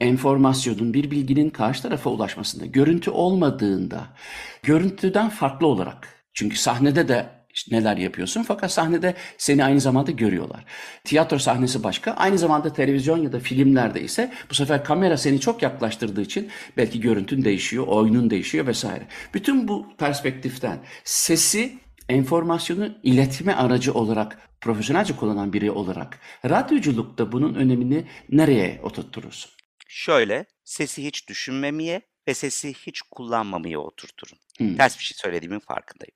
enformasyonun, 0.00 0.94
bir 0.94 1.10
bilginin 1.10 1.50
karşı 1.50 1.82
tarafa 1.82 2.10
ulaşmasında 2.10 2.66
görüntü 2.66 3.10
olmadığında, 3.10 4.06
görüntüden 4.62 5.28
farklı 5.28 5.66
olarak, 5.66 6.08
çünkü 6.34 6.56
sahnede 6.56 7.08
de 7.08 7.35
işte 7.56 7.76
neler 7.76 7.96
yapıyorsun 7.96 8.42
fakat 8.42 8.72
sahnede 8.72 9.14
seni 9.38 9.64
aynı 9.64 9.80
zamanda 9.80 10.10
görüyorlar. 10.10 10.64
Tiyatro 11.04 11.38
sahnesi 11.38 11.82
başka, 11.82 12.12
aynı 12.12 12.38
zamanda 12.38 12.72
televizyon 12.72 13.18
ya 13.18 13.32
da 13.32 13.40
filmlerde 13.40 14.00
ise 14.00 14.32
bu 14.50 14.54
sefer 14.54 14.84
kamera 14.84 15.16
seni 15.16 15.40
çok 15.40 15.62
yaklaştırdığı 15.62 16.22
için 16.22 16.50
belki 16.76 17.00
görüntün 17.00 17.44
değişiyor, 17.44 17.86
oyunun 17.86 18.30
değişiyor 18.30 18.66
vesaire. 18.66 19.06
Bütün 19.34 19.68
bu 19.68 19.96
perspektiften 19.98 20.78
sesi 21.04 21.78
enformasyonu 22.08 22.98
iletme 23.02 23.54
aracı 23.54 23.94
olarak 23.94 24.38
profesyonelce 24.60 25.16
kullanan 25.16 25.52
biri 25.52 25.70
olarak 25.70 26.18
radyoculukta 26.44 27.32
bunun 27.32 27.54
önemini 27.54 28.06
nereye 28.28 28.80
oturturursun? 28.82 29.50
Şöyle 29.88 30.46
sesi 30.64 31.04
hiç 31.04 31.28
düşünmemeye 31.28 32.02
ve 32.28 32.34
sesi 32.34 32.74
hiç 32.74 33.02
kullanmamaya 33.02 33.78
oturturum. 33.78 34.38
Hmm. 34.58 34.76
Ters 34.76 34.98
bir 34.98 35.04
şey 35.04 35.16
söylediğimin 35.16 35.58
farkındayım. 35.58 36.15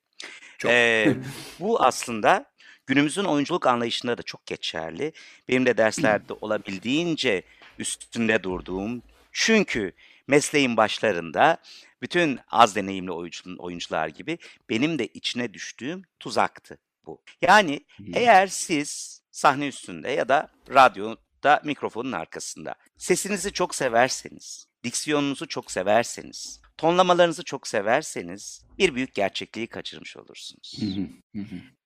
Çok. 0.60 0.70
Ee, 0.70 1.16
bu 1.60 1.82
aslında 1.82 2.44
günümüzün 2.86 3.24
oyunculuk 3.24 3.66
anlayışında 3.66 4.18
da 4.18 4.22
çok 4.22 4.46
geçerli. 4.46 5.12
Benim 5.48 5.66
de 5.66 5.76
derslerde 5.76 6.32
olabildiğince 6.40 7.42
üstünde 7.78 8.42
durduğum. 8.42 9.02
Çünkü 9.32 9.92
mesleğin 10.26 10.76
başlarında 10.76 11.56
bütün 12.02 12.40
az 12.50 12.76
deneyimli 12.76 13.12
oyuncu, 13.12 13.56
oyuncular 13.58 14.08
gibi 14.08 14.38
benim 14.70 14.98
de 14.98 15.06
içine 15.06 15.54
düştüğüm 15.54 16.02
tuzaktı 16.20 16.78
bu. 17.06 17.22
Yani 17.42 17.80
eğer 18.14 18.46
siz 18.46 19.20
sahne 19.30 19.68
üstünde 19.68 20.10
ya 20.10 20.28
da 20.28 20.48
radyoda 20.68 21.60
mikrofonun 21.64 22.12
arkasında 22.12 22.74
sesinizi 22.96 23.52
çok 23.52 23.74
severseniz, 23.74 24.66
diksiyonunuzu 24.84 25.48
çok 25.48 25.70
severseniz, 25.70 26.59
tonlamalarınızı 26.80 27.44
çok 27.44 27.66
severseniz 27.66 28.64
bir 28.78 28.94
büyük 28.94 29.14
gerçekliği 29.14 29.66
kaçırmış 29.66 30.16
olursunuz. 30.16 30.78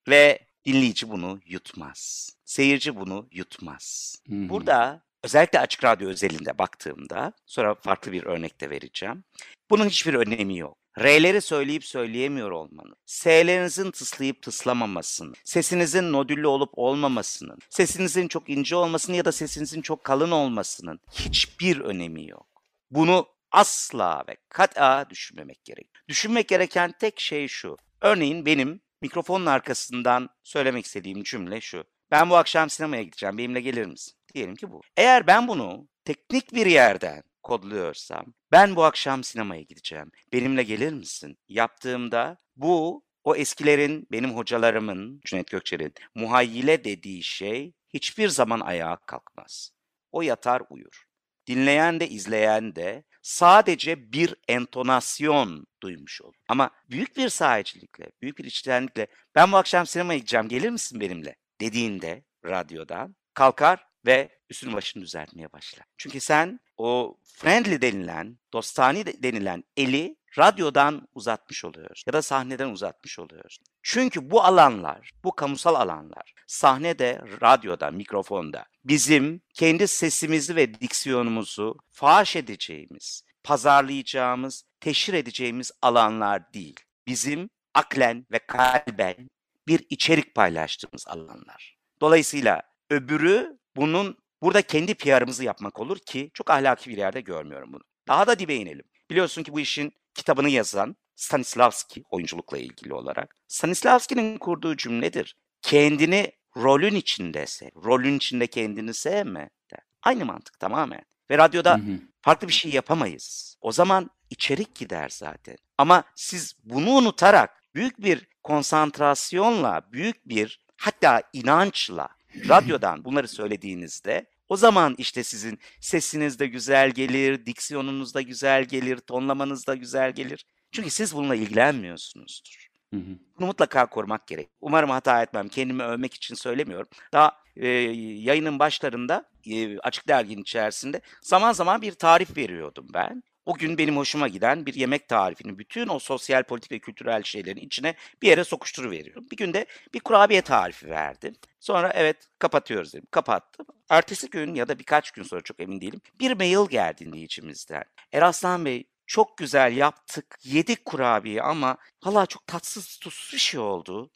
Ve 0.09 0.39
dinleyici 0.65 1.11
bunu 1.11 1.41
yutmaz. 1.47 2.31
Seyirci 2.45 2.97
bunu 2.97 3.29
yutmaz. 3.33 4.17
Burada 4.29 5.03
özellikle 5.23 5.61
açık 5.61 5.85
radyo 5.85 6.09
özelinde 6.09 6.59
baktığımda, 6.59 7.33
sonra 7.47 7.75
farklı 7.75 8.13
bir 8.13 8.25
örnek 8.25 8.61
de 8.61 8.71
vereceğim. 8.71 9.25
Bunun 9.71 9.89
hiçbir 9.89 10.15
önemi 10.15 10.59
yok. 10.59 10.79
R'leri 10.99 11.41
söyleyip 11.41 11.85
söyleyemiyor 11.85 12.51
olmanın, 12.51 12.97
S'lerinizin 13.07 13.91
tıslayıp 13.91 14.43
tıslamamasının, 14.43 15.35
sesinizin 15.45 16.13
nodüllü 16.13 16.47
olup 16.47 16.71
olmamasının, 16.75 17.59
sesinizin 17.71 18.29
çok 18.29 18.49
ince 18.49 18.77
olmasının 18.77 19.17
ya 19.17 19.25
da 19.25 19.33
sesinizin 19.33 19.83
çok 19.83 20.05
kalın 20.05 20.31
olmasının 20.31 21.01
hiçbir 21.13 21.81
önemi 21.81 22.29
yok. 22.29 22.47
Bunu 22.91 23.34
asla 23.55 24.25
ve 24.29 24.37
kat'a 24.49 25.11
düşünmemek 25.11 25.65
gerek. 25.65 25.89
Düşünmek 26.09 26.49
gereken 26.49 26.93
tek 27.01 27.21
şey 27.21 27.49
şu. 27.49 27.77
Örneğin 28.01 28.47
benim 28.47 28.81
mikrofonun 29.03 29.47
arkasından 29.47 30.29
söylemek 30.43 30.85
istediğim 30.85 31.23
cümle 31.23 31.61
şu. 31.61 31.85
Ben 32.11 32.31
bu 32.31 32.37
akşam 32.37 32.71
sinemaya 32.71 33.03
gideceğim. 33.03 33.39
Benimle 33.39 33.61
gelir 33.61 33.87
misin? 33.87 34.15
Diyelim 34.35 34.57
ki 34.57 34.71
bu. 34.71 34.81
Eğer 34.97 35.27
ben 35.27 35.49
bunu 35.49 35.89
teknik 36.05 36.55
bir 36.55 36.67
yerden 36.67 37.23
kodluyorsam, 37.43 38.35
ben 38.53 38.77
bu 38.77 38.85
akşam 38.85 39.25
sinemaya 39.25 39.63
gideceğim. 39.63 40.11
Benimle 40.33 40.63
gelir 40.63 40.93
misin? 40.93 41.39
Yaptığımda 41.49 42.39
bu 42.57 43.05
o 43.25 43.37
eskilerin, 43.37 44.07
benim 44.13 44.37
hocalarımın, 44.37 45.21
Cüneyt 45.25 45.51
Gökçer'in 45.51 45.95
muhayyile 46.15 46.85
dediği 46.85 47.23
şey 47.23 47.73
hiçbir 47.89 48.29
zaman 48.29 48.61
ayağa 48.61 48.97
kalkmaz. 48.97 49.71
O 50.13 50.23
yatar 50.23 50.63
uyur. 50.71 51.05
Dinleyen 51.47 52.01
de 52.01 52.09
izleyen 52.09 52.77
de 52.77 53.05
sadece 53.25 54.13
bir 54.13 54.35
entonasyon 54.49 55.67
duymuş 55.83 56.23
olur. 56.23 56.35
Ama 56.49 56.71
büyük 56.91 57.17
bir 57.17 57.29
sahicilikle, 57.29 58.07
büyük 58.23 58.39
bir 58.39 58.45
içtenlikle 58.45 59.07
ben 59.35 59.53
bu 59.53 59.57
akşam 59.57 59.87
sinemaya 59.87 60.19
gideceğim 60.19 60.49
gelir 60.49 60.71
misin 60.71 61.01
benimle 61.01 61.37
dediğinde 61.61 62.25
radyodan 62.45 63.17
kalkar 63.35 63.87
ve 64.07 64.29
üstünü 64.51 64.73
başını 64.75 65.03
düzeltmeye 65.03 65.53
başlar. 65.53 65.87
Çünkü 65.97 66.21
sen 66.21 66.61
o 66.77 67.19
friendly 67.25 67.81
denilen, 67.81 68.39
dostani 68.53 69.07
de- 69.07 69.23
denilen 69.23 69.65
eli 69.77 70.17
radyodan 70.39 71.09
uzatmış 71.15 71.65
oluyoruz 71.65 72.05
ya 72.07 72.13
da 72.13 72.23
sahneden 72.23 72.69
uzatmış 72.69 73.19
oluyoruz. 73.19 73.59
Çünkü 73.83 74.31
bu 74.31 74.45
alanlar, 74.45 75.11
bu 75.25 75.35
kamusal 75.35 75.75
alanlar 75.75 76.35
sahnede, 76.47 77.23
radyoda, 77.43 77.91
mikrofonda 77.91 78.65
bizim 78.85 79.41
kendi 79.55 79.89
sesimizi 79.89 80.57
ve 80.57 80.81
diksiyonumuzu 80.81 81.77
faş 81.91 82.37
edeceğimiz, 82.37 83.23
pazarlayacağımız, 83.45 84.65
teşhir 84.81 85.15
edeceğimiz 85.15 85.73
alanlar 85.83 86.53
değil. 86.53 86.81
Bizim 87.07 87.51
aklen 87.75 88.27
ve 88.33 88.39
kalben 88.39 89.31
bir 89.69 89.87
içerik 89.91 90.35
paylaştığımız 90.35 91.09
alanlar. 91.09 91.77
Dolayısıyla 92.01 92.63
öbürü 92.91 93.59
bunun 93.77 94.17
burada 94.43 94.63
kendi 94.63 94.95
PR'ımızı 94.95 95.45
yapmak 95.45 95.81
olur 95.81 95.99
ki 95.99 96.31
çok 96.35 96.51
ahlaki 96.51 96.91
bir 96.91 96.97
yerde 96.97 97.21
görmüyorum 97.21 97.73
bunu. 97.73 97.83
Daha 98.09 98.27
da 98.27 98.39
dibe 98.39 98.55
inelim. 98.55 98.85
Biliyorsun 99.11 99.43
ki 99.43 99.53
bu 99.53 99.61
işin 99.61 99.93
kitabını 100.15 100.49
yazan 100.49 100.97
Stanislavski 101.17 102.03
oyunculukla 102.11 102.59
ilgili 102.59 102.95
olarak. 102.95 103.37
Stanislavski'nin 103.49 104.39
kurduğu 104.39 104.77
cümledir. 104.77 105.37
Kendini 105.63 106.33
rolün 106.57 106.95
içinde 106.95 107.47
sev. 107.47 107.71
Rolün 107.85 108.17
içinde 108.17 108.47
kendini 108.47 108.95
sevme. 108.95 109.51
der. 109.71 109.81
Aynı 110.03 110.25
mantık 110.25 110.61
tamamen. 110.61 111.03
Ve 111.31 111.39
radyoda 111.39 111.75
Hı 111.75 111.79
hı. 111.79 111.99
farklı 112.23 112.49
bir 112.49 112.53
şey 112.53 112.73
yapamayız. 112.73 113.57
O 113.61 113.73
zaman 113.73 114.11
içerik 114.31 114.75
gider 114.75 115.09
zaten. 115.13 115.57
Ama 115.79 116.05
siz 116.15 116.57
bunu 116.65 116.91
unutarak 116.91 117.63
büyük 117.75 118.03
bir 118.03 118.29
konsantrasyonla, 118.43 119.83
büyük 119.93 120.29
bir 120.29 120.61
hatta 120.77 121.23
inançla 121.33 122.09
radyodan 122.49 123.05
bunları 123.05 123.29
söylediğinizde 123.29 124.27
o 124.49 124.57
zaman 124.57 124.95
işte 124.99 125.25
sizin 125.25 125.59
sesiniz 125.81 126.39
de 126.39 126.47
güzel 126.47 126.91
gelir, 126.91 127.47
diksiyonunuz 127.47 128.15
da 128.15 128.21
güzel 128.23 128.65
gelir, 128.65 128.99
tonlamanız 128.99 129.67
da 129.67 129.75
güzel 129.75 130.13
gelir. 130.13 130.47
Çünkü 130.73 130.91
siz 130.91 131.15
bununla 131.15 131.35
ilgilenmiyorsunuzdur. 131.35 132.69
Bunu 132.93 133.47
mutlaka 133.47 133.87
korumak 133.87 134.27
gerek. 134.27 134.49
Umarım 134.61 134.91
hata 134.91 135.23
etmem. 135.23 135.49
Kendimi 135.49 135.83
övmek 135.83 136.15
için 136.15 136.35
söylemiyorum. 136.35 136.89
Daha 137.13 137.37
e, 137.57 137.69
yayının 137.69 138.59
başlarında 138.59 139.25
e, 139.47 139.79
Açık 139.79 140.09
Dergi'nin 140.09 140.43
içerisinde 140.43 141.01
zaman 141.23 141.53
zaman 141.53 141.83
bir 141.83 141.93
tarif 141.93 142.37
veriyordum 142.37 142.87
ben. 142.95 143.23
O 143.47 143.55
gün 143.55 143.79
benim 143.79 143.97
hoşuma 143.97 144.29
giden 144.29 144.67
bir 144.67 144.75
yemek 144.75 145.09
tarifini 145.09 145.59
bütün 145.59 145.89
o 145.89 145.99
sosyal, 145.99 146.43
politik 146.43 146.73
ve 146.73 146.79
kültürel 146.79 147.23
şeylerin 147.23 147.61
içine 147.61 147.95
bir 148.23 148.29
yere 148.29 148.45
sokuşturuveriyorum. 148.45 149.31
Bir 149.31 149.37
günde 149.37 149.67
bir 149.95 150.01
kurabiye 150.01 150.43
tarifi 150.43 150.91
verdim. 150.91 151.37
Sonra 151.61 151.93
evet 151.95 152.29
kapatıyoruz 152.39 152.95
dedim. 152.95 153.07
Kapattım. 153.11 153.67
Ertesi 153.89 154.31
gün 154.31 154.55
ya 154.55 154.69
da 154.69 154.79
birkaç 154.79 155.11
gün 155.11 155.23
sonra 155.23 155.41
çok 155.41 155.61
emin 155.61 155.81
değilim. 155.81 156.01
Bir 156.21 156.33
mail 156.33 156.69
geldi 156.71 157.05
dinleyicimizden. 157.05 157.85
Eraslan 158.13 158.65
Bey 158.65 158.85
çok 159.07 159.39
güzel 159.39 159.77
yaptık. 159.77 160.39
Yedik 160.45 160.85
kurabiye 160.85 161.43
ama 161.43 161.77
valla 162.05 162.27
çok 162.27 162.47
tatsız 162.47 162.99
tuzsuz 162.99 163.33
bir 163.33 163.39
şey 163.39 163.61
oldu. 163.61 164.11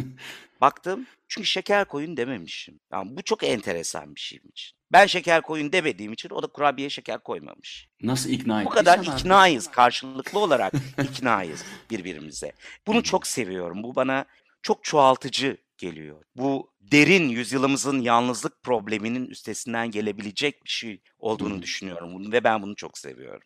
Baktım 0.60 1.06
çünkü 1.28 1.46
şeker 1.46 1.84
koyun 1.84 2.16
dememişim. 2.16 2.80
Yani 2.92 3.16
bu 3.16 3.22
çok 3.22 3.44
enteresan 3.44 4.14
bir 4.14 4.20
şeymiş. 4.20 4.74
Ben 4.92 5.06
şeker 5.06 5.42
koyun 5.42 5.72
demediğim 5.72 6.12
için 6.12 6.30
o 6.30 6.42
da 6.42 6.46
kurabiye 6.46 6.90
şeker 6.90 7.18
koymamış. 7.18 7.88
Nasıl 8.02 8.30
ikna 8.30 8.64
Bu 8.64 8.70
kadar 8.70 8.98
iknayız, 8.98 9.68
karşılıklı 9.70 10.38
olarak 10.38 10.72
iknayız 11.02 11.64
birbirimize. 11.90 12.52
Bunu 12.86 13.02
çok 13.02 13.26
seviyorum. 13.26 13.82
Bu 13.82 13.94
bana 13.94 14.24
çok 14.62 14.84
çoğaltıcı 14.84 15.56
geliyor. 15.80 16.22
Bu 16.36 16.70
derin 16.80 17.28
yüzyılımızın 17.28 18.00
yalnızlık 18.00 18.62
probleminin 18.62 19.26
üstesinden 19.26 19.90
gelebilecek 19.90 20.64
bir 20.64 20.70
şey 20.70 21.00
olduğunu 21.18 21.56
Hı. 21.56 21.62
düşünüyorum 21.62 22.14
bunu 22.14 22.32
ve 22.32 22.44
ben 22.44 22.62
bunu 22.62 22.76
çok 22.76 22.98
seviyorum. 22.98 23.42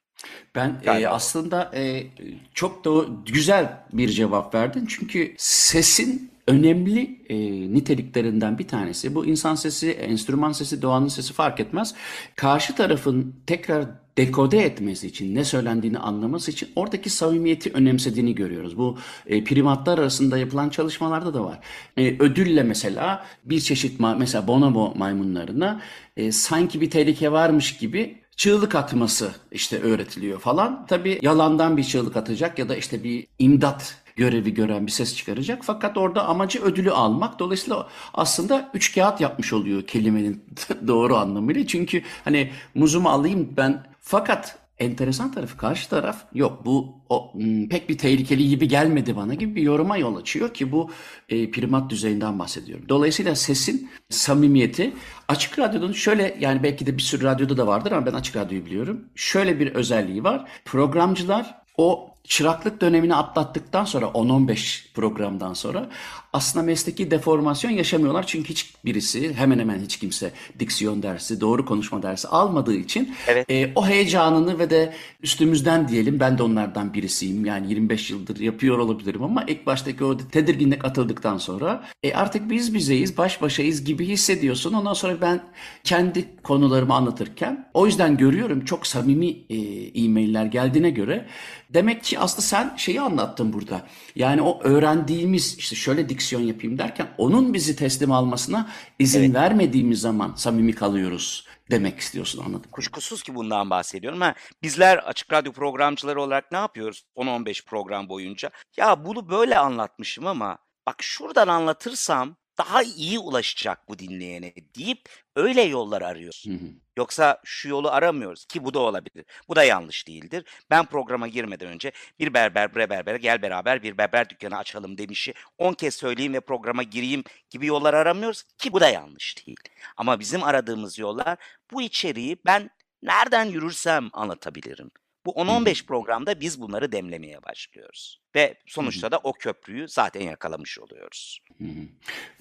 Ben 0.54 0.68
e, 0.68 0.84
Galiba 0.84 1.08
aslında 1.08 1.70
e, 1.74 2.06
çok 2.54 2.84
da 2.84 2.90
güzel 3.26 3.84
bir 3.92 4.08
cevap 4.08 4.54
verdin. 4.54 4.86
Çünkü 4.86 5.34
sesin 5.38 6.33
önemli 6.46 7.20
e, 7.28 7.36
niteliklerinden 7.74 8.58
bir 8.58 8.68
tanesi. 8.68 9.14
Bu 9.14 9.26
insan 9.26 9.54
sesi, 9.54 9.90
enstrüman 9.90 10.52
sesi, 10.52 10.82
doğanın 10.82 11.08
sesi 11.08 11.32
fark 11.32 11.60
etmez. 11.60 11.94
Karşı 12.36 12.74
tarafın 12.74 13.34
tekrar 13.46 13.86
dekode 14.18 14.58
etmesi 14.58 15.06
için, 15.06 15.34
ne 15.34 15.44
söylendiğini 15.44 15.98
anlaması 15.98 16.50
için 16.50 16.68
oradaki 16.76 17.10
samimiyeti 17.10 17.70
önemsediğini 17.72 18.34
görüyoruz. 18.34 18.78
Bu 18.78 18.98
e, 19.26 19.44
primatlar 19.44 19.98
arasında 19.98 20.38
yapılan 20.38 20.68
çalışmalarda 20.68 21.34
da 21.34 21.44
var. 21.44 21.60
E, 21.96 22.16
ödülle 22.18 22.62
mesela 22.62 23.26
bir 23.44 23.60
çeşit 23.60 24.00
ma- 24.00 24.18
mesela 24.18 24.46
bonobo 24.46 24.94
maymunlarına 24.96 25.80
e, 26.16 26.32
sanki 26.32 26.80
bir 26.80 26.90
tehlike 26.90 27.32
varmış 27.32 27.76
gibi 27.76 28.23
çığlık 28.36 28.74
atması 28.74 29.34
işte 29.52 29.80
öğretiliyor 29.80 30.40
falan. 30.40 30.86
Tabii 30.86 31.18
yalandan 31.22 31.76
bir 31.76 31.84
çığlık 31.84 32.16
atacak 32.16 32.58
ya 32.58 32.68
da 32.68 32.76
işte 32.76 33.04
bir 33.04 33.26
imdat 33.38 34.04
görevi 34.16 34.54
gören 34.54 34.86
bir 34.86 34.92
ses 34.92 35.16
çıkaracak. 35.16 35.62
Fakat 35.64 35.96
orada 35.96 36.26
amacı 36.26 36.62
ödülü 36.62 36.90
almak. 36.90 37.38
Dolayısıyla 37.38 37.88
aslında 38.14 38.70
üç 38.74 38.94
kağıt 38.94 39.20
yapmış 39.20 39.52
oluyor 39.52 39.82
kelimenin 39.86 40.44
doğru 40.86 41.16
anlamıyla. 41.16 41.66
Çünkü 41.66 42.02
hani 42.24 42.52
muzumu 42.74 43.08
alayım 43.08 43.48
ben 43.56 43.86
fakat 44.00 44.63
enteresan 44.78 45.32
tarafı 45.32 45.56
karşı 45.56 45.90
taraf 45.90 46.24
yok 46.34 46.64
bu 46.64 46.94
o, 47.08 47.34
hmm, 47.34 47.68
pek 47.68 47.88
bir 47.88 47.98
tehlikeli 47.98 48.48
gibi 48.48 48.68
gelmedi 48.68 49.16
bana 49.16 49.34
gibi 49.34 49.56
bir 49.56 49.62
yoruma 49.62 49.96
yol 49.96 50.16
açıyor 50.16 50.54
ki 50.54 50.72
bu 50.72 50.90
e, 51.28 51.50
primat 51.50 51.90
düzeyinden 51.90 52.38
bahsediyorum. 52.38 52.84
Dolayısıyla 52.88 53.34
sesin 53.34 53.90
samimiyeti 54.10 54.92
açık 55.28 55.58
radyonun 55.58 55.92
şöyle 55.92 56.36
yani 56.40 56.62
belki 56.62 56.86
de 56.86 56.96
bir 56.96 57.02
sürü 57.02 57.24
radyoda 57.24 57.56
da 57.56 57.66
vardır 57.66 57.92
ama 57.92 58.06
ben 58.06 58.12
açık 58.12 58.36
radyoyu 58.36 58.66
biliyorum. 58.66 59.04
Şöyle 59.14 59.60
bir 59.60 59.74
özelliği 59.74 60.24
var. 60.24 60.48
Programcılar 60.64 61.54
o 61.76 62.13
çıraklık 62.28 62.80
dönemini 62.80 63.14
atlattıktan 63.14 63.84
sonra 63.84 64.06
10-15 64.06 64.92
programdan 64.94 65.54
sonra 65.54 65.88
aslında 66.32 66.66
mesleki 66.66 67.10
deformasyon 67.10 67.70
yaşamıyorlar. 67.70 68.26
Çünkü 68.26 68.48
hiç 68.48 68.74
birisi 68.84 69.34
hemen 69.34 69.58
hemen 69.58 69.78
hiç 69.78 69.96
kimse 69.96 70.32
diksiyon 70.58 71.02
dersi, 71.02 71.40
doğru 71.40 71.66
konuşma 71.66 72.02
dersi 72.02 72.28
almadığı 72.28 72.74
için 72.74 73.14
Evet. 73.26 73.50
e, 73.50 73.72
o 73.74 73.86
heyecanını 73.86 74.58
ve 74.58 74.70
de 74.70 74.94
üstümüzden 75.22 75.88
diyelim 75.88 76.20
ben 76.20 76.38
de 76.38 76.42
onlardan 76.42 76.94
birisiyim. 76.94 77.46
Yani 77.46 77.68
25 77.70 78.10
yıldır 78.10 78.40
yapıyor 78.40 78.78
olabilirim 78.78 79.22
ama 79.22 79.44
ilk 79.48 79.66
baştaki 79.66 80.04
o 80.04 80.16
tedirginlik 80.16 80.84
atıldıktan 80.84 81.38
sonra 81.38 81.84
e, 82.02 82.14
artık 82.14 82.50
biz 82.50 82.74
bizeyiz, 82.74 83.18
baş 83.18 83.42
başayız 83.42 83.84
gibi 83.84 84.08
hissediyorsun. 84.08 84.72
Ondan 84.72 84.94
sonra 84.94 85.20
ben 85.20 85.40
kendi 85.84 86.42
konularımı 86.42 86.94
anlatırken 86.94 87.70
o 87.74 87.86
yüzden 87.86 88.16
görüyorum 88.16 88.64
çok 88.64 88.86
samimi 88.86 89.36
e, 89.50 89.56
e-mailler 90.04 90.44
geldiğine 90.44 90.90
göre 90.90 91.26
demek 91.74 92.04
ki 92.04 92.13
aslında 92.18 92.42
sen 92.42 92.76
şeyi 92.76 93.00
anlattın 93.00 93.52
burada. 93.52 93.82
Yani 94.16 94.42
o 94.42 94.60
öğrendiğimiz 94.62 95.58
işte 95.58 95.76
şöyle 95.76 96.08
diksiyon 96.08 96.42
yapayım 96.42 96.78
derken 96.78 97.08
onun 97.18 97.54
bizi 97.54 97.76
teslim 97.76 98.12
almasına 98.12 98.70
izin 98.98 99.20
Evet. 99.20 99.34
vermediğimiz 99.34 100.00
zaman 100.00 100.32
samimi 100.36 100.74
kalıyoruz 100.74 101.46
demek 101.70 101.98
istiyorsun 101.98 102.44
anladım. 102.44 102.70
Kuşkusuz 102.72 103.22
ki 103.22 103.34
bundan 103.34 103.70
bahsediyorum. 103.70 104.20
Ha, 104.20 104.34
bizler 104.62 104.98
açık 104.98 105.32
radyo 105.32 105.52
programcıları 105.52 106.22
olarak 106.22 106.52
ne 106.52 106.58
yapıyoruz 106.58 107.02
10-15 107.16 107.64
program 107.66 108.08
boyunca? 108.08 108.50
Ya 108.76 109.04
bunu 109.04 109.28
böyle 109.30 109.58
anlatmışım 109.58 110.26
ama 110.26 110.58
bak 110.86 110.96
şuradan 111.02 111.48
anlatırsam 111.48 112.36
daha 112.58 112.82
iyi 112.82 113.18
ulaşacak 113.18 113.88
bu 113.88 113.98
dinleyene 113.98 114.54
deyip 114.76 115.08
öyle 115.36 115.62
yollar 115.62 116.02
arıyoruz. 116.02 116.44
Hı 116.48 116.52
hı. 116.52 116.68
Yoksa 116.96 117.40
şu 117.44 117.68
yolu 117.68 117.90
aramıyoruz 117.90 118.44
ki 118.44 118.64
bu 118.64 118.74
da 118.74 118.78
olabilir. 118.78 119.24
Bu 119.48 119.56
da 119.56 119.64
yanlış 119.64 120.08
değildir. 120.08 120.44
Ben 120.70 120.86
programa 120.86 121.28
girmeden 121.28 121.68
önce 121.68 121.92
bir 122.18 122.34
berber 122.34 122.74
bre 122.74 122.90
berber 122.90 123.14
gel 123.14 123.42
beraber 123.42 123.82
bir 123.82 123.98
berber 123.98 124.28
dükkanı 124.28 124.56
açalım 124.56 124.98
demişi 124.98 125.34
10 125.58 125.74
kez 125.74 125.94
söyleyeyim 125.94 126.34
ve 126.34 126.40
programa 126.40 126.82
gireyim 126.82 127.24
gibi 127.50 127.66
yollar 127.66 127.94
aramıyoruz 127.94 128.42
ki 128.42 128.72
bu 128.72 128.80
da 128.80 128.88
yanlış 128.88 129.46
değil. 129.46 129.60
Ama 129.96 130.20
bizim 130.20 130.42
aradığımız 130.42 130.98
yollar 130.98 131.38
bu 131.72 131.82
içeriği 131.82 132.36
ben 132.46 132.70
nereden 133.02 133.44
yürürsem 133.44 134.10
anlatabilirim. 134.12 134.90
Bu 135.26 135.30
10-15 135.30 135.86
programda 135.86 136.40
biz 136.40 136.60
bunları 136.60 136.92
demlemeye 136.92 137.42
başlıyoruz. 137.42 138.20
Ve 138.34 138.54
sonuçta 138.66 139.10
da 139.10 139.18
o 139.18 139.32
köprüyü 139.32 139.88
zaten 139.88 140.20
yakalamış 140.20 140.78
oluyoruz. 140.78 141.38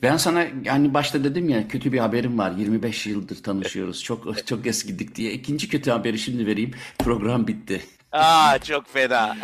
Ben 0.02 0.18
sana 0.18 0.46
yani 0.64 0.94
başta 0.94 1.24
dedim 1.24 1.50
ya 1.50 1.68
kötü 1.68 1.94
bir 1.94 2.00
haberim 2.00 2.38
var. 2.38 2.52
25 2.52 3.06
yıldır 3.08 3.44
tanışıyoruz. 3.44 4.04
Çok 4.04 4.48
çok 4.48 4.68
eskidik 4.68 5.16
diye. 5.16 5.32
İkinci 5.32 5.70
kötü 5.70 5.92
haberi 5.92 6.20
şimdi 6.20 6.48
vereyim. 6.48 6.72
Program 7.00 7.48
bitti. 7.48 7.82
Aa 8.12 8.60
çok 8.60 8.88
fena. 8.88 9.38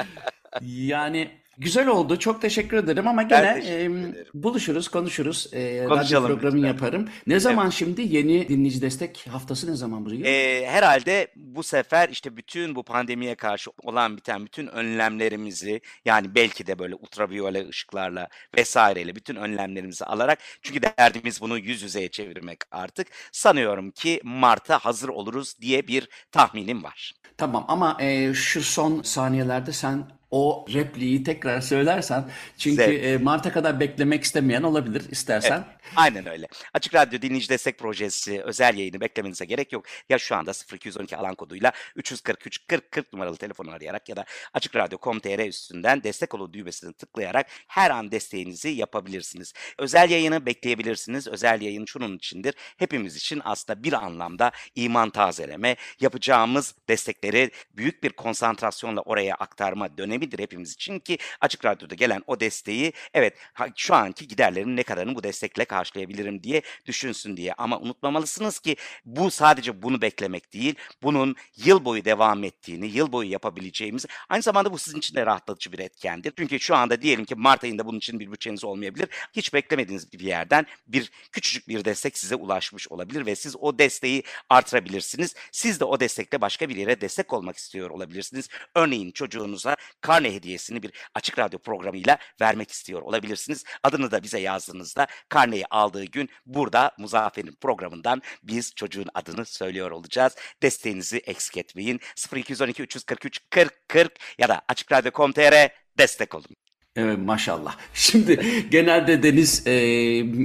Yani 0.61 1.31
Güzel 1.59 1.87
oldu. 1.87 2.19
Çok 2.19 2.41
teşekkür 2.41 2.77
ederim 2.77 3.07
ama 3.07 3.23
gene 3.23 3.63
e, 3.67 3.89
buluşuruz, 4.33 4.87
konuşuruz. 4.87 5.47
E, 5.53 5.77
radyo 5.83 5.89
Konuşalım 5.89 6.27
programı 6.27 6.55
lütfen. 6.57 6.67
yaparım. 6.67 7.09
Ne 7.27 7.39
zaman 7.39 7.69
şimdi 7.69 8.01
yeni 8.01 8.49
dinleyici 8.49 8.81
destek 8.81 9.27
haftası 9.31 9.71
ne 9.71 9.75
zaman 9.75 10.05
bu 10.05 10.13
yıl? 10.13 10.25
Ee, 10.25 10.67
herhalde 10.67 11.27
bu 11.35 11.63
sefer 11.63 12.09
işte 12.09 12.37
bütün 12.37 12.75
bu 12.75 12.83
pandemiye 12.83 13.35
karşı 13.35 13.71
olan 13.83 14.17
biten 14.17 14.45
bütün 14.45 14.67
önlemlerimizi 14.67 15.81
yani 16.05 16.35
belki 16.35 16.67
de 16.67 16.79
böyle 16.79 16.95
ultraviyole 16.95 17.67
ışıklarla 17.69 18.27
vesaireyle 18.57 19.15
bütün 19.15 19.35
önlemlerimizi 19.35 20.05
alarak 20.05 20.39
çünkü 20.61 20.81
derdimiz 20.81 21.41
bunu 21.41 21.57
yüz 21.57 21.81
yüzeye 21.81 22.07
çevirmek 22.11 22.59
artık 22.71 23.07
sanıyorum 23.31 23.91
ki 23.91 24.19
Mart'a 24.23 24.79
hazır 24.79 25.09
oluruz 25.09 25.59
diye 25.61 25.87
bir 25.87 26.09
tahminim 26.31 26.83
var. 26.83 27.13
Tamam 27.37 27.65
ama 27.67 27.97
e, 27.99 28.33
şu 28.33 28.61
son 28.63 29.01
saniyelerde 29.01 29.71
sen 29.73 30.18
o 30.31 30.65
repliği 30.73 31.23
tekrar 31.23 31.61
söylersen 31.61 32.29
çünkü 32.57 32.81
e, 32.81 33.17
Mart'a 33.17 33.51
kadar 33.51 33.79
beklemek 33.79 34.23
istemeyen 34.23 34.63
olabilir 34.63 35.03
istersen. 35.11 35.63
Aynen 35.95 36.29
öyle. 36.29 36.47
Açık 36.73 36.95
Radyo 36.95 37.21
Dinleyici 37.21 37.49
Destek 37.49 37.77
Projesi 37.77 38.41
özel 38.41 38.77
yayını 38.77 39.01
beklemenize 39.01 39.45
gerek 39.45 39.73
yok. 39.73 39.85
Ya 40.09 40.17
şu 40.17 40.35
anda 40.35 40.51
0212 40.73 41.17
alan 41.17 41.35
koduyla 41.35 41.71
343 41.95 42.67
40 42.67 42.91
40 42.91 43.13
numaralı 43.13 43.37
telefonu 43.37 43.71
arayarak 43.71 44.09
ya 44.09 44.15
da 44.15 44.25
açıkradyo.com.tr 44.53 45.47
üstünden 45.47 46.03
destek 46.03 46.35
olu 46.35 46.53
düğmesini 46.53 46.93
tıklayarak 46.93 47.47
her 47.67 47.91
an 47.91 48.11
desteğinizi 48.11 48.69
yapabilirsiniz. 48.69 49.53
Özel 49.77 50.09
yayını 50.09 50.45
bekleyebilirsiniz. 50.45 51.27
Özel 51.27 51.61
yayın 51.61 51.85
şunun 51.85 52.17
içindir. 52.17 52.55
Hepimiz 52.77 53.15
için 53.15 53.41
aslında 53.45 53.83
bir 53.83 53.93
anlamda 53.93 54.51
iman 54.75 55.09
tazeleme, 55.09 55.75
yapacağımız 55.99 56.75
destekleri 56.89 57.51
büyük 57.73 58.03
bir 58.03 58.09
konsantrasyonla 58.09 59.01
oraya 59.01 59.35
aktarma 59.35 59.97
dönemidir 60.19 60.39
hepimiz 60.39 60.73
için 60.73 60.99
ki 60.99 61.17
Açık 61.41 61.65
Radyo'da 61.65 61.95
gelen 61.95 62.21
o 62.27 62.39
desteği 62.39 62.93
evet 63.13 63.37
şu 63.75 63.95
anki 63.95 64.27
giderlerin 64.27 64.77
ne 64.77 64.83
kadarını 64.83 65.15
bu 65.15 65.23
destekle 65.23 65.65
karşılayabilirim 65.65 66.43
diye 66.43 66.61
düşünsün 66.85 67.37
diye. 67.37 67.53
Ama 67.53 67.79
unutmamalısınız 67.79 68.59
ki 68.59 68.75
bu 69.05 69.31
sadece 69.31 69.81
bunu 69.81 70.01
beklemek 70.01 70.53
değil, 70.53 70.75
bunun 71.03 71.35
yıl 71.57 71.85
boyu 71.85 72.05
devam 72.05 72.43
ettiğini, 72.43 72.87
yıl 72.87 73.11
boyu 73.11 73.31
yapabileceğimiz, 73.31 74.05
aynı 74.29 74.41
zamanda 74.41 74.73
bu 74.73 74.77
sizin 74.77 74.97
için 74.97 75.15
de 75.15 75.25
rahatlatıcı 75.25 75.71
bir 75.71 75.79
etkendir. 75.79 76.33
Çünkü 76.37 76.59
şu 76.59 76.75
anda 76.75 77.01
diyelim 77.01 77.25
ki 77.25 77.35
Mart 77.35 77.63
ayında 77.63 77.85
bunun 77.85 77.97
için 77.97 78.19
bir 78.19 78.31
bütçeniz 78.31 78.63
olmayabilir. 78.63 79.09
Hiç 79.33 79.53
beklemediğiniz 79.53 80.13
bir 80.13 80.19
yerden 80.19 80.65
bir 80.87 81.11
küçücük 81.31 81.67
bir 81.67 81.85
destek 81.85 82.17
size 82.17 82.35
ulaşmış 82.35 82.87
olabilir 82.87 83.25
ve 83.25 83.35
siz 83.35 83.55
o 83.59 83.79
desteği 83.79 84.23
artırabilirsiniz. 84.49 85.35
Siz 85.51 85.79
de 85.79 85.85
o 85.85 85.99
destekle 85.99 86.41
başka 86.41 86.69
bir 86.69 86.75
yere 86.75 87.01
destek 87.01 87.33
olmak 87.33 87.57
istiyor 87.57 87.89
olabilirsiniz. 87.89 88.47
Örneğin 88.75 89.11
çocuğunuza 89.11 89.75
karne 90.09 90.33
hediyesini 90.33 90.83
bir 90.83 90.91
açık 91.15 91.39
radyo 91.39 91.59
programıyla 91.59 92.17
vermek 92.41 92.71
istiyor 92.71 93.01
olabilirsiniz. 93.01 93.63
Adını 93.83 94.11
da 94.11 94.23
bize 94.23 94.39
yazdığınızda 94.39 95.07
karneyi 95.29 95.65
aldığı 95.65 96.05
gün 96.05 96.29
burada 96.45 96.91
Muzaffer'in 96.97 97.57
programından 97.61 98.21
biz 98.43 98.73
çocuğun 98.75 99.07
adını 99.13 99.45
söylüyor 99.45 99.91
olacağız. 99.91 100.35
Desteğinizi 100.63 101.17
eksik 101.17 101.57
etmeyin. 101.57 101.99
0212 102.35 102.83
343 102.83 103.39
40 103.49 103.89
40 103.89 104.19
ya 104.37 104.49
da 104.49 104.61
açıkradyo.com.tr 104.67 105.69
destek 105.97 106.35
olun. 106.35 106.68
Evet 106.99 107.17
maşallah. 107.25 107.75
Şimdi 107.93 108.39
genelde 108.71 109.23
Deniz 109.23 109.67
e, 109.67 109.73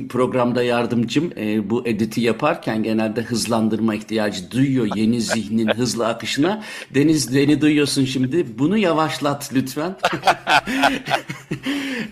programda 0.09 0.63
yardımcım 0.63 1.31
e, 1.37 1.71
bu 1.71 1.87
editi 1.89 2.21
yaparken 2.21 2.83
genelde 2.83 3.23
hızlandırma 3.23 3.95
ihtiyacı 3.95 4.51
duyuyor 4.51 4.89
yeni 4.97 5.21
zihnin 5.21 5.69
hızlı 5.69 6.07
akışına. 6.09 6.63
Deniz 6.95 7.35
beni 7.37 7.61
duyuyorsun 7.61 8.05
şimdi. 8.05 8.59
Bunu 8.59 8.79
yavaşlat 8.79 9.51
lütfen. 9.55 9.97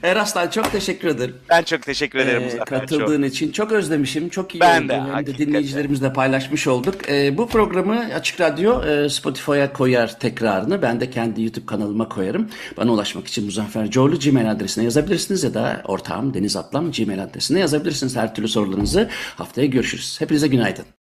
Eraslan 0.02 0.48
çok 0.50 0.72
teşekkür 0.72 1.08
ederim. 1.08 1.34
Ben 1.50 1.62
çok 1.62 1.82
teşekkür 1.82 2.18
ederim 2.18 2.42
Ee, 2.42 2.44
Muzaffer. 2.44 2.80
Çok. 2.80 2.88
katıldığın 2.88 3.22
için 3.22 3.52
çok 3.52 3.72
özlemişim. 3.72 4.28
Çok 4.28 4.54
iyi 4.54 4.60
Ben 4.60 4.80
oldu. 4.82 4.88
de, 4.88 5.00
Hem 5.14 5.26
de 5.26 5.38
dinleyicilerimizle 5.38 6.12
paylaşmış 6.12 6.66
olduk. 6.66 6.94
Ee, 7.10 7.38
bu 7.38 7.48
programı 7.48 8.04
Açık 8.14 8.40
Radyo 8.40 8.84
e, 8.84 9.08
Spotify'a 9.08 9.72
koyar 9.72 10.18
tekrarını. 10.18 10.82
Ben 10.82 11.00
de 11.00 11.10
kendi 11.10 11.42
YouTube 11.42 11.66
kanalıma 11.66 12.08
koyarım. 12.08 12.48
Bana 12.76 12.92
ulaşmak 12.92 13.26
için 13.26 13.44
Muzaffer 13.44 13.90
Coğlu 13.90 14.18
Gmail 14.32 14.50
adresine 14.50 14.84
yazabilirsiniz 14.84 15.44
ya 15.44 15.54
da 15.54 15.82
ortağım 15.84 16.34
Deniz 16.34 16.56
Atlam 16.56 16.92
Gmail 16.92 17.22
adresine 17.22 17.58
yazabilirsiniz 17.58 18.16
her 18.16 18.34
türlü 18.34 18.48
sorularınızı. 18.48 19.08
Haftaya 19.36 19.66
görüşürüz. 19.66 20.20
Hepinize 20.20 20.48
günaydın. 20.48 20.84